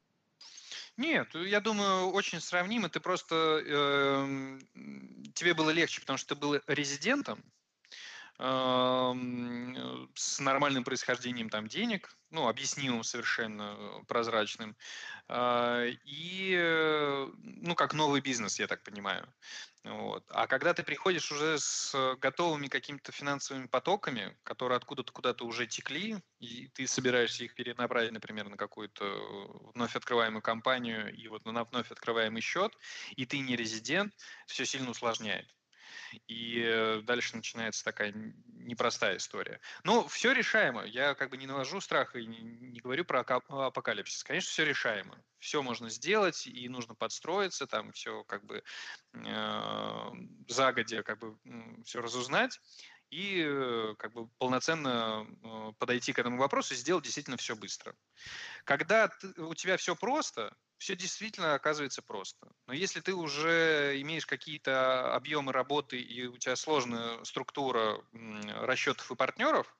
Нет, 0.98 1.28
я 1.34 1.60
думаю, 1.60 2.10
очень 2.10 2.40
сравнимо. 2.40 2.88
Ты 2.88 2.98
просто... 2.98 3.62
Э, 3.64 4.58
тебе 5.32 5.54
было 5.54 5.70
легче, 5.70 6.00
потому 6.00 6.18
что 6.18 6.34
ты 6.34 6.40
был 6.40 6.58
резидентом, 6.66 7.38
с 8.38 10.38
нормальным 10.38 10.84
происхождением 10.84 11.50
там 11.50 11.66
денег, 11.66 12.16
ну, 12.30 12.46
объяснимым 12.46 13.02
совершенно 13.02 13.74
э, 13.76 14.04
прозрачным, 14.06 14.76
а, 15.28 15.84
и, 16.04 16.54
э, 16.56 17.28
ну, 17.42 17.74
как 17.74 17.94
новый 17.94 18.20
бизнес, 18.20 18.60
я 18.60 18.66
так 18.66 18.84
понимаю. 18.84 19.26
Вот. 19.84 20.24
А 20.28 20.46
когда 20.46 20.74
ты 20.74 20.82
приходишь 20.82 21.32
уже 21.32 21.58
с 21.58 21.94
готовыми 22.20 22.68
какими-то 22.68 23.10
финансовыми 23.10 23.66
потоками, 23.66 24.36
которые 24.44 24.76
откуда-то 24.76 25.12
куда-то 25.12 25.44
уже 25.44 25.66
текли, 25.66 26.18
и 26.38 26.68
ты 26.68 26.86
собираешься 26.86 27.44
их 27.44 27.54
перенаправить, 27.54 28.12
например, 28.12 28.48
на 28.48 28.56
какую-то 28.56 29.70
вновь 29.74 29.96
открываемую 29.96 30.42
компанию 30.42 31.12
и 31.14 31.26
вот 31.28 31.44
на 31.44 31.64
вновь 31.64 31.90
открываемый 31.90 32.42
счет, 32.42 32.76
и 33.16 33.24
ты 33.24 33.38
не 33.38 33.56
резидент, 33.56 34.14
все 34.46 34.66
сильно 34.66 34.90
усложняет. 34.90 35.57
И 36.26 36.62
э, 36.64 37.00
дальше 37.02 37.36
начинается 37.36 37.84
такая 37.84 38.12
непростая 38.68 39.16
история. 39.16 39.60
Но 39.84 40.06
все 40.08 40.32
решаемо. 40.32 40.84
Я 40.84 41.14
как 41.14 41.30
бы 41.30 41.36
не 41.36 41.46
навожу 41.46 41.80
страха 41.80 42.18
и 42.18 42.26
не, 42.26 42.40
не 42.40 42.80
говорю 42.80 43.04
про 43.04 43.20
апокалипсис. 43.20 44.24
Конечно, 44.24 44.50
все 44.50 44.64
решаемо. 44.64 45.22
Все 45.38 45.62
можно 45.62 45.88
сделать, 45.88 46.46
и 46.46 46.68
нужно 46.68 46.94
подстроиться, 46.94 47.66
там 47.66 47.92
все 47.92 48.24
как 48.24 48.44
бы 48.44 48.62
э, 49.14 50.12
загодя 50.48 51.02
как 51.02 51.18
бы 51.18 51.36
все 51.84 52.00
разузнать 52.00 52.60
и 53.10 53.42
э, 53.44 53.94
как 53.98 54.12
бы 54.12 54.28
полноценно 54.38 55.26
э, 55.26 55.72
подойти 55.78 56.12
к 56.12 56.18
этому 56.18 56.38
вопросу 56.38 56.74
и 56.74 56.76
сделать 56.76 57.04
действительно 57.04 57.36
все 57.36 57.56
быстро. 57.56 57.94
Когда 58.64 59.08
ты, 59.08 59.28
у 59.42 59.54
тебя 59.54 59.76
все 59.76 59.96
просто, 59.96 60.54
все 60.78 60.94
действительно 60.94 61.54
оказывается 61.54 62.02
просто. 62.02 62.48
Но 62.66 62.72
если 62.72 63.00
ты 63.00 63.14
уже 63.14 64.00
имеешь 64.00 64.26
какие-то 64.26 65.14
объемы 65.14 65.52
работы 65.52 66.00
и 66.00 66.26
у 66.26 66.36
тебя 66.36 66.56
сложная 66.56 67.22
структура 67.24 68.00
расчетов 68.60 69.10
и 69.10 69.16
партнеров, 69.16 69.76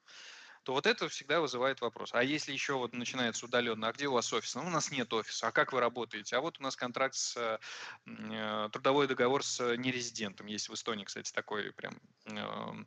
то 0.69 0.75
вот 0.75 0.87
это 0.87 1.09
всегда 1.09 1.41
вызывает 1.41 1.81
вопрос. 1.81 2.11
А 2.13 2.23
если 2.23 2.53
еще 2.53 2.75
вот 2.75 2.93
начинается 2.93 3.47
удаленно, 3.47 3.89
а 3.89 3.93
где 3.95 4.07
у 4.07 4.13
вас 4.13 4.31
офис? 4.35 4.55
Ну, 4.55 4.67
у 4.67 4.69
нас 4.69 4.91
нет 4.91 5.11
офиса. 5.15 5.47
А 5.47 5.51
как 5.51 5.73
вы 5.73 5.81
работаете? 5.81 6.37
А 6.37 6.43
вот 6.43 6.61
у 6.61 6.63
нас 6.63 6.77
контракт 6.77 7.15
с 7.15 7.59
э, 8.05 8.69
трудовой 8.71 9.07
договор 9.07 9.43
с 9.43 9.77
нерезидентом. 9.79 10.45
Есть 10.45 10.69
в 10.69 10.75
Эстонии, 10.75 11.07
кстати, 11.07 11.33
такой 11.33 11.73
прям 11.73 11.99
э, 12.27 12.85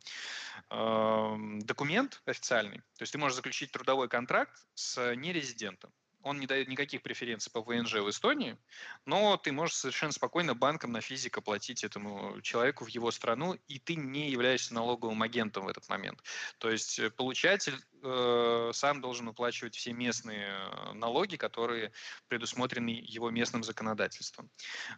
э, 0.69 1.35
документ 1.63 2.21
официальный. 2.25 2.81
То 2.99 3.01
есть 3.01 3.13
ты 3.13 3.17
можешь 3.17 3.35
заключить 3.35 3.71
трудовой 3.71 4.09
контракт 4.09 4.53
с 4.75 5.15
нерезидентом 5.15 5.91
он 6.23 6.39
не 6.39 6.47
дает 6.47 6.67
никаких 6.67 7.01
преференций 7.01 7.51
по 7.51 7.61
ВНЖ 7.61 7.95
в 7.95 8.09
Эстонии, 8.09 8.57
но 9.05 9.37
ты 9.37 9.51
можешь 9.51 9.75
совершенно 9.75 10.11
спокойно 10.11 10.53
банком 10.53 10.91
на 10.91 11.01
физика 11.01 11.41
платить 11.41 11.83
этому 11.83 12.39
человеку 12.41 12.85
в 12.85 12.89
его 12.89 13.11
страну, 13.11 13.57
и 13.67 13.79
ты 13.79 13.95
не 13.95 14.29
являешься 14.29 14.73
налоговым 14.73 15.21
агентом 15.21 15.65
в 15.65 15.67
этот 15.67 15.87
момент. 15.89 16.21
То 16.57 16.69
есть 16.69 16.99
э, 16.99 17.09
получатель 17.09 17.79
э, 18.03 18.71
сам 18.73 19.01
должен 19.01 19.27
уплачивать 19.27 19.75
все 19.75 19.93
местные 19.93 20.49
э, 20.49 20.93
налоги, 20.93 21.35
которые 21.35 21.91
предусмотрены 22.27 22.89
его 22.89 23.29
местным 23.29 23.63
законодательством. 23.63 24.49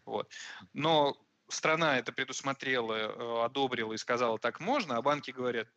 Вот. 0.06 0.30
Но 0.74 1.18
страна 1.48 1.98
это 1.98 2.12
предусмотрела, 2.12 2.94
э, 2.94 3.46
одобрила 3.46 3.94
и 3.94 3.98
сказала, 3.98 4.38
так 4.40 4.60
можно, 4.60 4.98
а 4.98 5.02
банки 5.02 5.32
говорят, 5.32 5.68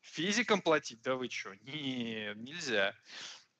физикам 0.00 0.60
платить, 0.60 1.02
да 1.02 1.16
вы 1.16 1.28
что, 1.28 1.54
нет, 1.62 2.36
нельзя. 2.36 2.94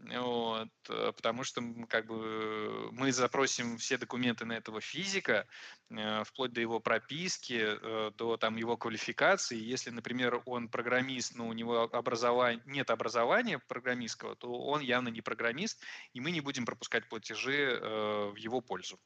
Вот, 0.07 0.69
э, 0.91 1.13
потому 1.17 1.45
что 1.45 1.63
как 1.89 2.07
бы 2.07 2.91
мы 2.93 3.11
запросим 3.11 3.79
все 3.79 3.97
документы 3.97 4.45
на 4.45 4.53
этого 4.53 4.83
физика, 4.83 5.47
э, 5.89 6.25
вплоть 6.25 6.53
до 6.53 6.61
его 6.61 6.79
прописки, 6.79 7.55
э, 7.59 8.11
до 8.15 8.37
там 8.37 8.57
его 8.57 8.77
квалификации. 8.77 9.57
Если, 9.57 9.91
например, 9.91 10.43
он 10.45 10.69
программист, 10.69 11.35
но 11.37 11.49
у 11.49 11.55
него 11.55 11.83
образование, 11.83 12.63
нет 12.67 12.91
образования 12.91 13.59
программистского, 13.67 14.37
то 14.37 14.53
он 14.53 14.83
явно 14.83 15.09
не 15.09 15.23
программист, 15.23 15.83
и 16.13 16.21
мы 16.21 16.33
не 16.33 16.43
будем 16.43 16.67
пропускать 16.67 17.09
платежи 17.09 17.79
в 17.81 18.37
его 18.37 18.61
пользу. 18.61 18.99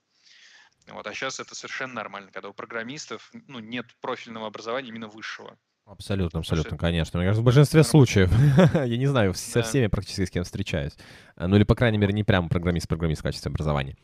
Вот, 0.89 1.07
а 1.07 1.15
сейчас 1.15 1.39
это 1.39 1.55
совершенно 1.55 1.95
нормально, 1.95 2.33
когда 2.33 2.49
у 2.49 2.55
программистов 2.55 3.31
ну, 3.47 3.61
нет 3.61 3.87
профильного 4.01 4.47
образования 4.47 4.89
именно 4.89 5.09
высшего. 5.09 5.59
Абсолютно, 5.91 6.41
абсолютно, 6.41 6.77
конечно. 6.77 7.19
Мне 7.19 7.29
кажется, 7.29 7.41
в 7.41 7.45
большинстве 7.47 7.83
случаев, 7.83 8.31
я 8.75 8.97
не 8.99 9.07
знаю, 9.07 9.33
со 9.33 9.63
всеми 9.63 9.87
практически 9.87 10.27
с 10.27 10.31
кем 10.31 10.45
встречаюсь. 10.45 10.93
Ну 11.39 11.57
или, 11.57 11.65
по 11.65 11.75
крайней 11.75 11.97
мере, 11.97 12.13
не 12.13 12.25
прямо 12.25 12.51
программист-программист 12.51 13.21
в 13.21 13.25
качестве 13.25 13.49
образования. 13.49 13.97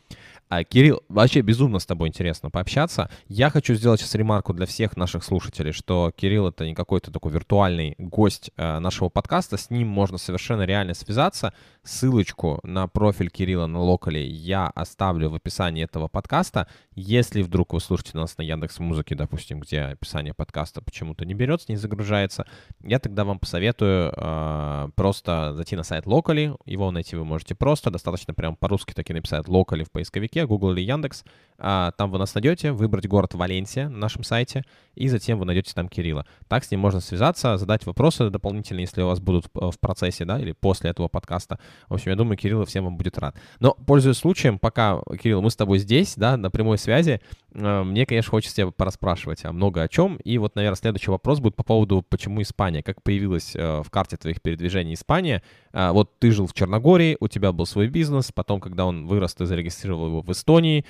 А, 0.48 0.62
Кирилл, 0.62 1.02
вообще 1.08 1.40
безумно 1.40 1.78
с 1.78 1.86
тобой 1.86 2.08
интересно 2.08 2.50
пообщаться. 2.50 3.10
Я 3.28 3.50
хочу 3.50 3.74
сделать 3.74 4.00
сейчас 4.00 4.14
ремарку 4.14 4.52
для 4.52 4.66
всех 4.66 4.96
наших 4.96 5.24
слушателей, 5.24 5.72
что 5.72 6.12
Кирилл 6.14 6.48
это 6.48 6.66
не 6.66 6.74
какой-то 6.74 7.10
такой 7.10 7.32
виртуальный 7.32 7.94
гость 7.98 8.50
э, 8.56 8.78
нашего 8.78 9.08
подкаста, 9.08 9.56
с 9.56 9.70
ним 9.70 9.88
можно 9.88 10.18
совершенно 10.18 10.62
реально 10.62 10.94
связаться. 10.94 11.54
Ссылочку 11.82 12.60
на 12.62 12.86
профиль 12.88 13.30
Кирилла 13.30 13.66
на 13.66 13.80
локале 13.80 14.26
я 14.26 14.66
оставлю 14.66 15.30
в 15.30 15.34
описании 15.34 15.84
этого 15.84 16.08
подкаста. 16.08 16.68
Если 16.94 17.42
вдруг 17.42 17.72
вы 17.72 17.80
слушаете 17.80 18.16
нас 18.18 18.36
на 18.38 18.42
Яндекс 18.42 18.78
Музыке, 18.78 19.14
допустим, 19.14 19.60
где 19.60 19.80
описание 19.80 20.34
подкаста 20.34 20.82
почему-то 20.82 21.24
не 21.24 21.34
берется, 21.34 21.66
не 21.68 21.76
загружается, 21.76 22.46
я 22.82 22.98
тогда 22.98 23.24
вам 23.24 23.38
посоветую 23.38 24.12
э, 24.14 24.88
просто 24.94 25.54
зайти 25.54 25.74
на 25.76 25.82
сайт 25.82 26.06
локали, 26.06 26.54
его 26.66 26.90
найти 26.90 27.16
вы 27.16 27.24
можете 27.24 27.54
просто, 27.54 27.90
достаточно 27.90 28.34
прям 28.34 28.56
по-русски 28.56 28.92
таки 28.92 29.12
написать 29.12 29.48
локали 29.48 29.84
в 29.84 29.90
поисковике, 29.90 30.33
поисковике, 30.34 30.42
Google 30.42 30.72
или 30.72 30.82
Яндекс. 30.82 31.24
А, 31.58 31.92
там 31.92 32.10
вы 32.10 32.18
нас 32.18 32.34
найдете, 32.34 32.72
выбрать 32.72 33.06
город 33.06 33.34
Валенсия 33.34 33.88
на 33.88 33.98
нашем 33.98 34.24
сайте, 34.24 34.64
и 34.94 35.08
затем 35.08 35.38
вы 35.38 35.44
найдете 35.44 35.72
там 35.74 35.88
Кирилла. 35.88 36.26
Так 36.48 36.64
с 36.64 36.70
ним 36.70 36.80
можно 36.80 37.00
связаться, 37.00 37.56
задать 37.56 37.86
вопросы 37.86 38.30
дополнительные, 38.30 38.82
если 38.82 39.02
у 39.02 39.06
вас 39.06 39.20
будут 39.20 39.46
в 39.54 39.78
процессе, 39.78 40.24
да, 40.24 40.38
или 40.38 40.52
после 40.52 40.90
этого 40.90 41.08
подкаста. 41.08 41.58
В 41.88 41.94
общем, 41.94 42.10
я 42.10 42.16
думаю, 42.16 42.36
Кирилл 42.36 42.64
всем 42.64 42.84
вам 42.84 42.96
будет 42.96 43.18
рад. 43.18 43.36
Но, 43.60 43.72
пользуясь 43.72 44.16
случаем, 44.16 44.58
пока, 44.58 45.00
Кирилл, 45.20 45.42
мы 45.42 45.50
с 45.50 45.56
тобой 45.56 45.78
здесь, 45.78 46.14
да, 46.16 46.36
на 46.36 46.50
прямой 46.50 46.78
связи, 46.78 47.20
а, 47.54 47.84
мне, 47.84 48.06
конечно, 48.06 48.30
хочется 48.30 48.56
тебя 48.56 48.70
пораспрашивать 48.70 49.44
о 49.44 49.52
много 49.52 49.82
о 49.82 49.88
чем. 49.88 50.16
И 50.16 50.38
вот, 50.38 50.56
наверное, 50.56 50.76
следующий 50.76 51.10
вопрос 51.10 51.40
будет 51.40 51.56
по 51.56 51.62
поводу, 51.62 52.02
почему 52.08 52.42
Испания, 52.42 52.82
как 52.82 53.02
появилась 53.02 53.54
э, 53.54 53.82
в 53.82 53.90
карте 53.90 54.16
твоих 54.16 54.42
передвижений 54.42 54.94
Испания. 54.94 55.42
А, 55.72 55.92
вот 55.92 56.18
ты 56.18 56.30
жил 56.30 56.46
в 56.46 56.52
Черногории, 56.52 57.16
у 57.20 57.28
тебя 57.28 57.52
был 57.52 57.66
свой 57.66 57.88
бизнес, 57.88 58.32
потом, 58.32 58.60
когда 58.60 58.86
он 58.86 59.06
вырос, 59.06 59.34
ты 59.34 59.46
зарегистрировал 59.46 60.06
его 60.06 60.20
в 60.22 60.30
Эстонии. 60.30 60.84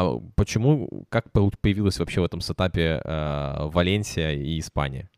А 0.00 0.18
почему, 0.34 1.04
как 1.10 1.30
появилась 1.30 1.98
вообще 1.98 2.22
в 2.22 2.24
этом 2.24 2.40
сетапе 2.40 3.02
э, 3.04 3.68
Валенсия 3.68 4.32
и 4.32 4.58
Испания? 4.58 5.10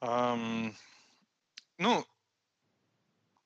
Um, 0.00 0.72
ну, 1.78 2.04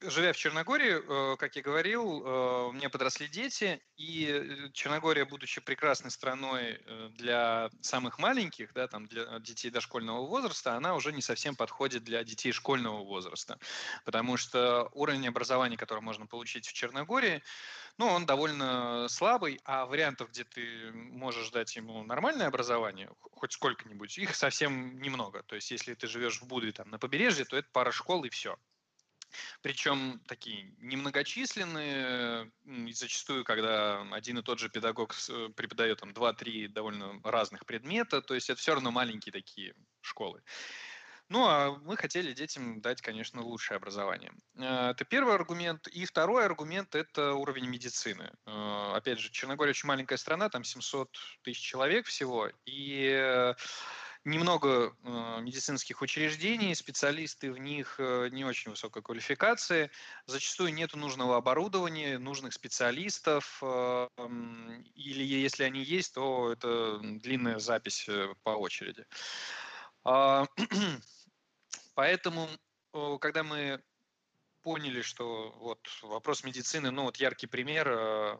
живя 0.00 0.32
в 0.32 0.36
Черногории, 0.36 1.32
э, 1.32 1.36
как 1.36 1.56
я 1.56 1.62
говорил, 1.62 2.22
э, 2.24 2.72
меня 2.72 2.90
подросли 2.90 3.26
дети, 3.28 3.80
и 3.96 4.26
э, 4.26 4.70
Черногория, 4.72 5.24
будучи 5.24 5.60
прекрасной 5.60 6.10
страной 6.10 6.80
для 7.10 7.70
самых 7.80 8.18
маленьких, 8.18 8.72
да, 8.72 8.86
там 8.88 9.06
для 9.06 9.38
детей 9.40 9.70
дошкольного 9.70 10.26
возраста, 10.26 10.74
она 10.74 10.94
уже 10.94 11.12
не 11.12 11.22
совсем 11.22 11.56
подходит 11.56 12.04
для 12.04 12.22
детей 12.24 12.52
школьного 12.52 13.04
возраста, 13.04 13.58
потому 14.04 14.36
что 14.36 14.88
уровень 14.92 15.26
образования, 15.28 15.76
который 15.76 16.00
можно 16.00 16.26
получить 16.26 16.66
в 16.66 16.72
Черногории, 16.72 17.42
ну, 17.98 18.06
он 18.06 18.26
довольно 18.26 19.08
слабый, 19.08 19.60
а 19.64 19.84
вариантов, 19.84 20.30
где 20.30 20.44
ты 20.44 20.92
можешь 20.92 21.50
дать 21.50 21.74
ему 21.74 22.04
нормальное 22.04 22.46
образование, 22.46 23.10
хоть 23.32 23.52
сколько-нибудь, 23.52 24.16
их 24.18 24.36
совсем 24.36 25.00
немного. 25.00 25.42
То 25.42 25.56
есть, 25.56 25.72
если 25.72 25.94
ты 25.94 26.06
живешь 26.06 26.40
в 26.40 26.46
Будве, 26.46 26.70
там, 26.70 26.90
на 26.90 26.98
побережье, 27.00 27.44
то 27.44 27.56
это 27.56 27.68
пара 27.72 27.90
школ 27.90 28.24
и 28.24 28.30
все. 28.30 28.56
Причем 29.62 30.20
такие 30.26 30.74
немногочисленные, 30.78 32.50
и 32.64 32.92
зачастую, 32.92 33.44
когда 33.44 34.02
один 34.12 34.38
и 34.38 34.42
тот 34.42 34.58
же 34.58 34.68
педагог 34.68 35.14
э, 35.28 35.48
преподает 35.54 36.00
там 36.00 36.10
2-3 36.10 36.68
довольно 36.68 37.20
разных 37.24 37.66
предмета, 37.66 38.22
то 38.22 38.34
есть 38.34 38.50
это 38.50 38.60
все 38.60 38.74
равно 38.74 38.90
маленькие 38.90 39.32
такие 39.32 39.74
школы. 40.00 40.42
Ну, 41.30 41.46
а 41.46 41.78
мы 41.82 41.98
хотели 41.98 42.32
детям 42.32 42.80
дать, 42.80 43.02
конечно, 43.02 43.42
лучшее 43.42 43.76
образование. 43.76 44.32
Э, 44.56 44.90
это 44.90 45.04
первый 45.04 45.34
аргумент. 45.34 45.86
И 45.88 46.06
второй 46.06 46.44
аргумент– 46.44 46.94
это 46.96 47.34
уровень 47.34 47.66
медицины. 47.66 48.32
Э, 48.46 48.92
опять 48.94 49.18
же, 49.18 49.30
Черногория 49.30 49.70
очень 49.70 49.88
маленькая 49.88 50.16
страна, 50.16 50.48
там 50.48 50.64
700 50.64 51.10
тысяч 51.42 51.60
человек 51.60 52.06
всего, 52.06 52.50
и 52.64 53.54
немного 54.28 54.94
э, 55.02 55.40
медицинских 55.40 56.02
учреждений, 56.02 56.74
специалисты 56.74 57.50
в 57.52 57.58
них 57.58 57.96
э, 57.98 58.28
не 58.30 58.44
очень 58.44 58.70
высокой 58.70 59.02
квалификации, 59.02 59.90
зачастую 60.26 60.72
нет 60.72 60.94
нужного 60.94 61.36
оборудования, 61.36 62.18
нужных 62.18 62.52
специалистов, 62.52 63.58
э, 63.62 64.08
или 64.94 65.24
если 65.24 65.64
они 65.64 65.82
есть, 65.82 66.14
то 66.14 66.52
это 66.52 66.98
длинная 66.98 67.58
запись 67.58 68.08
э, 68.08 68.32
по 68.42 68.50
очереди. 68.50 69.04
А, 70.04 70.46
поэтому, 71.94 72.48
когда 73.20 73.42
мы 73.42 73.82
поняли, 74.62 75.02
что 75.02 75.52
вот 75.58 75.80
вопрос 76.02 76.44
медицины, 76.44 76.90
ну 76.90 77.04
вот 77.04 77.16
яркий 77.16 77.46
пример, 77.46 77.88
э, 77.88 78.36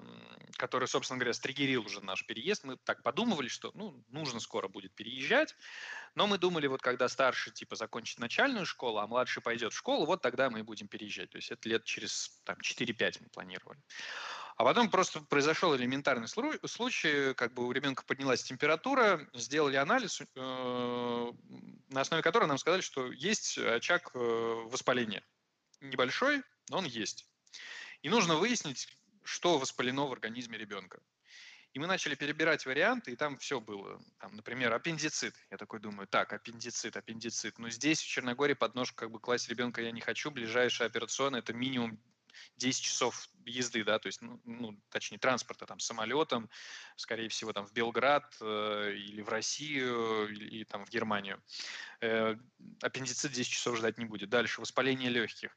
который, 0.56 0.88
собственно 0.88 1.18
говоря, 1.18 1.32
стригерил 1.32 1.84
уже 1.86 2.04
наш 2.04 2.26
переезд. 2.26 2.64
Мы 2.64 2.76
так 2.76 3.02
подумывали, 3.02 3.48
что 3.48 3.70
ну, 3.74 4.04
нужно 4.08 4.40
скоро 4.40 4.68
будет 4.68 4.94
переезжать, 4.94 5.54
но 6.14 6.26
мы 6.26 6.38
думали, 6.38 6.66
вот 6.66 6.82
когда 6.82 7.08
старший 7.08 7.52
типа 7.52 7.76
закончит 7.76 8.18
начальную 8.18 8.66
школу, 8.66 8.98
а 8.98 9.06
младший 9.06 9.42
пойдет 9.42 9.72
в 9.72 9.76
школу, 9.76 10.06
вот 10.06 10.22
тогда 10.22 10.50
мы 10.50 10.60
и 10.60 10.62
будем 10.62 10.88
переезжать. 10.88 11.30
То 11.30 11.38
есть 11.38 11.50
это 11.50 11.68
лет 11.68 11.84
через 11.84 12.40
там, 12.44 12.56
4-5 12.62 13.18
мы 13.20 13.28
планировали. 13.28 13.80
А 14.58 14.64
потом 14.64 14.90
просто 14.90 15.20
произошел 15.20 15.76
элементарный 15.76 16.26
случай, 16.26 17.32
как 17.34 17.54
бы 17.54 17.64
у 17.64 17.70
ребенка 17.70 18.02
поднялась 18.04 18.42
температура, 18.42 19.28
сделали 19.32 19.76
анализ, 19.76 20.20
э, 20.20 21.32
на 21.90 22.00
основе 22.00 22.24
которого 22.24 22.48
нам 22.48 22.58
сказали, 22.58 22.80
что 22.80 23.12
есть 23.12 23.56
очаг 23.56 24.10
э, 24.14 24.18
воспаления. 24.18 25.22
Небольшой, 25.80 26.42
но 26.70 26.78
он 26.78 26.84
есть. 26.84 27.26
И 28.02 28.08
нужно 28.08 28.36
выяснить, 28.36 28.88
что 29.24 29.58
воспалено 29.58 30.06
в 30.06 30.12
организме 30.12 30.58
ребенка. 30.58 31.00
И 31.74 31.78
мы 31.78 31.86
начали 31.86 32.14
перебирать 32.14 32.64
варианты, 32.64 33.12
и 33.12 33.16
там 33.16 33.36
все 33.38 33.60
было. 33.60 34.02
Там, 34.18 34.34
например, 34.34 34.72
аппендицит. 34.72 35.34
Я 35.50 35.58
такой 35.58 35.80
думаю, 35.80 36.08
так, 36.08 36.32
аппендицит, 36.32 36.96
аппендицит. 36.96 37.58
Но 37.58 37.68
здесь, 37.68 38.00
в 38.00 38.06
Черногории, 38.06 38.54
под 38.54 38.74
нож 38.74 38.92
как 38.92 39.10
бы 39.10 39.20
класть 39.20 39.48
ребенка 39.48 39.82
я 39.82 39.92
не 39.92 40.00
хочу. 40.00 40.30
Ближайшая 40.30 40.88
операционная– 40.88 41.40
это 41.40 41.52
минимум 41.52 42.00
10 42.56 42.82
часов 42.82 43.28
езды, 43.44 43.84
да, 43.84 43.98
то 43.98 44.06
есть, 44.06 44.20
ну, 44.22 44.40
ну 44.44 44.80
точнее, 44.90 45.18
транспорта, 45.18 45.66
там, 45.66 45.78
самолетом, 45.78 46.48
скорее 46.96 47.28
всего, 47.28 47.52
там, 47.52 47.66
в 47.66 47.72
Белград 47.72 48.36
э, 48.40 48.92
или 48.94 49.22
в 49.22 49.28
Россию, 49.28 50.28
или, 50.28 50.44
или 50.44 50.64
там 50.64 50.84
в 50.84 50.90
Германию. 50.90 51.42
Э, 52.00 52.36
аппендицит 52.82 53.32
10 53.32 53.50
часов 53.50 53.76
ждать 53.76 53.98
не 53.98 54.04
будет. 54.04 54.28
Дальше, 54.28 54.60
воспаление 54.60 55.10
легких. 55.10 55.56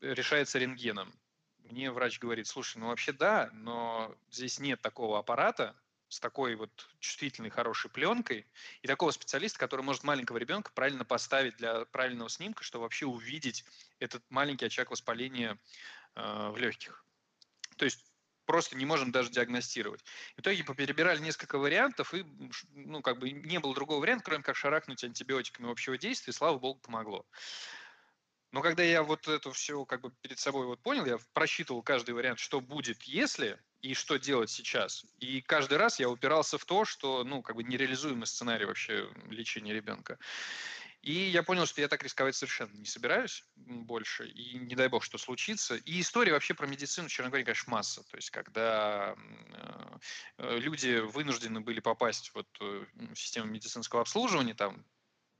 Решается 0.00 0.58
рентгеном. 0.58 1.12
Мне 1.58 1.90
врач 1.90 2.18
говорит, 2.20 2.46
слушай, 2.46 2.78
ну 2.78 2.88
вообще 2.88 3.12
да, 3.12 3.50
но 3.52 4.14
здесь 4.30 4.60
нет 4.60 4.80
такого 4.80 5.18
аппарата, 5.18 5.76
с 6.08 6.20
такой 6.20 6.54
вот 6.54 6.88
чувствительной, 7.00 7.50
хорошей 7.50 7.90
пленкой, 7.90 8.46
и 8.82 8.86
такого 8.86 9.10
специалиста, 9.10 9.58
который 9.58 9.82
может 9.82 10.04
маленького 10.04 10.36
ребенка 10.38 10.70
правильно 10.72 11.04
поставить 11.04 11.56
для 11.56 11.84
правильного 11.86 12.28
снимка, 12.28 12.62
чтобы 12.62 12.84
вообще 12.84 13.06
увидеть 13.06 13.64
этот 13.98 14.22
маленький 14.30 14.66
очаг 14.66 14.90
воспаления 14.90 15.58
э, 16.16 16.50
в 16.50 16.56
легких. 16.56 17.04
То 17.76 17.84
есть 17.84 18.04
просто 18.46 18.76
не 18.76 18.86
можем 18.86 19.12
даже 19.12 19.30
диагностировать. 19.30 20.02
В 20.36 20.40
итоге 20.40 20.64
поперебирали 20.64 21.20
несколько 21.20 21.58
вариантов, 21.58 22.14
и 22.14 22.24
ну, 22.72 23.02
как 23.02 23.18
бы 23.18 23.30
не 23.30 23.58
было 23.58 23.74
другого 23.74 24.00
варианта, 24.00 24.24
кроме 24.24 24.42
как 24.42 24.56
шарахнуть 24.56 25.04
антибиотиками 25.04 25.70
общего 25.70 25.98
действия, 25.98 26.30
и, 26.30 26.34
слава 26.34 26.58
богу, 26.58 26.80
помогло. 26.80 27.26
Но 28.52 28.62
когда 28.62 28.82
я 28.82 29.02
вот 29.02 29.28
это 29.28 29.52
все 29.52 29.84
как 29.84 30.00
бы 30.00 30.12
перед 30.22 30.38
собой 30.38 30.66
вот 30.66 30.80
понял, 30.80 31.04
я 31.04 31.18
просчитывал 31.34 31.82
каждый 31.82 32.14
вариант, 32.14 32.38
что 32.38 32.60
будет, 32.60 33.02
если, 33.02 33.58
и 33.82 33.92
что 33.92 34.16
делать 34.18 34.50
сейчас. 34.50 35.04
И 35.18 35.42
каждый 35.42 35.78
раз 35.78 36.00
я 36.00 36.08
упирался 36.08 36.56
в 36.56 36.64
то, 36.64 36.84
что, 36.84 37.24
ну, 37.24 37.42
как 37.42 37.56
бы 37.56 37.64
нереализуемый 37.64 38.26
сценарий 38.26 38.64
вообще 38.64 39.10
лечения 39.28 39.74
ребенка. 39.74 40.18
И 41.06 41.30
я 41.30 41.44
понял, 41.44 41.66
что 41.66 41.80
я 41.80 41.86
так 41.86 42.02
рисковать 42.02 42.34
совершенно 42.34 42.76
не 42.76 42.84
собираюсь 42.84 43.44
больше, 43.54 44.26
и 44.26 44.58
не 44.58 44.74
дай 44.74 44.88
бог, 44.88 45.04
что 45.04 45.18
случится. 45.18 45.76
И 45.76 46.00
история 46.00 46.32
вообще 46.32 46.52
про 46.52 46.66
медицину 46.66 47.06
в 47.06 47.12
Черногории, 47.12 47.44
конечно, 47.44 47.70
масса. 47.70 48.02
То 48.10 48.16
есть, 48.16 48.30
когда 48.30 49.14
э, 49.16 49.98
э, 50.38 50.58
люди 50.58 50.98
вынуждены 50.98 51.60
были 51.60 51.78
попасть 51.78 52.32
вот 52.34 52.48
э, 52.60 52.86
в 52.94 53.14
систему 53.14 53.46
медицинского 53.46 54.00
обслуживания, 54.00 54.54
там, 54.54 54.84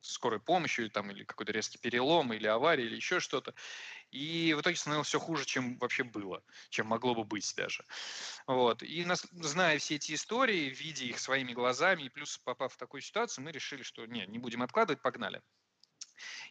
скорой 0.03 0.39
помощью, 0.39 0.89
там, 0.89 1.11
или 1.11 1.25
какой-то 1.25 1.51
резкий 1.51 1.79
перелом, 1.79 2.33
или 2.33 2.47
авария, 2.47 2.85
или 2.85 2.95
еще 2.95 3.19
что-то. 3.19 3.53
И 4.13 4.55
в 4.57 4.61
итоге 4.61 4.77
становилось 4.77 5.09
все 5.09 5.19
хуже, 5.19 5.45
чем 5.45 5.79
вообще 5.79 6.05
было, 6.05 6.45
чем 6.71 6.87
могло 6.87 7.17
бы 7.17 7.25
быть 7.25 7.53
даже. 7.57 7.85
Вот. 8.47 8.85
И 8.85 9.05
нас, 9.05 9.27
зная 9.33 9.79
все 9.79 9.97
эти 9.97 10.15
истории, 10.15 10.71
видя 10.71 11.07
их 11.07 11.19
своими 11.19 11.53
глазами, 11.53 12.05
и 12.05 12.09
плюс 12.09 12.39
попав 12.39 12.73
в 12.73 12.77
такую 12.77 13.01
ситуацию, 13.01 13.45
мы 13.45 13.51
решили, 13.51 13.83
что 13.83 14.07
не, 14.07 14.27
не 14.27 14.39
будем 14.39 14.63
откладывать, 14.63 15.03
погнали. 15.03 15.43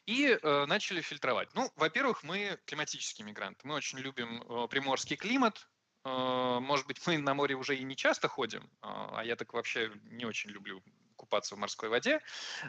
И 0.06 0.28
э, 0.28 0.66
начали 0.66 1.02
фильтровать. 1.02 1.50
Ну, 1.56 1.72
во-первых, 1.76 2.24
мы 2.24 2.60
климатические 2.66 3.26
мигранты. 3.26 3.68
Мы 3.68 3.76
очень 3.76 4.00
любим 4.00 4.42
э, 4.42 4.68
приморский 4.68 5.16
климат. 5.16 5.68
Э, 6.04 6.60
может 6.62 6.88
быть, 6.88 7.06
мы 7.08 7.18
на 7.18 7.34
море 7.34 7.56
уже 7.56 7.76
и 7.76 7.84
не 7.84 7.96
часто 7.96 8.28
ходим, 8.28 8.64
э, 8.64 8.68
а 8.82 9.22
я 9.24 9.36
так 9.36 9.54
вообще 9.54 9.92
не 10.04 10.26
очень 10.26 10.52
люблю 10.52 10.84
купаться 11.26 11.56
в 11.56 11.58
морской 11.58 11.90
воде, 11.90 12.22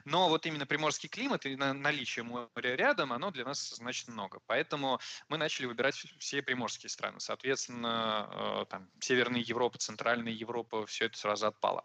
но 0.04 0.28
вот 0.28 0.46
именно 0.46 0.66
приморский 0.66 1.08
климат 1.08 1.46
и 1.46 1.56
наличие 1.56 2.24
моря 2.24 2.48
рядом, 2.74 3.12
оно 3.12 3.30
для 3.30 3.44
нас 3.44 3.68
значит 3.68 4.08
много. 4.08 4.40
Поэтому 4.46 4.98
мы 5.28 5.36
начали 5.36 5.66
выбирать 5.66 5.94
все 6.18 6.42
приморские 6.42 6.90
страны. 6.90 7.20
Соответственно, 7.20 8.62
э, 8.62 8.64
там, 8.70 8.90
Северная 9.00 9.40
Европа, 9.40 9.78
Центральная 9.78 10.32
Европа, 10.32 10.86
все 10.86 11.06
это 11.06 11.18
сразу 11.18 11.46
отпало. 11.46 11.84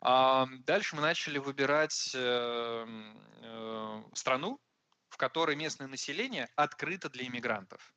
Дальше 0.00 0.96
мы 0.96 1.02
начали 1.02 1.38
выбирать 1.38 2.12
эм, 2.14 3.18
э, 3.42 4.02
страну, 4.14 4.60
в 5.08 5.16
которой 5.16 5.56
местное 5.56 5.88
население 5.88 6.48
открыто 6.56 7.08
для 7.08 7.26
иммигрантов. 7.26 7.94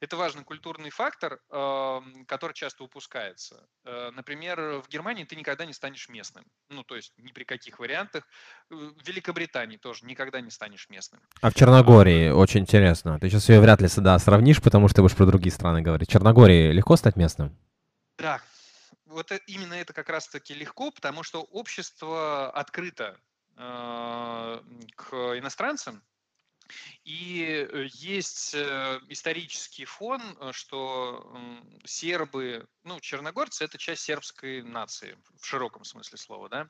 Это 0.00 0.16
важный 0.16 0.44
культурный 0.44 0.90
фактор, 0.90 1.40
который 1.48 2.52
часто 2.54 2.84
упускается. 2.84 3.66
Э, 3.84 4.10
например, 4.10 4.80
в 4.80 4.88
Германии 4.88 5.24
ты 5.24 5.36
никогда 5.36 5.64
не 5.64 5.72
станешь 5.72 6.08
местным. 6.08 6.44
Ну, 6.68 6.82
то 6.82 6.96
есть 6.96 7.12
ни 7.18 7.32
при 7.32 7.44
каких 7.44 7.78
вариантах. 7.78 8.24
Э, 8.70 8.74
в 8.74 9.06
Великобритании 9.06 9.76
тоже 9.76 10.06
никогда 10.06 10.40
не 10.40 10.50
станешь 10.50 10.88
местным. 10.88 11.20
А 11.40 11.50
в 11.50 11.54
Черногории 11.54 12.30
очень 12.30 12.60
интересно. 12.60 13.18
Ты 13.20 13.28
сейчас 13.28 13.48
ее 13.48 13.60
вряд 13.60 13.80
ли 13.80 13.88
сюда 13.88 14.18
сравнишь, 14.18 14.62
потому 14.62 14.88
что 14.88 14.96
ты 14.96 15.02
будешь 15.02 15.16
про 15.16 15.26
другие 15.26 15.52
страны 15.52 15.82
говорить. 15.82 16.08
В 16.08 16.12
Черногории 16.12 16.72
легко 16.72 16.96
стать 16.96 17.16
местным? 17.16 17.56
Да, 18.18 18.40
вот 19.06 19.30
э, 19.32 19.40
именно 19.46 19.74
это 19.74 19.92
как 19.92 20.08
раз-таки 20.08 20.54
легко, 20.54 20.90
потому 20.90 21.22
что 21.22 21.42
общество 21.42 22.50
открыто 22.50 23.18
к 23.56 25.14
иностранцам, 25.38 26.02
и 27.04 27.44
э, 27.44 27.86
есть 27.92 28.54
э, 28.54 29.00
исторический 29.08 29.84
фон, 29.84 30.20
э, 30.40 30.52
что 30.52 31.34
сербы, 31.84 32.66
ну, 32.84 33.00
черногорцы– 33.00 33.64
это 33.66 33.78
часть 33.78 34.02
сербской 34.02 34.62
нации, 34.62 35.18
в 35.40 35.46
широком 35.46 35.84
смысле 35.84 36.18
слова, 36.18 36.48
да. 36.48 36.68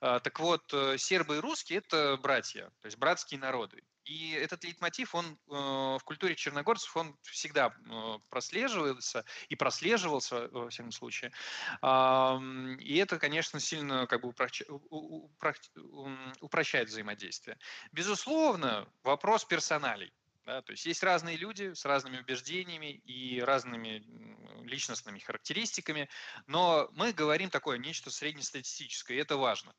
А, 0.00 0.20
так 0.20 0.38
вот, 0.40 0.62
сербы 0.96 1.36
и 1.36 1.40
русские– 1.40 1.78
это 1.86 2.18
братья, 2.22 2.70
то 2.80 2.86
есть 2.86 2.98
братские 2.98 3.40
народы. 3.40 3.82
И 4.04 4.32
этот 4.32 4.64
лейтмотив, 4.64 5.14
он 5.14 5.26
э, 5.26 5.52
в 5.54 6.00
культуре 6.04 6.34
черногорцев, 6.34 6.94
он 6.96 7.16
всегда 7.22 7.74
э, 7.90 8.18
прослеживается 8.28 9.24
и 9.48 9.56
прослеживался, 9.56 10.48
во 10.48 10.68
всяком 10.68 10.92
случае. 10.92 11.32
Э, 11.82 12.38
и 12.80 12.96
это, 12.96 13.18
конечно, 13.18 13.60
сильно 13.60 14.06
как 14.06 14.20
бы 14.20 14.28
упрощ... 14.28 14.62
упрощает 16.40 16.88
взаимодействие. 16.88 17.58
Безусловно, 17.92 18.86
вопрос 19.02 19.44
персоналей. 19.44 20.12
Да, 20.44 20.60
то 20.60 20.72
есть 20.72 20.84
есть 20.84 21.02
разные 21.02 21.36
люди 21.36 21.72
с 21.72 21.86
разными 21.86 22.18
убеждениями 22.18 22.92
и 23.06 23.40
разными 23.40 24.04
личностными 24.62 25.18
характеристиками, 25.18 26.08
но 26.46 26.88
мы 26.92 27.12
говорим 27.12 27.48
такое 27.48 27.78
нечто 27.78 28.10
среднестатистическое, 28.10 29.16
и 29.16 29.20
это 29.20 29.38
важно. 29.38 29.72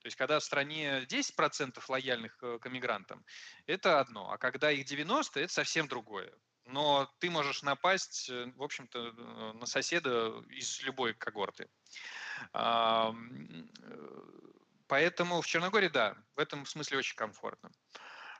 То 0.00 0.06
есть 0.06 0.16
когда 0.16 0.38
в 0.38 0.44
стране 0.44 1.04
10% 1.08 1.82
лояльных 1.88 2.38
э, 2.42 2.58
к 2.60 2.66
иммигрантам, 2.66 3.24
это 3.66 3.98
одно, 3.98 4.30
а 4.30 4.38
когда 4.38 4.70
их 4.70 4.86
90%, 4.86 5.40
это 5.40 5.52
совсем 5.52 5.88
другое. 5.88 6.32
Но 6.66 7.12
ты 7.18 7.28
можешь 7.28 7.62
напасть, 7.62 8.28
э, 8.30 8.52
в 8.54 8.62
общем-то, 8.62 8.98
э, 8.98 9.52
на 9.54 9.66
соседа 9.66 10.28
из 10.48 10.80
любой 10.82 11.14
когорты. 11.14 11.68
Поэтому 14.86 15.40
в 15.40 15.46
Черногории, 15.46 15.88
да, 15.88 16.14
в 16.36 16.38
этом 16.38 16.66
смысле 16.66 16.98
очень 16.98 17.16
комфортно. 17.16 17.70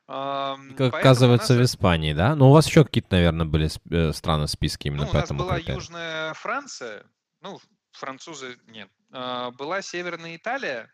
Как 0.07 0.95
оказывается, 0.95 1.55
нас... 1.55 1.63
в 1.63 1.65
Испании, 1.65 2.13
да? 2.13 2.31
Но 2.31 2.45
ну, 2.45 2.51
у 2.51 2.53
вас 2.53 2.67
еще 2.67 2.85
какие-то, 2.85 3.17
наверное, 3.17 3.47
были 3.47 3.71
э, 3.91 4.13
страны 4.13 4.47
в 4.47 4.51
списке 4.51 4.89
именно 4.89 5.07
ну, 5.07 5.13
поэтому. 5.13 5.41
У 5.41 5.43
нас 5.43 5.49
была 5.49 5.57
критерию. 5.57 5.77
Южная 5.77 6.35
Франция, 6.35 7.07
ну, 7.41 7.59
французы 7.95 8.59
нет. 8.67 8.91
А, 9.13 9.51
была 9.53 9.81
Северная 9.81 10.37
Италия, 10.37 10.93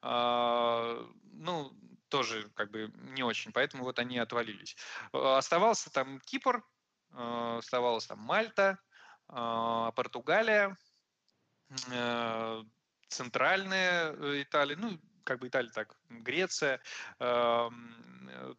а, 0.00 1.04
ну, 1.32 1.72
тоже 2.08 2.48
как 2.54 2.70
бы 2.70 2.92
не 2.94 3.24
очень, 3.24 3.52
поэтому 3.52 3.84
вот 3.84 3.98
они 3.98 4.18
отвалились. 4.18 4.76
А, 5.12 5.38
оставался 5.38 5.90
там 5.90 6.20
Кипр, 6.20 6.62
оставалась 7.12 8.06
там 8.06 8.18
Мальта, 8.18 8.78
Португалия, 9.26 10.76
э, 11.90 12.62
Центральная 13.08 14.12
э, 14.12 14.42
Италия, 14.42 14.76
ну, 14.76 15.00
как 15.24 15.40
бы 15.40 15.48
Италия 15.48 15.70
так, 15.70 15.96
Греция, 16.10 16.80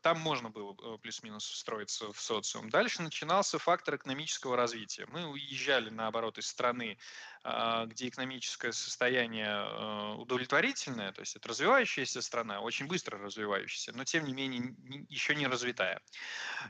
там 0.02 0.20
можно 0.20 0.50
было 0.50 0.74
плюс-минус 0.98 1.48
встроиться 1.48 2.12
в 2.12 2.20
социум. 2.20 2.70
Дальше 2.70 3.02
начинался 3.02 3.60
фактор 3.60 3.96
экономического 3.96 4.56
развития. 4.56 5.06
Мы 5.08 5.26
уезжали, 5.26 5.90
наоборот, 5.90 6.38
из 6.38 6.48
страны, 6.48 6.98
а, 7.50 7.86
где 7.86 8.10
экономическое 8.10 8.74
состояние 8.74 9.48
а, 9.50 10.16
удовлетворительное, 10.16 11.14
то 11.14 11.22
есть 11.22 11.38
это 11.38 11.48
развивающаяся 11.48 12.22
страна, 12.22 12.60
очень 12.60 12.88
быстро 12.88 13.18
развивающаяся, 13.20 13.94
но 13.96 14.04
тем 14.04 14.26
не 14.26 14.34
менее 14.34 14.76
еще 15.08 15.34
не 15.34 15.48
развитая. 15.48 16.02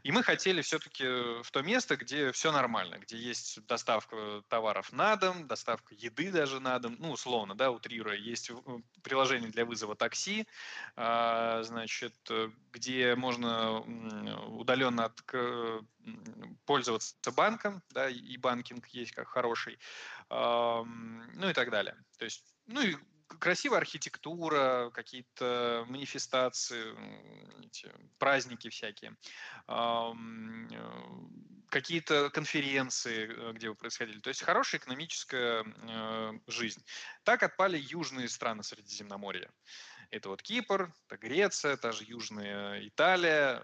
И 0.04 0.12
мы 0.12 0.22
хотели 0.22 0.62
все-таки 0.62 1.04
в 1.41 1.50
то 1.52 1.64
место, 1.64 1.95
где 1.98 2.32
все 2.32 2.52
нормально, 2.52 3.00
где 3.00 3.18
есть 3.18 3.66
доставка 3.66 4.43
товаров 4.50 4.91
на 4.91 5.16
дом, 5.16 5.48
доставка 5.48 5.95
еды 5.95 6.32
даже 6.32 6.60
на 6.60 6.78
дом, 6.78 6.95
ну, 7.00 7.12
условно, 7.12 7.56
да, 7.56 7.72
утрируя, 7.72 8.16
есть 8.16 8.52
приложение 9.02 9.50
для 9.50 9.66
вызова 9.66 9.95
такси, 9.95 10.48
а, 10.95 11.64
значит, 11.64 12.14
где 12.72 12.87
можно 13.16 13.80
удаленно 14.48 15.06
от, 15.06 15.22
пользоваться 16.66 17.32
банком, 17.32 17.82
да, 17.90 18.10
и 18.10 18.38
банкинг 18.38 18.88
есть 18.88 19.12
как 19.12 19.28
хороший, 19.28 19.80
ну 20.30 21.50
и 21.50 21.54
так 21.54 21.70
далее. 21.70 21.96
То 22.18 22.26
есть, 22.26 22.44
ну 22.68 22.82
и 22.82 22.96
красивая 23.40 23.80
архитектура, 23.80 24.90
какие-то 24.94 25.86
манифестации, 25.88 26.96
эти, 27.66 27.92
праздники 28.18 28.70
всякие, 28.70 29.16
э, 29.68 30.14
какие-то 31.70 32.30
конференции, 32.30 33.30
э, 33.30 33.54
где 33.54 33.70
вы 33.70 33.76
происходили. 33.76 34.20
То 34.20 34.30
есть 34.30 34.42
хорошая 34.42 34.80
экономическая 34.80 35.64
э, 35.64 36.32
жизнь. 36.48 36.84
Так 37.24 37.44
отпали 37.44 37.78
южные 37.78 38.30
страны 38.30 38.64
Средиземноморья. 38.64 39.50
Это 40.12 40.30
вот 40.30 40.41
Кипр, 40.41 40.93
это 41.08 41.18
Греция, 41.18 41.78
та 41.78 41.91
же 41.91 42.03
Южная 42.05 42.88
Италия, 42.88 43.64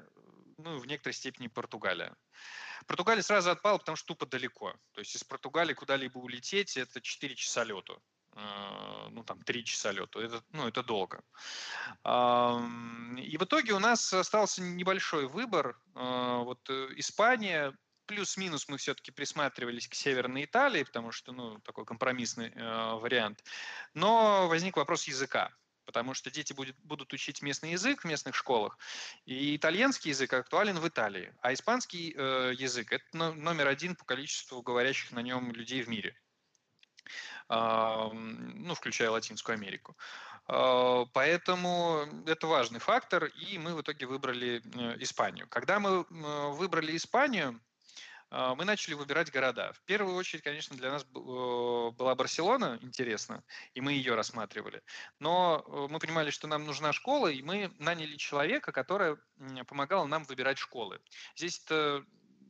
ну, 0.58 0.78
в 0.78 0.86
некоторой 0.86 1.14
степени 1.14 1.48
Португалия. 1.48 2.16
Португалия 2.88 3.22
сразу 3.22 3.52
отпала, 3.52 3.78
потому 3.78 3.96
что 3.96 4.08
тупо 4.08 4.26
далеко. 4.26 4.74
То 4.94 5.00
есть 5.00 5.16
из 5.16 5.24
Португалии 5.24 5.74
куда-либо 5.74 6.18
улететь– 6.18 6.78
это 6.78 7.02
4 7.02 7.36
часа 7.36 7.64
лету. 7.64 8.02
Э, 8.36 9.08
ну, 9.12 9.24
там, 9.24 9.42
3 9.42 9.64
часа 9.64 9.92
лету. 9.92 10.20
Это, 10.20 10.44
ну, 10.52 10.68
это 10.68 10.84
долго. 10.84 11.24
И 12.04 13.38
в 13.38 13.44
итоге 13.44 13.74
у 13.74 13.80
нас 13.80 14.12
остался 14.14 14.62
небольшой 14.62 15.28
выбор. 15.28 15.78
Э, 15.96 16.42
вот 16.44 16.70
э, 16.70 16.90
Испания, 16.98 17.74
плюс-минус 18.06 18.68
мы 18.68 18.78
все-таки 18.78 19.12
присматривались 19.12 19.88
к 19.88 19.94
Северной 19.94 20.44
Италии, 20.44 20.84
потому 20.84 21.12
что, 21.12 21.32
ну, 21.32 21.60
такой 21.60 21.86
компромиссный 21.86 22.50
э, 22.50 22.94
вариант. 22.96 23.44
Но 23.94 24.48
возник 24.50 24.76
вопрос 24.76 25.06
языка 25.08 25.52
потому 25.86 26.14
что 26.14 26.32
дети 26.32 26.54
будет, 26.54 26.76
будут 26.84 27.14
учить 27.14 27.42
местный 27.42 27.72
язык 27.72 28.02
в 28.02 28.06
местных 28.06 28.36
школах, 28.36 28.78
и 29.26 29.56
итальянский 29.56 30.10
язык 30.10 30.34
актуален 30.34 30.80
в 30.80 30.88
Италии, 30.88 31.34
а 31.42 31.54
испанский 31.54 32.14
э, 32.16 32.54
язык– 32.58 32.92
это 32.92 33.06
номер 33.18 33.68
один 33.68 33.96
по 33.96 34.06
количеству 34.06 34.62
говорящих 34.62 35.12
на 35.12 35.20
нем 35.20 35.52
людей 35.52 35.82
в 35.82 35.90
мире 35.90 36.16
ну, 37.50 38.74
включая 38.76 39.10
Латинскую 39.10 39.56
Америку. 39.56 39.96
А, 40.48 41.06
поэтому 41.14 42.06
это 42.26 42.48
важный 42.48 42.80
фактор, 42.80 43.26
и 43.26 43.58
мы 43.58 43.76
в 43.76 43.82
итоге 43.82 44.06
выбрали 44.06 44.62
э, 44.64 44.98
Испанию. 45.02 45.48
Когда 45.48 45.80
мы 45.80 46.06
выбрали 46.54 46.96
Испанию, 46.96 47.60
мы 48.34 48.66
начали 48.66 48.96
выбирать 48.96 49.32
города. 49.32 49.74
В 49.74 49.82
первую 49.84 50.16
очередь, 50.16 50.44
конечно, 50.44 50.76
для 50.76 50.90
нас 50.92 51.04
была 51.06 52.16
Барселона 52.16 52.80
интересна, 52.82 53.44
и 53.74 53.82
мы 53.82 53.94
ее 53.94 54.16
рассматривали. 54.16 54.82
Но 55.20 55.64
э, 55.66 55.88
мы 55.92 56.00
понимали, 56.00 56.32
что 56.32 56.48
нам 56.48 56.66
нужна 56.66 56.94
школа, 56.94 57.28
и 57.28 57.44
мы 57.44 57.72
наняли 57.78 58.16
человека, 58.16 58.72
который 58.72 59.18
помогал 59.68 60.08
нам 60.08 60.24
выбирать 60.24 60.58
школы. 60.58 61.00
Здесь 61.36 61.62
это 61.64 62.04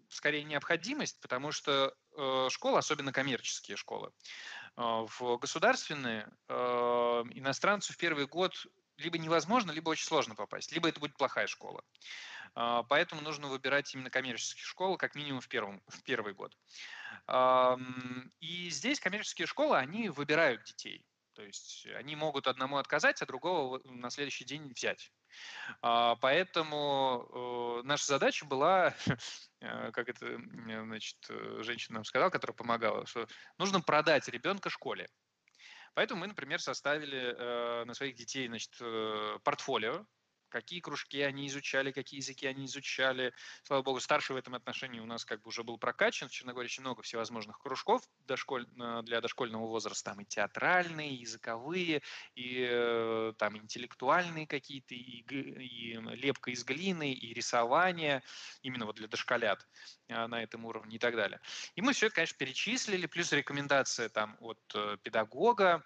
скорее 0.08 0.44
необходимость, 0.44 1.20
потому 1.20 1.52
что 1.52 1.94
э, 2.16 2.48
школы, 2.50 2.78
особенно 2.78 3.12
коммерческие 3.12 3.76
школы, 3.76 4.12
э, 4.78 4.82
в 4.82 5.38
государственные 5.38 6.32
иностранцу 6.48 7.94
в 7.94 7.98
первый 7.98 8.26
год 8.26 8.54
либо 8.98 9.18
невозможно, 9.18 9.72
либо 9.72 9.90
очень 9.90 10.06
сложно 10.06 10.36
попасть, 10.36 10.72
либо 10.72 10.90
это 10.90 11.00
будет 11.00 11.18
плохая 11.18 11.48
школа. 11.48 11.84
А, 12.56 12.84
поэтому 12.84 13.22
нужно 13.22 13.48
выбирать 13.48 13.94
именно 13.94 14.10
коммерческие 14.10 14.64
школы, 14.64 14.98
как 14.98 15.16
минимум 15.16 15.42
в, 15.42 15.48
первом, 15.48 15.82
в 15.88 16.04
первый 16.04 16.34
год. 16.34 16.56
И 18.40 18.70
здесь 18.70 19.00
коммерческие 19.00 19.48
школы, 19.48 19.78
они 19.78 20.10
выбирают 20.10 20.64
детей. 20.64 21.06
То 21.34 21.44
есть 21.44 21.88
они 21.96 22.16
могут 22.16 22.48
одному 22.48 22.78
отказать, 22.78 23.22
а 23.22 23.26
другого 23.26 23.82
на 23.86 24.10
следующий 24.10 24.46
день 24.46 24.72
взять. 24.74 25.12
А, 25.82 26.16
поэтому 26.18 27.28
э, 27.34 27.88
наша 27.88 28.06
задача 28.06 28.46
была, 28.46 28.94
э, 29.62 29.92
как 29.92 30.10
это 30.10 30.40
значит, 30.86 31.18
э, 31.30 31.60
женщина 31.64 31.96
нам 31.96 32.06
сказала, 32.06 32.30
которая 32.30 32.56
помогала, 32.56 33.06
что 33.08 33.28
нужно 33.58 33.82
продать 33.82 34.28
ребенка 34.28 34.70
школе. 34.70 35.10
Поэтому 35.94 36.22
мы, 36.22 36.28
например, 36.28 36.60
составили 36.60 37.36
э, 37.38 37.86
на 37.86 37.94
своих 37.94 38.16
детей 38.16 38.48
значит, 38.48 38.72
э, 38.82 39.38
портфолио, 39.44 40.06
какие 40.54 40.82
кружки 40.82 41.20
они 41.22 41.48
изучали, 41.48 41.92
какие 41.92 42.20
языки 42.20 42.46
они 42.46 42.66
изучали. 42.66 43.34
Слава 43.64 43.82
богу, 43.82 44.00
старший 44.00 44.36
в 44.36 44.38
этом 44.38 44.54
отношении 44.54 45.00
у 45.00 45.06
нас 45.06 45.26
как 45.26 45.42
бы 45.42 45.50
уже 45.50 45.64
был 45.64 45.80
прокачан. 45.80 46.30
В 46.30 46.32
Черногории 46.32 46.68
очень 46.68 46.84
много 46.84 47.02
всевозможных 47.02 47.60
кружков 47.60 48.04
дошколь... 48.28 48.68
для 49.04 49.20
дошкольного 49.20 49.66
возраста. 49.66 50.12
Там 50.12 50.22
и 50.22 50.26
театральные, 50.26 51.16
и 51.16 51.22
языковые, 51.22 52.04
и 52.36 52.68
э, 52.70 53.34
там 53.40 53.58
интеллектуальные 53.58 54.46
какие-то, 54.46 54.94
и, 54.94 55.24
и 55.28 55.94
лепка 56.16 56.52
из 56.52 56.64
глины, 56.64 57.14
и 57.14 57.34
рисование, 57.34 58.22
именно 58.62 58.86
вот 58.86 58.98
для 58.98 59.08
дошколят 59.08 59.66
э, 60.08 60.28
на 60.28 60.44
этом 60.44 60.66
уровне 60.66 60.98
и 60.98 61.00
так 61.00 61.16
далее. 61.16 61.42
И 61.76 61.82
мы 61.82 61.94
все 61.94 62.08
это, 62.08 62.16
конечно, 62.16 62.38
перечислили, 62.38 63.08
плюс 63.08 63.32
рекомендация 63.32 64.10
там 64.10 64.38
от 64.40 64.60
э, 64.76 64.98
педагога, 65.02 65.84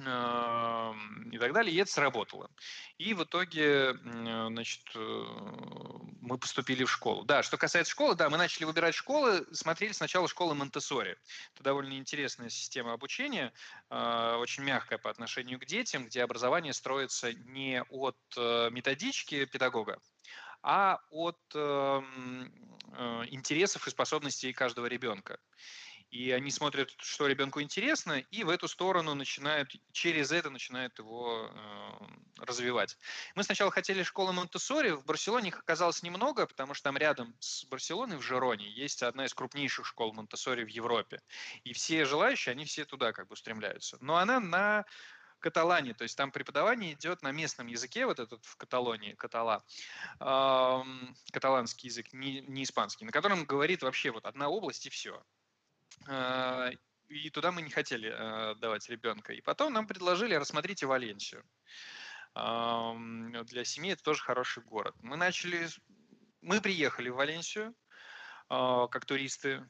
и 0.00 1.38
так 1.38 1.52
далее, 1.52 1.74
и 1.74 1.78
это 1.78 1.90
сработало. 1.90 2.50
И 2.98 3.14
в 3.14 3.24
итоге, 3.24 3.94
значит, 3.94 4.82
э, 4.94 5.24
мы 6.20 6.38
поступили 6.38 6.84
в 6.84 6.90
школу. 6.90 7.24
Да, 7.24 7.42
что 7.42 7.56
касается 7.56 7.90
школы, 7.90 8.14
да, 8.14 8.30
мы 8.30 8.38
начали 8.38 8.64
выбирать 8.64 8.94
школы, 8.94 9.44
смотрели 9.52 9.92
сначала 9.92 10.28
школы 10.28 10.54
Монтессори. 10.54 11.16
Это 11.54 11.64
довольно 11.64 11.98
интересная 11.98 12.48
система 12.48 12.92
обучения, 12.92 13.52
а, 13.90 14.36
очень 14.38 14.62
мягкая 14.62 14.98
по 14.98 15.10
отношению 15.10 15.58
к 15.58 15.66
детям, 15.66 16.06
где 16.06 16.22
образование 16.22 16.72
строится 16.72 17.32
не 17.32 17.82
от 17.90 18.16
э, 18.36 18.70
методички 18.70 19.46
педагога, 19.46 20.00
а 20.62 21.00
от 21.10 21.38
эм, 21.54 22.52
э, 22.92 23.24
интересов 23.30 23.86
и 23.86 23.90
способностей 23.90 24.52
каждого 24.52 24.86
ребенка 24.86 25.38
и 26.10 26.30
они 26.30 26.50
смотрят, 26.50 26.90
что 26.98 27.26
ребенку 27.26 27.60
интересно, 27.60 28.18
и 28.30 28.44
в 28.44 28.48
эту 28.48 28.66
сторону 28.68 29.14
начинают, 29.14 29.70
через 29.92 30.32
это 30.32 30.48
начинают 30.50 30.98
его 30.98 31.50
э, 31.52 32.44
развивать. 32.44 32.96
Мы 33.34 33.42
сначала 33.42 33.70
хотели 33.70 34.02
школу 34.02 34.32
Монтессори, 34.32 34.90
в 34.90 35.04
Барселоне 35.04 35.48
их 35.48 35.58
оказалось 35.58 36.02
немного, 36.02 36.46
потому 36.46 36.74
что 36.74 36.84
там 36.84 36.96
рядом 36.96 37.36
с 37.40 37.64
Барселоной, 37.66 38.16
в 38.16 38.22
Жероне, 38.22 38.70
есть 38.70 39.02
одна 39.02 39.26
из 39.26 39.34
крупнейших 39.34 39.86
школ 39.86 40.14
Монтессори 40.14 40.64
в 40.64 40.68
Европе. 40.68 41.20
И 41.64 41.72
все 41.72 42.04
желающие, 42.04 42.52
они 42.52 42.64
все 42.64 42.84
туда 42.84 43.12
как 43.12 43.28
бы 43.28 43.34
устремляются. 43.34 43.98
Но 44.00 44.16
она 44.16 44.40
на 44.40 44.86
Каталане, 45.40 45.94
то 45.94 46.02
есть 46.02 46.16
там 46.16 46.32
преподавание 46.32 46.94
идет 46.94 47.22
на 47.22 47.30
местном 47.30 47.68
языке, 47.68 48.06
вот 48.06 48.18
этот 48.18 48.44
в 48.44 48.56
Каталонии, 48.56 49.12
катала, 49.12 49.62
э, 50.20 50.82
каталанский 51.32 51.88
язык, 51.88 52.12
не, 52.12 52.40
не 52.40 52.64
испанский, 52.64 53.04
на 53.04 53.12
котором 53.12 53.44
говорит 53.44 53.82
вообще 53.82 54.10
вот 54.10 54.24
одна 54.24 54.48
область 54.48 54.86
и 54.86 54.90
все. 54.90 55.22
А, 56.06 56.70
и 57.08 57.30
туда 57.30 57.52
мы 57.52 57.62
не 57.62 57.70
хотели 57.70 58.12
а, 58.12 58.54
давать 58.56 58.88
ребенка. 58.88 59.32
И 59.32 59.40
потом 59.40 59.72
нам 59.72 59.86
предложили, 59.86 60.34
рассмотрите 60.34 60.86
Валенсию. 60.86 61.44
Для 62.34 63.64
семьи 63.64 63.92
это 63.92 64.02
тоже 64.02 64.22
хороший 64.22 64.62
город. 64.62 64.94
Мы 65.00 65.16
начали, 65.16 65.66
мы 66.40 66.60
приехали 66.60 67.08
в 67.08 67.16
Валенсию 67.16 67.74
а, 68.48 68.86
как 68.88 69.06
туристы 69.06 69.68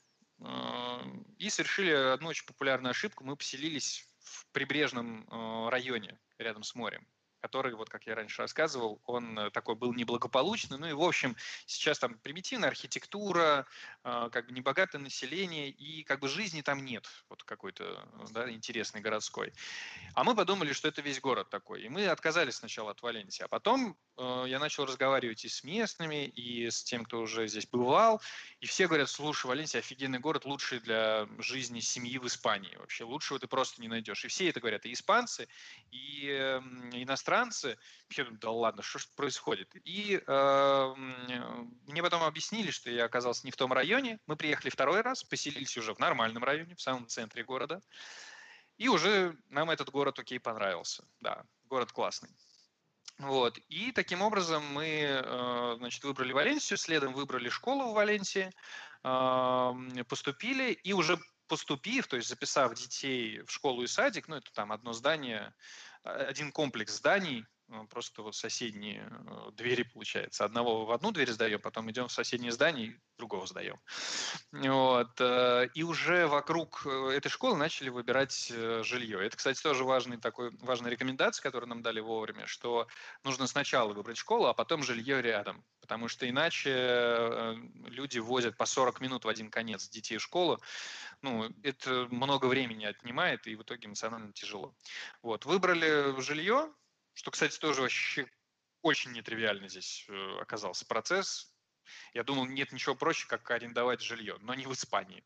и 1.39 1.51
совершили 1.51 1.91
одну 1.91 2.29
очень 2.29 2.47
популярную 2.47 2.91
ошибку. 2.91 3.25
Мы 3.25 3.37
поселились 3.37 4.07
в 4.21 4.47
прибрежном 4.53 5.27
районе 5.69 6.21
рядом 6.39 6.63
с 6.63 6.77
морем 6.77 7.05
который, 7.41 7.75
вот 7.75 7.89
как 7.89 8.07
я 8.07 8.15
раньше 8.15 8.43
рассказывал, 8.43 9.01
он 9.07 9.39
э, 9.39 9.51
такой 9.51 9.75
был 9.75 9.95
неблагополучный. 9.95 10.79
Ну 10.79 10.87
и, 10.87 10.93
в 10.93 11.03
общем, 11.03 11.37
сейчас 11.67 11.99
там 11.99 12.19
примитивная 12.19 12.69
архитектура, 12.69 13.67
а, 14.03 14.29
как 14.31 14.47
бы 14.47 14.53
небогатое 14.53 15.01
население, 15.01 15.71
и 15.71 16.03
как 16.03 16.21
бы 16.21 16.29
жизни 16.29 16.63
там 16.63 16.85
нет, 16.85 17.07
вот 17.29 17.45
какой-то 17.45 18.07
да, 18.31 18.51
интересный 18.51 19.01
городской. 19.01 19.53
А 20.15 20.25
мы 20.25 20.35
подумали, 20.35 20.73
что 20.73 20.89
это 20.89 21.01
весь 21.01 21.21
город 21.21 21.49
такой. 21.51 21.83
И 21.83 21.89
мы 21.89 22.07
отказались 22.09 22.57
сначала 22.57 22.91
от 22.91 23.03
Валенсии, 23.03 23.43
а 23.43 23.49
потом 23.49 23.97
э, 24.17 24.45
я 24.49 24.59
начал 24.59 24.85
разговаривать 24.85 25.45
и 25.45 25.49
с 25.49 25.63
местными, 25.63 26.27
и 26.27 26.71
с 26.71 26.83
тем, 26.83 27.05
кто 27.05 27.21
уже 27.21 27.47
здесь 27.47 27.67
бывал. 27.67 28.21
И 28.61 28.67
все 28.67 28.87
говорят, 28.87 29.09
слушай, 29.09 29.47
Валенсия 29.47 29.81
офигенный 29.81 30.19
город, 30.19 30.45
лучший 30.45 30.81
для 30.81 31.29
жизни 31.39 31.81
семьи 31.81 32.19
в 32.19 32.27
Испании. 32.27 32.75
Вообще 32.77 33.05
лучшего 33.05 33.39
ты 33.39 33.47
просто 33.47 33.81
не 33.81 33.89
найдешь. 33.89 34.25
И 34.25 34.29
все 34.29 34.49
это 34.49 34.61
говорят, 34.61 34.85
и 34.87 34.93
испанцы, 34.93 35.49
и 35.91 36.27
э, 36.29 36.59
иностранцы. 36.93 37.28
Я 38.11 38.25
думаю, 38.25 38.39
да 38.41 38.51
ладно, 38.51 38.83
что 38.83 38.99
ж 38.99 39.09
происходит? 39.17 39.71
И 39.85 40.23
э, 40.27 40.95
мне 41.87 42.03
потом 42.03 42.23
объяснили, 42.23 42.71
что 42.71 42.91
я 42.91 43.05
оказался 43.05 43.47
не 43.47 43.51
в 43.51 43.57
том 43.57 43.73
районе. 43.73 44.19
Мы 44.27 44.37
приехали 44.37 44.71
второй 44.71 45.03
раз, 45.03 45.25
поселились 45.25 45.77
уже 45.77 45.95
в 45.95 45.99
нормальном 45.99 46.43
районе, 46.45 46.75
в 46.75 46.81
самом 46.81 47.07
центре 47.07 47.45
города. 47.45 47.81
И 48.77 48.89
уже 48.89 49.37
нам 49.49 49.71
этот 49.71 49.91
город 49.91 50.19
окей 50.19 50.41
понравился. 50.41 51.05
Да, 51.21 51.45
город 51.65 51.93
классный. 51.93 52.31
Вот. 53.19 53.59
И 53.69 53.93
таким 53.93 54.23
образом 54.23 54.65
мы 54.73 54.87
э, 54.87 55.75
значит, 55.79 56.05
выбрали 56.05 56.33
Валенсию, 56.33 56.79
следом 56.79 57.13
выбрали 57.13 57.49
школу 57.49 57.91
в 57.91 57.95
Валенсии, 57.95 58.53
поступили 60.09 60.73
и 60.73 60.93
уже 60.93 61.19
поступив, 61.49 62.07
то 62.07 62.17
есть 62.17 62.29
записав 62.29 62.75
детей 62.75 63.41
в 63.43 63.51
школу 63.51 63.83
и 63.83 63.87
садик, 63.87 64.29
ну 64.29 64.37
это 64.37 64.53
там 64.53 64.71
одно 64.71 64.93
здание, 64.93 65.55
один 66.09 66.53
комплекс 66.53 66.97
зданий, 66.97 67.45
просто 67.91 68.23
вот 68.23 68.35
соседние 68.35 69.09
э, 69.11 69.51
двери, 69.53 69.83
получается. 69.83 70.45
Одного 70.45 70.85
в 70.85 70.93
одну 70.93 71.13
дверь 71.13 71.31
сдаем, 71.31 71.61
потом 71.61 71.91
идем 71.91 72.09
в 72.09 72.13
соседнее 72.13 72.53
здание 72.53 72.87
и 72.87 73.01
другого 73.19 73.47
сдаем. 73.47 73.79
Вот. 74.53 75.21
Э, 75.21 75.69
и 75.75 75.83
уже 75.83 76.27
вокруг 76.27 76.87
этой 76.87 77.29
школы 77.29 77.57
начали 77.57 77.91
выбирать 77.91 78.53
жилье. 78.83 79.25
Это, 79.25 79.37
кстати, 79.37 79.63
тоже 79.63 79.85
важный 79.85 80.19
такой, 80.19 80.51
важная 80.61 80.91
рекомендация, 80.91 81.43
которую 81.43 81.69
нам 81.69 81.83
дали 81.83 82.01
вовремя, 82.01 82.47
что 82.47 82.89
нужно 83.25 83.47
сначала 83.47 83.93
выбрать 83.93 84.17
школу, 84.17 84.47
а 84.47 84.55
потом 84.55 84.83
жилье 84.83 85.21
рядом. 85.21 85.65
Потому 85.81 86.09
что 86.09 86.29
иначе 86.29 87.57
люди 87.87 88.19
возят 88.19 88.57
по 88.57 88.67
40 88.67 89.01
минут 89.01 89.25
в 89.25 89.29
один 89.29 89.51
конец 89.51 89.89
детей 89.89 90.19
в 90.19 90.23
школу. 90.23 90.61
Ну, 91.23 91.49
это 91.63 92.07
много 92.11 92.47
времени 92.47 92.85
отнимает, 92.85 93.47
и 93.47 93.57
в 93.57 93.63
итоге 93.63 93.87
эмоционально 93.87 94.33
тяжело. 94.33 94.75
Вот. 95.23 95.47
Выбрали 95.47 96.21
жилье, 96.21 96.71
что, 97.19 97.33
кстати, 97.33 97.59
тоже 97.59 97.83
вообще 97.83 98.29
очень 98.83 99.11
нетривиально 99.11 99.69
здесь 99.69 100.07
э, 100.09 100.39
оказался 100.41 100.87
процесс. 100.87 101.53
Я 102.15 102.23
думал, 102.23 102.47
нет 102.47 102.71
ничего 102.71 102.95
проще, 102.95 103.27
как 103.27 103.51
арендовать 103.51 104.03
жилье, 104.03 104.37
но 104.41 104.55
не 104.55 104.67
в 104.67 104.73
Испании. 104.73 105.25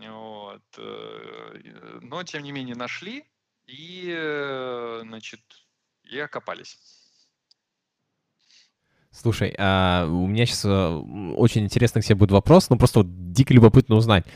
Вот. 0.00 0.64
Э, 0.76 1.98
но, 2.02 2.24
тем 2.24 2.42
не 2.42 2.50
менее, 2.50 2.74
нашли 2.74 3.24
и, 3.66 4.12
э, 4.12 5.02
значит, 5.04 5.40
и 6.02 6.18
окопались. 6.18 6.76
Слушай, 9.12 9.54
а 9.56 10.04
у 10.04 10.26
меня 10.26 10.46
сейчас 10.46 10.64
очень 10.64 11.62
интересный 11.62 12.02
к 12.02 12.04
тебе 12.04 12.16
будет 12.16 12.32
вопрос, 12.32 12.70
ну 12.70 12.76
просто 12.76 13.00
вот 13.00 13.32
дико 13.32 13.54
любопытно 13.54 13.94
узнать. 13.94 14.26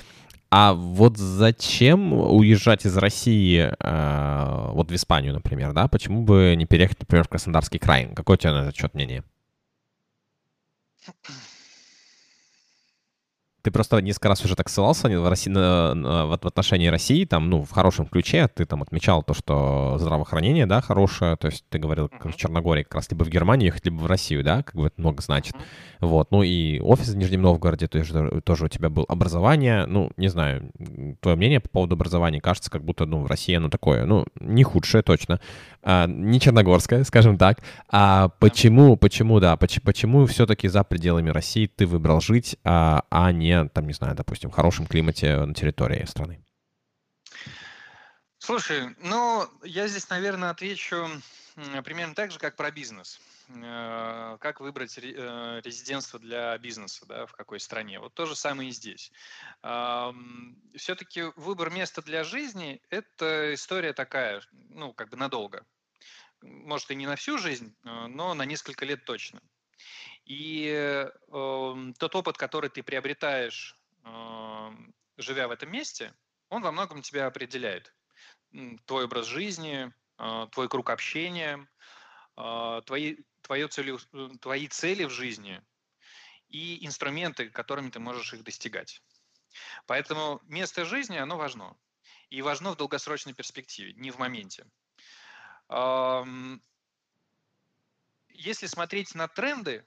А 0.55 0.75
вот 0.75 1.17
зачем 1.17 2.13
уезжать 2.13 2.85
из 2.85 2.95
России 2.99 3.73
э, 3.73 4.71
вот 4.75 4.91
в 4.91 4.95
Испанию, 4.95 5.33
например, 5.33 5.73
да? 5.73 5.89
Почему 5.89 6.25
бы 6.25 6.55
не 6.59 6.67
переехать, 6.67 7.01
например, 7.01 7.25
в 7.25 7.29
Краснодарский 7.29 7.79
край? 7.79 8.13
Какое 8.15 8.37
у 8.37 8.39
тебя 8.39 8.53
на 8.53 8.63
этот 8.65 8.77
счет 8.77 8.93
мнение? 8.93 9.25
Ты 13.63 13.71
просто 13.71 13.99
несколько 13.99 14.29
раз 14.29 14.45
уже 14.45 14.57
так 14.57 14.69
ссылался 14.69 15.09
в, 15.09 15.29
России, 15.29 15.51
на, 15.51 15.95
на, 15.95 16.27
в 16.27 16.33
отношении 16.33 16.89
России, 16.89 17.25
там, 17.25 17.49
ну, 17.49 17.63
в 17.63 17.71
хорошем 17.71 18.07
ключе, 18.07 18.49
ты 18.49 18.65
там 18.65 18.83
отмечал 18.83 19.23
то, 19.23 19.35
что 19.35 19.97
здравоохранение, 19.99 20.67
да, 20.67 20.81
хорошее, 20.81 21.37
то 21.37 21.47
есть 21.47 21.65
ты 21.69 21.79
говорил, 21.79 22.09
как 22.09 22.33
в 22.33 22.37
Черногории 22.37 22.83
как 22.83 22.97
раз 22.97 23.11
либо 23.11 23.25
в 23.25 23.29
Германию 23.29 23.67
ехать, 23.67 23.85
либо 23.85 24.01
в 24.01 24.07
Россию, 24.07 24.43
да, 24.43 24.63
как 24.63 24.75
бы 24.75 24.87
это 24.89 25.01
много 25.01 25.23
значит. 25.23 25.55
Вот, 26.01 26.33
ну 26.33 26.43
и 26.43 26.81
офис 26.81 27.11
в 27.11 27.17
Нижнем 27.17 27.43
Новгороде, 27.43 27.87
то 27.87 27.99
есть 27.99 28.13
тоже 28.45 28.65
у 28.65 28.69
тебя 28.69 28.91
был 28.91 29.05
образование, 29.09 29.87
ну, 29.87 30.11
не 30.17 30.29
знаю, 30.29 30.73
твое 31.21 31.37
мнение 31.37 31.61
по 31.61 31.69
поводу 31.69 31.95
образования, 31.95 32.41
кажется, 32.41 32.71
как 32.71 32.85
будто, 32.85 33.07
ну, 33.07 33.23
в 33.23 33.27
России 33.27 33.55
оно 33.55 33.69
такое, 33.69 34.05
ну, 34.05 34.27
не 34.41 34.65
худшее 34.65 35.03
точно, 35.03 35.41
а, 35.85 36.07
не 36.07 36.41
черногорское, 36.41 37.05
скажем 37.05 37.39
так. 37.39 37.59
А 37.89 38.29
почему, 38.39 38.97
почему, 38.97 39.41
да, 39.41 39.57
почему, 39.57 39.83
почему 39.85 40.27
все-таки 40.27 40.69
за 40.69 40.85
пределами 40.85 41.31
России 41.31 41.67
ты 41.67 41.87
выбрал 41.87 42.21
жить, 42.21 42.57
а, 42.65 43.03
а 43.11 43.33
не, 43.33 43.52
там, 43.73 43.87
не 43.87 43.93
знаю, 43.93 44.15
допустим, 44.15 44.51
хорошем 44.51 44.87
климате 44.87 45.37
на 45.45 45.55
территории 45.55 46.05
страны? 46.05 46.45
Слушай, 48.39 48.95
ну, 48.99 49.47
я 49.63 49.87
здесь, 49.87 50.09
наверное, 50.11 50.51
отвечу 50.51 51.09
примерно 51.85 52.15
так 52.15 52.33
же, 52.33 52.39
как 52.39 52.57
про 52.57 52.71
бизнес. 52.71 53.21
Э, 53.49 54.37
как 54.41 54.61
выбрать 54.61 54.97
э, 54.99 55.61
резидентство 55.65 56.19
для 56.19 56.57
бизнеса, 56.59 57.05
да, 57.07 57.27
в 57.27 57.33
какой 57.33 57.61
стране. 57.61 57.99
Вот 58.01 58.15
то 58.15 58.27
же 58.27 58.35
самое 58.35 58.71
и 58.71 58.73
здесь. 58.73 59.13
Все-таки 60.75 61.23
выбор 61.37 61.71
места 61.71 62.03
для 62.03 62.25
жизни– 62.25 62.81
это 62.91 63.55
история 63.55 63.93
такая, 63.93 64.43
ну, 64.71 64.93
как 64.93 65.11
бы 65.11 65.17
надолго. 65.17 65.65
Может, 66.43 66.91
и 66.91 66.97
не 66.97 67.07
на 67.07 67.17
всю 67.17 67.39
жизнь, 67.39 67.75
э, 67.85 68.07
но 68.09 68.35
на 68.35 68.45
несколько 68.45 68.85
лет 68.85 69.05
точно. 69.05 69.41
И 70.33 70.67
эм, 71.29 71.93
тот 71.93 72.15
опыт, 72.15 72.39
который 72.39 72.71
ты 72.71 72.83
приобретаешь, 72.83 73.79
эм, 74.03 74.95
живя 75.19 75.47
в 75.47 75.51
этом 75.51 75.71
месте, 75.71 76.15
он 76.49 76.63
во 76.63 76.73
многом 76.73 77.03
тебя 77.03 77.27
определяет. 77.27 77.95
Твой 78.87 79.05
образ 79.05 79.27
жизни, 79.27 79.93
твой 80.53 80.69
круг 80.71 80.89
общения, 80.89 81.69
твои 82.35 83.17
твое 83.43 83.69
цели, 83.69 83.99
э, 84.13 84.39
твои 84.39 84.69
цели 84.69 85.05
в 85.05 85.11
жизни 85.11 85.63
и 86.49 86.87
инструменты, 86.87 87.51
которыми 87.51 87.91
ты 87.91 87.99
можешь 87.99 88.33
их 88.33 88.43
достигать. 88.43 89.03
Поэтому 89.87 90.41
место 90.45 90.87
жизни, 90.87 91.19
оно 91.19 91.37
важно. 91.37 91.77
И 92.31 92.41
важно 92.41 92.71
в 92.71 92.77
долгосрочной 92.77 93.35
перспективе, 93.35 93.93
не 93.95 94.11
в 94.11 94.19
моменте. 94.19 94.65
Если 98.29 98.67
смотреть 98.67 99.15
на 99.15 99.29
тренды, 99.29 99.87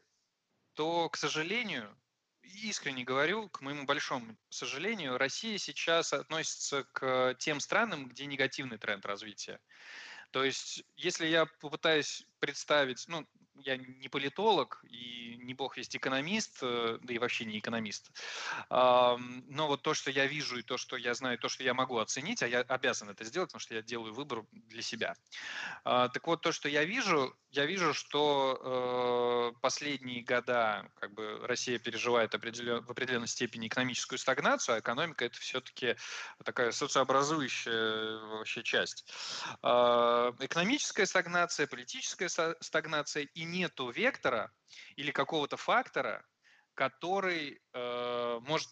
то, 0.75 1.09
к 1.09 1.17
сожалению, 1.17 1.97
искренне 2.43 3.03
говорю, 3.03 3.49
к 3.49 3.61
моему 3.61 3.85
большому 3.85 4.37
сожалению, 4.49 5.17
Россия 5.17 5.57
сейчас 5.57 6.13
относится 6.13 6.83
к 6.91 7.35
тем 7.39 7.59
странам, 7.59 8.07
где 8.07 8.25
негативный 8.25 8.77
тренд 8.77 9.05
развития. 9.05 9.59
То 10.31 10.43
есть, 10.43 10.83
если 10.97 11.27
я 11.27 11.45
попытаюсь 11.45 12.25
представить, 12.39 13.05
ну, 13.07 13.25
я 13.55 13.77
не 13.77 14.09
политолог 14.09 14.83
и 14.89 15.37
не 15.37 15.53
бог 15.53 15.77
есть 15.77 15.95
экономист, 15.95 16.59
э, 16.61 16.97
да 17.01 17.13
и 17.13 17.17
вообще 17.17 17.45
не 17.45 17.59
экономист. 17.59 18.11
Но 18.69 19.67
вот 19.67 19.81
то, 19.81 19.93
что 19.93 20.11
я 20.11 20.25
вижу 20.25 20.57
и 20.57 20.63
то, 20.63 20.77
что 20.77 20.97
я 20.97 21.13
знаю, 21.13 21.37
то, 21.37 21.49
что 21.49 21.63
я 21.63 21.73
могу 21.73 21.99
оценить, 21.99 22.43
а 22.43 22.47
я 22.47 22.61
обязан 22.61 23.09
это 23.09 23.23
сделать, 23.23 23.49
потому 23.49 23.59
что 23.59 23.75
я 23.75 23.81
делаю 23.81 24.13
выбор 24.13 24.43
для 24.51 24.81
себя. 24.81 25.15
А, 25.83 26.09
так 26.09 26.25
вот, 26.27 26.41
то, 26.41 26.51
что 26.51 26.67
я 26.67 26.83
вижу, 26.83 27.35
я 27.51 27.65
вижу, 27.65 27.93
что 27.93 29.53
э, 29.55 29.59
последние 29.61 30.23
года 30.23 30.89
как 30.95 31.13
бы 31.13 31.39
Россия 31.43 31.79
переживает 31.79 32.35
определен, 32.35 32.83
в 32.83 32.91
определенной 32.91 33.27
степени 33.27 33.67
экономическую 33.67 34.19
стагнацию, 34.19 34.75
а 34.75 34.79
экономика 34.79 35.25
это 35.25 35.37
все-таки 35.39 35.95
такая 36.43 36.71
социообразующая 36.71 38.19
вообще 38.37 38.63
часть. 38.63 39.05
А, 39.61 40.33
экономическая 40.39 41.05
стагнация, 41.05 41.67
политическая 41.67 42.24
стагнация 42.29 43.23
и 43.33 43.43
нету 43.43 43.89
вектора 43.89 44.51
или 44.95 45.11
какого-то 45.11 45.57
фактора, 45.57 46.25
который 46.73 47.61
э, 47.73 48.39
может 48.41 48.69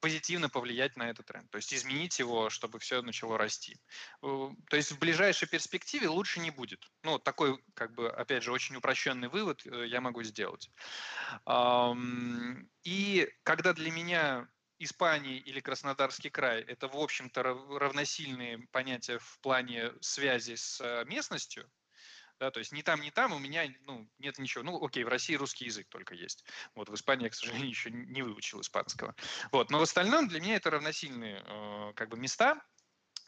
позитивно 0.00 0.48
повлиять 0.48 0.96
на 0.96 1.10
этот 1.10 1.26
тренд, 1.26 1.50
то 1.50 1.56
есть 1.56 1.74
изменить 1.74 2.20
его, 2.20 2.50
чтобы 2.50 2.78
все 2.78 3.02
начало 3.02 3.36
расти. 3.36 3.76
Э, 4.22 4.50
то 4.68 4.76
есть 4.76 4.92
в 4.92 4.98
ближайшей 4.98 5.48
перспективе 5.48 6.08
лучше 6.08 6.40
не 6.40 6.50
будет. 6.50 6.90
Ну, 7.02 7.18
такой, 7.18 7.62
как 7.74 7.94
бы, 7.94 8.10
опять 8.10 8.42
же, 8.42 8.52
очень 8.52 8.76
упрощенный 8.76 9.28
вывод 9.28 9.66
э, 9.66 9.86
я 9.86 10.00
могу 10.00 10.22
сделать. 10.22 10.70
И 12.84 13.28
когда 13.42 13.72
для 13.72 13.90
меня 13.90 14.48
Испания 14.78 15.38
или 15.38 15.60
Краснодарский 15.60 16.30
край– 16.30 16.60
это, 16.68 16.86
в 16.88 16.96
общем-то, 16.96 17.42
равносильные 17.42 18.58
понятия 18.70 19.18
в 19.18 19.40
плане 19.40 19.92
связи 20.00 20.54
с 20.54 20.80
э, 20.80 21.04
местностью, 21.06 21.68
да, 22.38 22.50
то 22.50 22.58
есть 22.58 22.72
ни 22.72 22.82
там, 22.82 23.00
ни 23.00 23.10
там 23.10 23.32
у 23.32 23.38
меня 23.38 23.64
ну, 23.86 24.08
нет 24.18 24.38
ничего. 24.38 24.62
Ну, 24.64 24.84
окей, 24.84 25.04
в 25.04 25.08
России 25.08 25.34
русский 25.34 25.64
язык 25.64 25.88
только 25.88 26.14
есть. 26.14 26.44
Вот 26.74 26.88
в 26.88 26.94
Испании 26.94 27.24
я, 27.24 27.30
к 27.30 27.34
сожалению, 27.34 27.68
еще 27.70 27.90
не 27.90 28.22
выучил 28.22 28.60
испанского. 28.60 29.14
Вот, 29.52 29.70
но 29.70 29.78
в 29.78 29.82
остальном 29.82 30.28
для 30.28 30.40
меня 30.40 30.56
это 30.56 30.70
равносильные 30.70 31.42
э, 31.44 31.92
как 31.94 32.08
бы 32.08 32.16
места, 32.16 32.60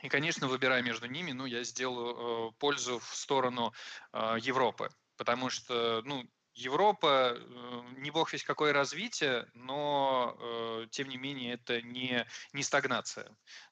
и, 0.02 0.08
конечно, 0.08 0.48
выбирая 0.48 0.82
между 0.82 1.06
ними, 1.06 1.32
ну, 1.32 1.44
я 1.44 1.62
сделаю 1.62 2.48
э, 2.48 2.52
пользу 2.58 3.00
в 3.00 3.14
сторону 3.14 3.74
э, 4.12 4.36
Европы, 4.40 4.88
потому 5.16 5.50
что, 5.50 6.02
ну, 6.04 6.24
Европа, 6.54 7.34
э, 7.34 7.80
не 7.98 8.10
бог 8.10 8.32
весь 8.32 8.44
какое 8.44 8.72
развитие, 8.72 9.46
но 9.54 10.36
э, 10.38 10.86
тем 10.90 11.08
не 11.08 11.16
менее 11.16 11.54
это 11.54 11.80
не, 11.82 12.26
не 12.52 12.62
стагнация. 12.62 13.26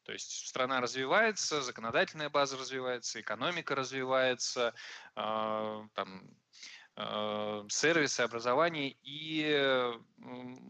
То 0.05 0.13
есть 0.13 0.47
страна 0.47 0.81
развивается, 0.81 1.61
законодательная 1.63 2.31
база 2.31 2.57
развивается, 2.57 3.21
экономика 3.21 3.75
развивается, 3.75 4.75
а, 5.15 5.85
там, 5.95 6.23
э, 6.97 7.65
сервисы, 7.69 8.21
образование, 8.21 8.97
и 9.03 9.43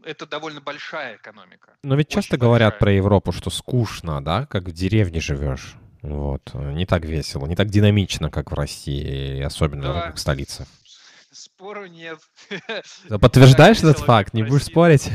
это 0.03 0.27
довольно 0.27 0.61
большая 0.61 1.17
экономика. 1.17 1.77
Но 1.83 1.95
ведь 1.95 2.09
часто 2.09 2.35
Очень 2.35 2.43
говорят 2.43 2.75
большая. 2.75 2.81
про 2.81 2.93
Европу, 2.93 3.33
что 3.33 3.51
скучно, 3.51 4.23
да, 4.23 4.47
как 4.47 4.65
в 4.65 4.73
деревне 4.73 5.21
живешь. 5.21 5.77
Вот. 6.03 6.55
Не 6.55 6.87
так 6.87 7.05
весело, 7.05 7.47
не 7.47 7.57
так 7.57 7.69
динамично, 7.69 8.31
как 8.31 8.51
в 8.51 8.55
России, 8.55 9.41
особенно 9.43 9.93
да. 9.93 10.13
в 10.13 10.19
столице. 10.19 10.67
Спору 11.39 11.87
нет. 11.87 12.21
Подтверждаешь 13.09 13.79
этот 13.79 14.01
факт? 14.01 14.35
Не 14.35 14.43
будешь 14.43 14.65
спорить? 14.65 15.11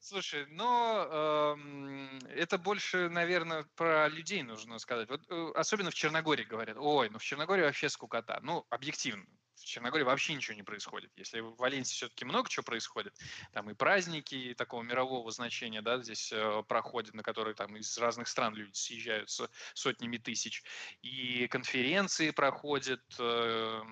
Слушай, 0.00 0.46
но 0.50 1.06
э, 1.10 2.18
это 2.36 2.58
больше, 2.58 3.08
наверное, 3.08 3.64
про 3.76 4.08
людей 4.08 4.42
нужно 4.42 4.78
сказать. 4.78 5.08
Вот 5.08 5.22
э, 5.30 5.52
особенно 5.54 5.90
в 5.90 5.94
Черногории 5.94 6.44
говорят, 6.44 6.76
ой, 6.78 7.08
ну 7.08 7.18
в 7.18 7.22
Черногории 7.22 7.62
вообще 7.62 7.88
скукота. 7.88 8.38
Ну, 8.42 8.66
объективно 8.68 9.24
в 9.62 9.66
Черногории 9.66 10.04
вообще 10.04 10.34
ничего 10.34 10.54
не 10.54 10.62
происходит. 10.62 11.10
Если 11.16 11.40
в 11.40 11.54
Валенсии 11.56 11.94
все-таки 11.94 12.24
много 12.24 12.48
чего 12.48 12.64
происходит, 12.64 13.14
там 13.52 13.70
и 13.70 13.74
праздники 13.74 14.54
такого 14.56 14.82
мирового 14.82 15.30
значения, 15.30 15.82
да, 15.82 16.02
здесь 16.02 16.32
э, 16.32 16.62
проходят, 16.68 17.14
на 17.14 17.22
которые 17.22 17.54
там 17.54 17.76
из 17.76 17.96
разных 17.98 18.28
стран 18.28 18.54
люди 18.54 18.72
съезжают 18.74 19.30
с 19.30 19.48
сотнями 19.74 20.16
тысяч, 20.16 20.62
и 21.02 21.46
конференции 21.48 22.30
проходят, 22.30 23.02
э, 23.18 23.82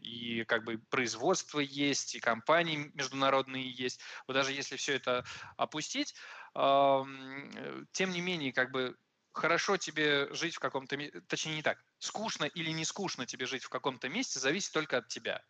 и 0.00 0.44
как 0.44 0.64
бы 0.64 0.78
производство 0.90 1.60
есть, 1.60 2.14
и 2.14 2.20
компании 2.20 2.90
международные 2.94 3.70
есть. 3.70 4.00
Вот 4.26 4.34
даже 4.34 4.52
если 4.52 4.76
все 4.76 4.94
это 4.94 5.24
опустить, 5.56 6.14
э, 6.54 7.04
тем 7.92 8.10
не 8.10 8.20
менее, 8.20 8.52
как 8.52 8.70
бы 8.70 8.96
хорошо 9.32 9.76
тебе 9.76 10.32
жить 10.34 10.56
в 10.56 10.58
каком-то... 10.58 10.96
Точнее, 11.28 11.56
не 11.56 11.62
так. 11.62 11.82
Скучно 11.98 12.44
или 12.44 12.70
не 12.70 12.84
скучно 12.84 13.26
тебе 13.26 13.46
жить 13.46 13.64
в 13.64 13.68
каком-то 13.68 14.08
месте 14.08 14.40
зависит 14.40 14.72
только 14.72 14.98
от 14.98 15.08
тебя. 15.08 15.44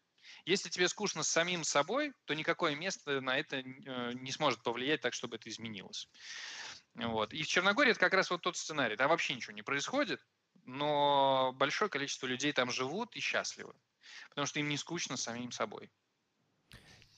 Если 0.45 0.69
тебе 0.69 0.89
скучно 0.89 1.23
с 1.23 1.29
самим 1.29 1.65
собой, 1.65 2.13
то 2.25 2.35
никакое 2.35 2.75
место 2.75 3.21
на 3.21 3.39
это 3.39 3.57
э, 3.57 4.13
не 4.15 4.33
сможет 4.33 4.63
повлиять 4.63 5.01
так, 5.01 5.15
чтобы 5.15 5.37
это 5.37 5.49
изменилось. 5.49 6.09
Вот. 6.95 7.33
И 7.33 7.43
в 7.43 7.49
Черногории 7.49 7.91
это 7.93 8.01
как 8.01 8.15
раз 8.15 8.31
вот 8.31 8.43
тот 8.43 8.57
сценарий. 8.57 8.97
Там 8.97 9.09
вообще 9.09 9.35
ничего 9.35 9.53
не 9.53 9.63
происходит, 9.63 10.25
но 10.65 11.53
большое 11.57 11.91
количество 11.91 12.27
людей 12.27 12.53
там 12.53 12.71
живут 12.71 13.15
и 13.17 13.21
счастливы, 13.21 13.75
потому 14.29 14.47
что 14.47 14.61
им 14.61 14.69
не 14.69 14.77
скучно 14.77 15.17
с 15.17 15.23
самим 15.23 15.53
собой. 15.53 15.91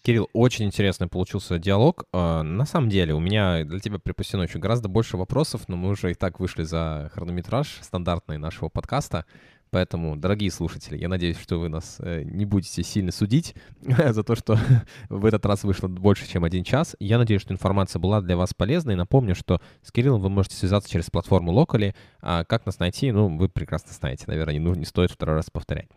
Кирилл, 0.03 0.29
очень 0.33 0.65
интересный 0.65 1.07
получился 1.07 1.61
диалог. 1.61 2.07
А, 2.13 2.43
на 2.43 2.67
самом 2.67 2.91
деле, 2.91 3.15
у 3.15 3.21
меня 3.21 3.63
для 3.65 3.79
тебя 3.79 4.01
припасено 4.01 4.43
еще 4.43 4.59
гораздо 4.59 4.89
больше 4.89 5.17
вопросов, 5.17 5.69
но 5.69 5.77
мы 5.77 5.91
уже 5.91 6.11
и 6.11 6.15
так 6.15 6.41
вышли 6.41 6.65
за 6.65 7.11
хронометраж 7.15 7.79
стандартный 7.83 8.37
нашего 8.37 8.69
подкаста. 8.69 9.25
Поэтому, 9.71 10.17
дорогие 10.17 10.51
слушатели, 10.51 10.99
я 10.99 11.09
надеюсь, 11.09 11.39
что 11.39 11.59
вы 11.59 11.69
нас 11.69 11.97
э, 12.01 12.25
не 12.25 12.45
будете 12.45 12.83
сильно 12.83 13.13
судить 13.13 13.55
за 13.81 14.25
то, 14.25 14.35
что 14.35 14.59
в 15.09 15.25
этот 15.25 15.47
раз 15.47 15.63
вышло 15.63 15.87
больше, 15.87 16.29
чем 16.29 16.43
один 16.43 16.65
час. 16.65 16.97
Я 16.99 17.17
надеюсь, 17.17 17.41
что 17.41 17.55
информация 17.55 18.01
была 18.01 18.21
для 18.21 18.37
вас 18.37 18.53
полезной. 18.55 18.97
Напомню, 18.97 19.37
что 19.37 19.63
с 19.83 19.93
Кириллом 19.93 20.21
вы 20.21 20.31
можете 20.31 20.57
связаться 20.57 20.91
через 20.91 21.11
платформу 21.11 21.53
Locally. 21.53 21.95
А 22.21 22.45
как 22.45 22.67
нас 22.67 22.81
найти, 22.81 23.13
ну, 23.13 23.35
вы 23.39 23.49
прекрасно 23.49 23.93
знаете. 23.93 24.25
Наверное, 24.27 24.55
не, 24.55 24.61
нужно, 24.61 24.81
не 24.81 24.87
стоит 24.87 25.13
второй 25.13 25.37
раз 25.37 25.49
повторять. 25.49 25.89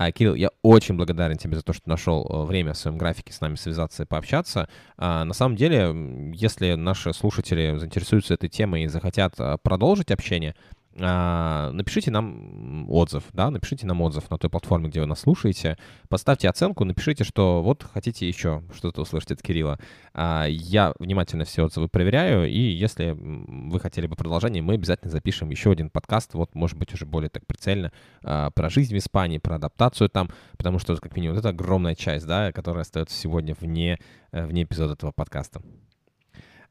А, 0.00 0.12
Кирилл, 0.12 0.34
я 0.34 0.48
очень 0.62 0.94
благодарен 0.94 1.36
тебе 1.36 1.56
за 1.56 1.62
то, 1.62 1.74
что 1.74 1.86
нашел 1.86 2.24
э, 2.26 2.46
время 2.46 2.72
в 2.72 2.78
своем 2.78 2.96
графике 2.96 3.34
с 3.34 3.42
нами 3.42 3.56
связаться 3.56 4.04
и 4.04 4.06
пообщаться. 4.06 4.66
А, 4.96 5.24
на 5.24 5.34
самом 5.34 5.56
деле, 5.56 6.32
если 6.34 6.72
наши 6.72 7.12
слушатели 7.12 7.76
заинтересуются 7.76 8.32
этой 8.32 8.48
темой 8.48 8.84
и 8.84 8.86
захотят 8.86 9.34
э, 9.38 9.58
продолжить 9.62 10.10
общение, 10.10 10.56
напишите 11.00 12.10
нам 12.10 12.90
отзыв, 12.90 13.24
да, 13.32 13.50
напишите 13.50 13.86
нам 13.86 14.00
отзыв 14.02 14.30
на 14.30 14.38
той 14.38 14.50
платформе, 14.50 14.88
где 14.88 15.00
вы 15.00 15.06
нас 15.06 15.20
слушаете, 15.20 15.78
поставьте 16.08 16.48
оценку, 16.48 16.84
напишите, 16.84 17.24
что 17.24 17.62
вот 17.62 17.84
хотите 17.92 18.28
еще 18.28 18.62
что-то 18.74 19.02
услышать 19.02 19.32
от 19.32 19.42
Кирилла. 19.42 19.78
А, 20.12 20.46
я 20.46 20.92
внимательно 20.98 21.44
все 21.44 21.64
отзывы 21.64 21.88
проверяю, 21.88 22.48
и 22.48 22.58
если 22.58 23.16
вы 23.18 23.80
хотели 23.80 24.06
бы 24.06 24.16
продолжение, 24.16 24.62
мы 24.62 24.74
обязательно 24.74 25.10
запишем 25.10 25.50
еще 25.50 25.72
один 25.72 25.90
подкаст, 25.90 26.34
вот, 26.34 26.54
может 26.54 26.76
быть, 26.76 26.92
уже 26.92 27.06
более 27.06 27.30
так 27.30 27.46
прицельно, 27.46 27.92
а, 28.22 28.50
про 28.50 28.68
жизнь 28.68 28.94
в 28.94 28.98
Испании, 28.98 29.38
про 29.38 29.56
адаптацию 29.56 30.08
там, 30.08 30.30
потому 30.56 30.78
что, 30.78 30.96
как 30.96 31.16
минимум, 31.16 31.38
это 31.38 31.48
огромная 31.48 31.94
часть, 31.94 32.26
да, 32.26 32.52
которая 32.52 32.82
остается 32.82 33.16
сегодня 33.16 33.56
вне, 33.58 33.98
э, 34.32 34.44
вне 34.44 34.64
эпизода 34.64 34.94
этого 34.94 35.12
подкаста. 35.12 35.62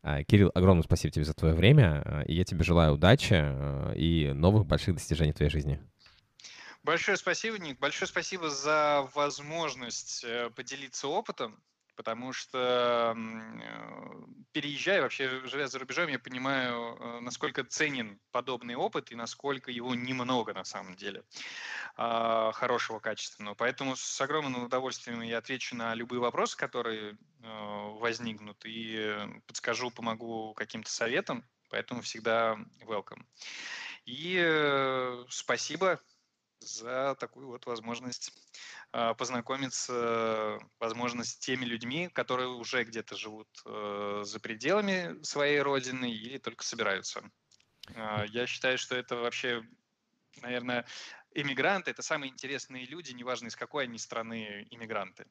А, 0.01 0.23
Кирилл, 0.23 0.51
огромное 0.53 0.83
спасибо 0.83 1.11
тебе 1.11 1.25
за 1.25 1.33
твое 1.33 1.53
время, 1.53 2.01
а, 2.05 2.21
и 2.23 2.33
я 2.33 2.43
тебе 2.43 2.63
желаю 2.63 2.93
удачи 2.93 3.33
а, 3.35 3.93
и 3.93 4.31
новых 4.33 4.65
больших 4.65 4.95
достижений 4.95 5.31
в 5.31 5.35
твоей 5.35 5.51
жизни. 5.51 5.81
Большое 6.83 7.17
спасибо, 7.17 7.59
Ник. 7.59 7.77
Большое 7.79 8.07
спасибо 8.07 8.49
за 8.49 9.09
возможность 9.13 10.23
э, 10.23 10.49
поделиться 10.55 11.09
опытом 11.09 11.61
потому 11.99 12.31
что 12.31 13.13
э, 13.13 14.43
переезжая, 14.53 15.01
вообще 15.01 15.45
живя 15.45 15.67
за 15.67 15.79
рубежом, 15.79 16.07
я 16.07 16.17
понимаю, 16.17 16.95
э, 16.95 17.19
насколько 17.19 17.61
ценен 17.65 18.21
подобный 18.31 18.75
опыт 18.75 19.11
и 19.11 19.15
насколько 19.15 19.69
его 19.69 19.93
немного 19.93 20.53
на 20.53 20.63
самом 20.63 20.95
деле 20.95 21.25
а, 21.97 22.53
хорошего, 22.53 22.99
качественного. 22.99 23.53
Поэтому 23.53 23.97
с 23.97 24.21
огромным 24.21 24.63
удовольствием 24.63 25.19
я 25.19 25.39
отвечу 25.39 25.75
на 25.75 25.93
любые 25.93 26.21
вопросы, 26.21 26.55
которые 26.55 27.11
э, 27.11 27.17
возникнут, 27.99 28.63
и 28.63 29.17
подскажу, 29.45 29.91
помогу 29.91 30.53
каким-то 30.53 30.89
советам, 30.89 31.43
поэтому 31.69 32.01
всегда 32.01 32.57
welcome. 32.87 33.25
И 34.05 34.39
спасибо 35.27 35.99
за 36.59 37.15
такую 37.15 37.47
вот 37.47 37.65
возможность 37.65 38.31
а, 38.91 39.13
познакомиться, 39.13 40.59
возможно, 40.79 41.23
с 41.23 41.37
теми 41.37 41.65
людьми, 41.65 42.09
которые 42.09 42.49
уже 42.49 42.83
где-то 42.83 43.15
живут 43.15 43.47
э, 43.65 44.21
за 44.23 44.39
пределами 44.39 45.21
своей 45.23 45.59
родины 45.61 46.11
или 46.11 46.37
только 46.37 46.63
собираются. 46.63 47.23
А, 47.95 48.25
я 48.25 48.47
считаю, 48.47 48.77
что 48.77 48.95
это 48.95 49.15
вообще, 49.15 49.63
наверное, 50.41 50.85
иммигранты— 51.33 51.91
это 51.91 52.01
самые 52.01 52.31
интересные 52.31 52.85
люди, 52.85 53.11
неважно 53.11 53.47
из 53.47 53.55
какой 53.55 53.83
они 53.83 53.97
страны 53.97 54.67
иммигранты. 54.71 55.25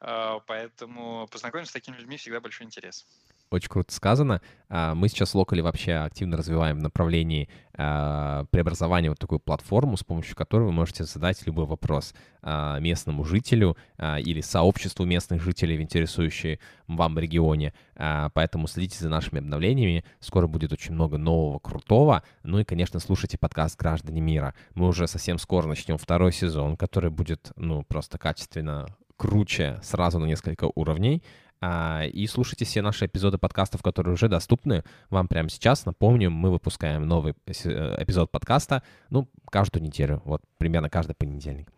А, 0.00 0.40
поэтому 0.40 1.26
познакомиться 1.28 1.70
с 1.70 1.74
такими 1.74 1.96
людьми 1.96 2.16
всегда 2.16 2.40
большой 2.40 2.66
интерес 2.66 3.06
очень 3.52 3.68
круто 3.68 3.92
сказано. 3.92 4.40
А, 4.68 4.94
мы 4.94 5.08
сейчас 5.08 5.34
Локали 5.34 5.60
вообще 5.60 5.94
активно 5.94 6.36
развиваем 6.36 6.78
в 6.78 6.82
направлении 6.82 7.48
а, 7.74 8.44
преобразования 8.50 9.10
вот 9.10 9.18
такую 9.18 9.38
платформу, 9.38 9.96
с 9.96 10.04
помощью 10.04 10.34
которой 10.36 10.64
вы 10.64 10.72
можете 10.72 11.04
задать 11.04 11.44
любой 11.46 11.66
вопрос 11.66 12.14
а, 12.42 12.78
местному 12.78 13.24
жителю 13.24 13.76
или 13.98 14.40
сообществу 14.40 15.04
местных 15.04 15.42
жителей 15.42 15.76
в 15.76 15.82
интересующей 15.82 16.60
вам 16.86 17.18
регионе. 17.18 17.72
Поэтому 17.94 18.66
следите 18.66 18.98
за 18.98 19.08
нашими 19.08 19.38
обновлениями. 19.38 20.04
Скоро 20.20 20.46
будет 20.46 20.72
очень 20.72 20.94
много 20.94 21.18
нового, 21.18 21.58
крутого. 21.58 22.22
Ну 22.42 22.58
и, 22.58 22.64
конечно, 22.64 23.00
слушайте 23.00 23.38
подкаст 23.38 23.78
«Граждане 23.78 24.20
мира». 24.20 24.54
Мы 24.74 24.88
уже 24.88 25.06
совсем 25.06 25.38
скоро 25.38 25.66
начнем 25.66 25.98
второй 25.98 26.32
сезон, 26.32 26.76
который 26.76 27.10
будет, 27.10 27.52
ну, 27.56 27.84
просто 27.84 28.18
качественно 28.18 28.86
круче 29.16 29.78
сразу 29.82 30.18
на 30.18 30.26
несколько 30.26 30.68
уровней. 30.74 31.22
А, 31.64 32.04
и 32.04 32.26
слушайте 32.26 32.64
все 32.64 32.82
наши 32.82 33.06
эпизоды 33.06 33.38
подкастов, 33.38 33.82
которые 33.82 34.14
уже 34.14 34.28
доступны 34.28 34.82
вам 35.10 35.28
прямо 35.28 35.48
сейчас. 35.48 35.86
Напомню, 35.86 36.28
мы 36.28 36.50
выпускаем 36.50 37.06
новый 37.06 37.34
э, 37.46 38.02
эпизод 38.02 38.32
подкаста, 38.32 38.82
ну, 39.10 39.28
каждую 39.48 39.84
неделю, 39.84 40.22
вот 40.24 40.42
примерно 40.58 40.90
каждый 40.90 41.14
понедельник. 41.14 41.70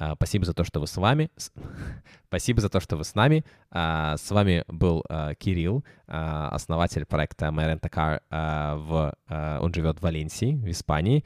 А, 0.00 0.14
спасибо 0.14 0.46
за 0.46 0.54
то, 0.54 0.64
что 0.64 0.80
вы 0.80 0.86
с 0.86 0.96
вами. 0.96 1.30
Спасибо 2.28 2.60
за 2.60 2.68
то, 2.70 2.80
что 2.80 2.96
вы 2.96 3.04
с 3.04 3.14
нами. 3.14 3.44
А, 3.70 4.16
с 4.16 4.30
вами 4.30 4.64
был 4.68 5.04
а, 5.08 5.34
Кирилл, 5.34 5.84
основатель 6.06 7.04
проекта 7.04 7.46
My 7.46 7.66
Rent 7.66 7.80
a 7.82 7.88
Car. 7.88 8.78
В, 8.78 9.14
он 9.60 9.74
живет 9.74 9.98
в 9.98 10.02
Валенсии, 10.02 10.54
в 10.54 10.70
Испании. 10.70 11.24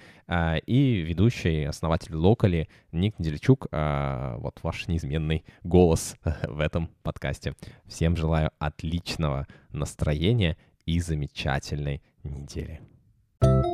И 0.66 1.04
ведущий, 1.06 1.64
основатель 1.64 2.14
Локали 2.14 2.68
Ник 2.92 3.18
Неделичук. 3.18 3.68
Вот 3.70 4.58
ваш 4.62 4.88
неизменный 4.88 5.44
голос 5.62 6.16
в 6.42 6.60
этом 6.60 6.90
подкасте. 7.02 7.54
Всем 7.86 8.16
желаю 8.16 8.50
отличного 8.58 9.46
настроения 9.70 10.56
и 10.84 11.00
замечательной 11.00 12.02
недели. 12.24 12.80
thank 13.40 13.66
you 13.66 13.73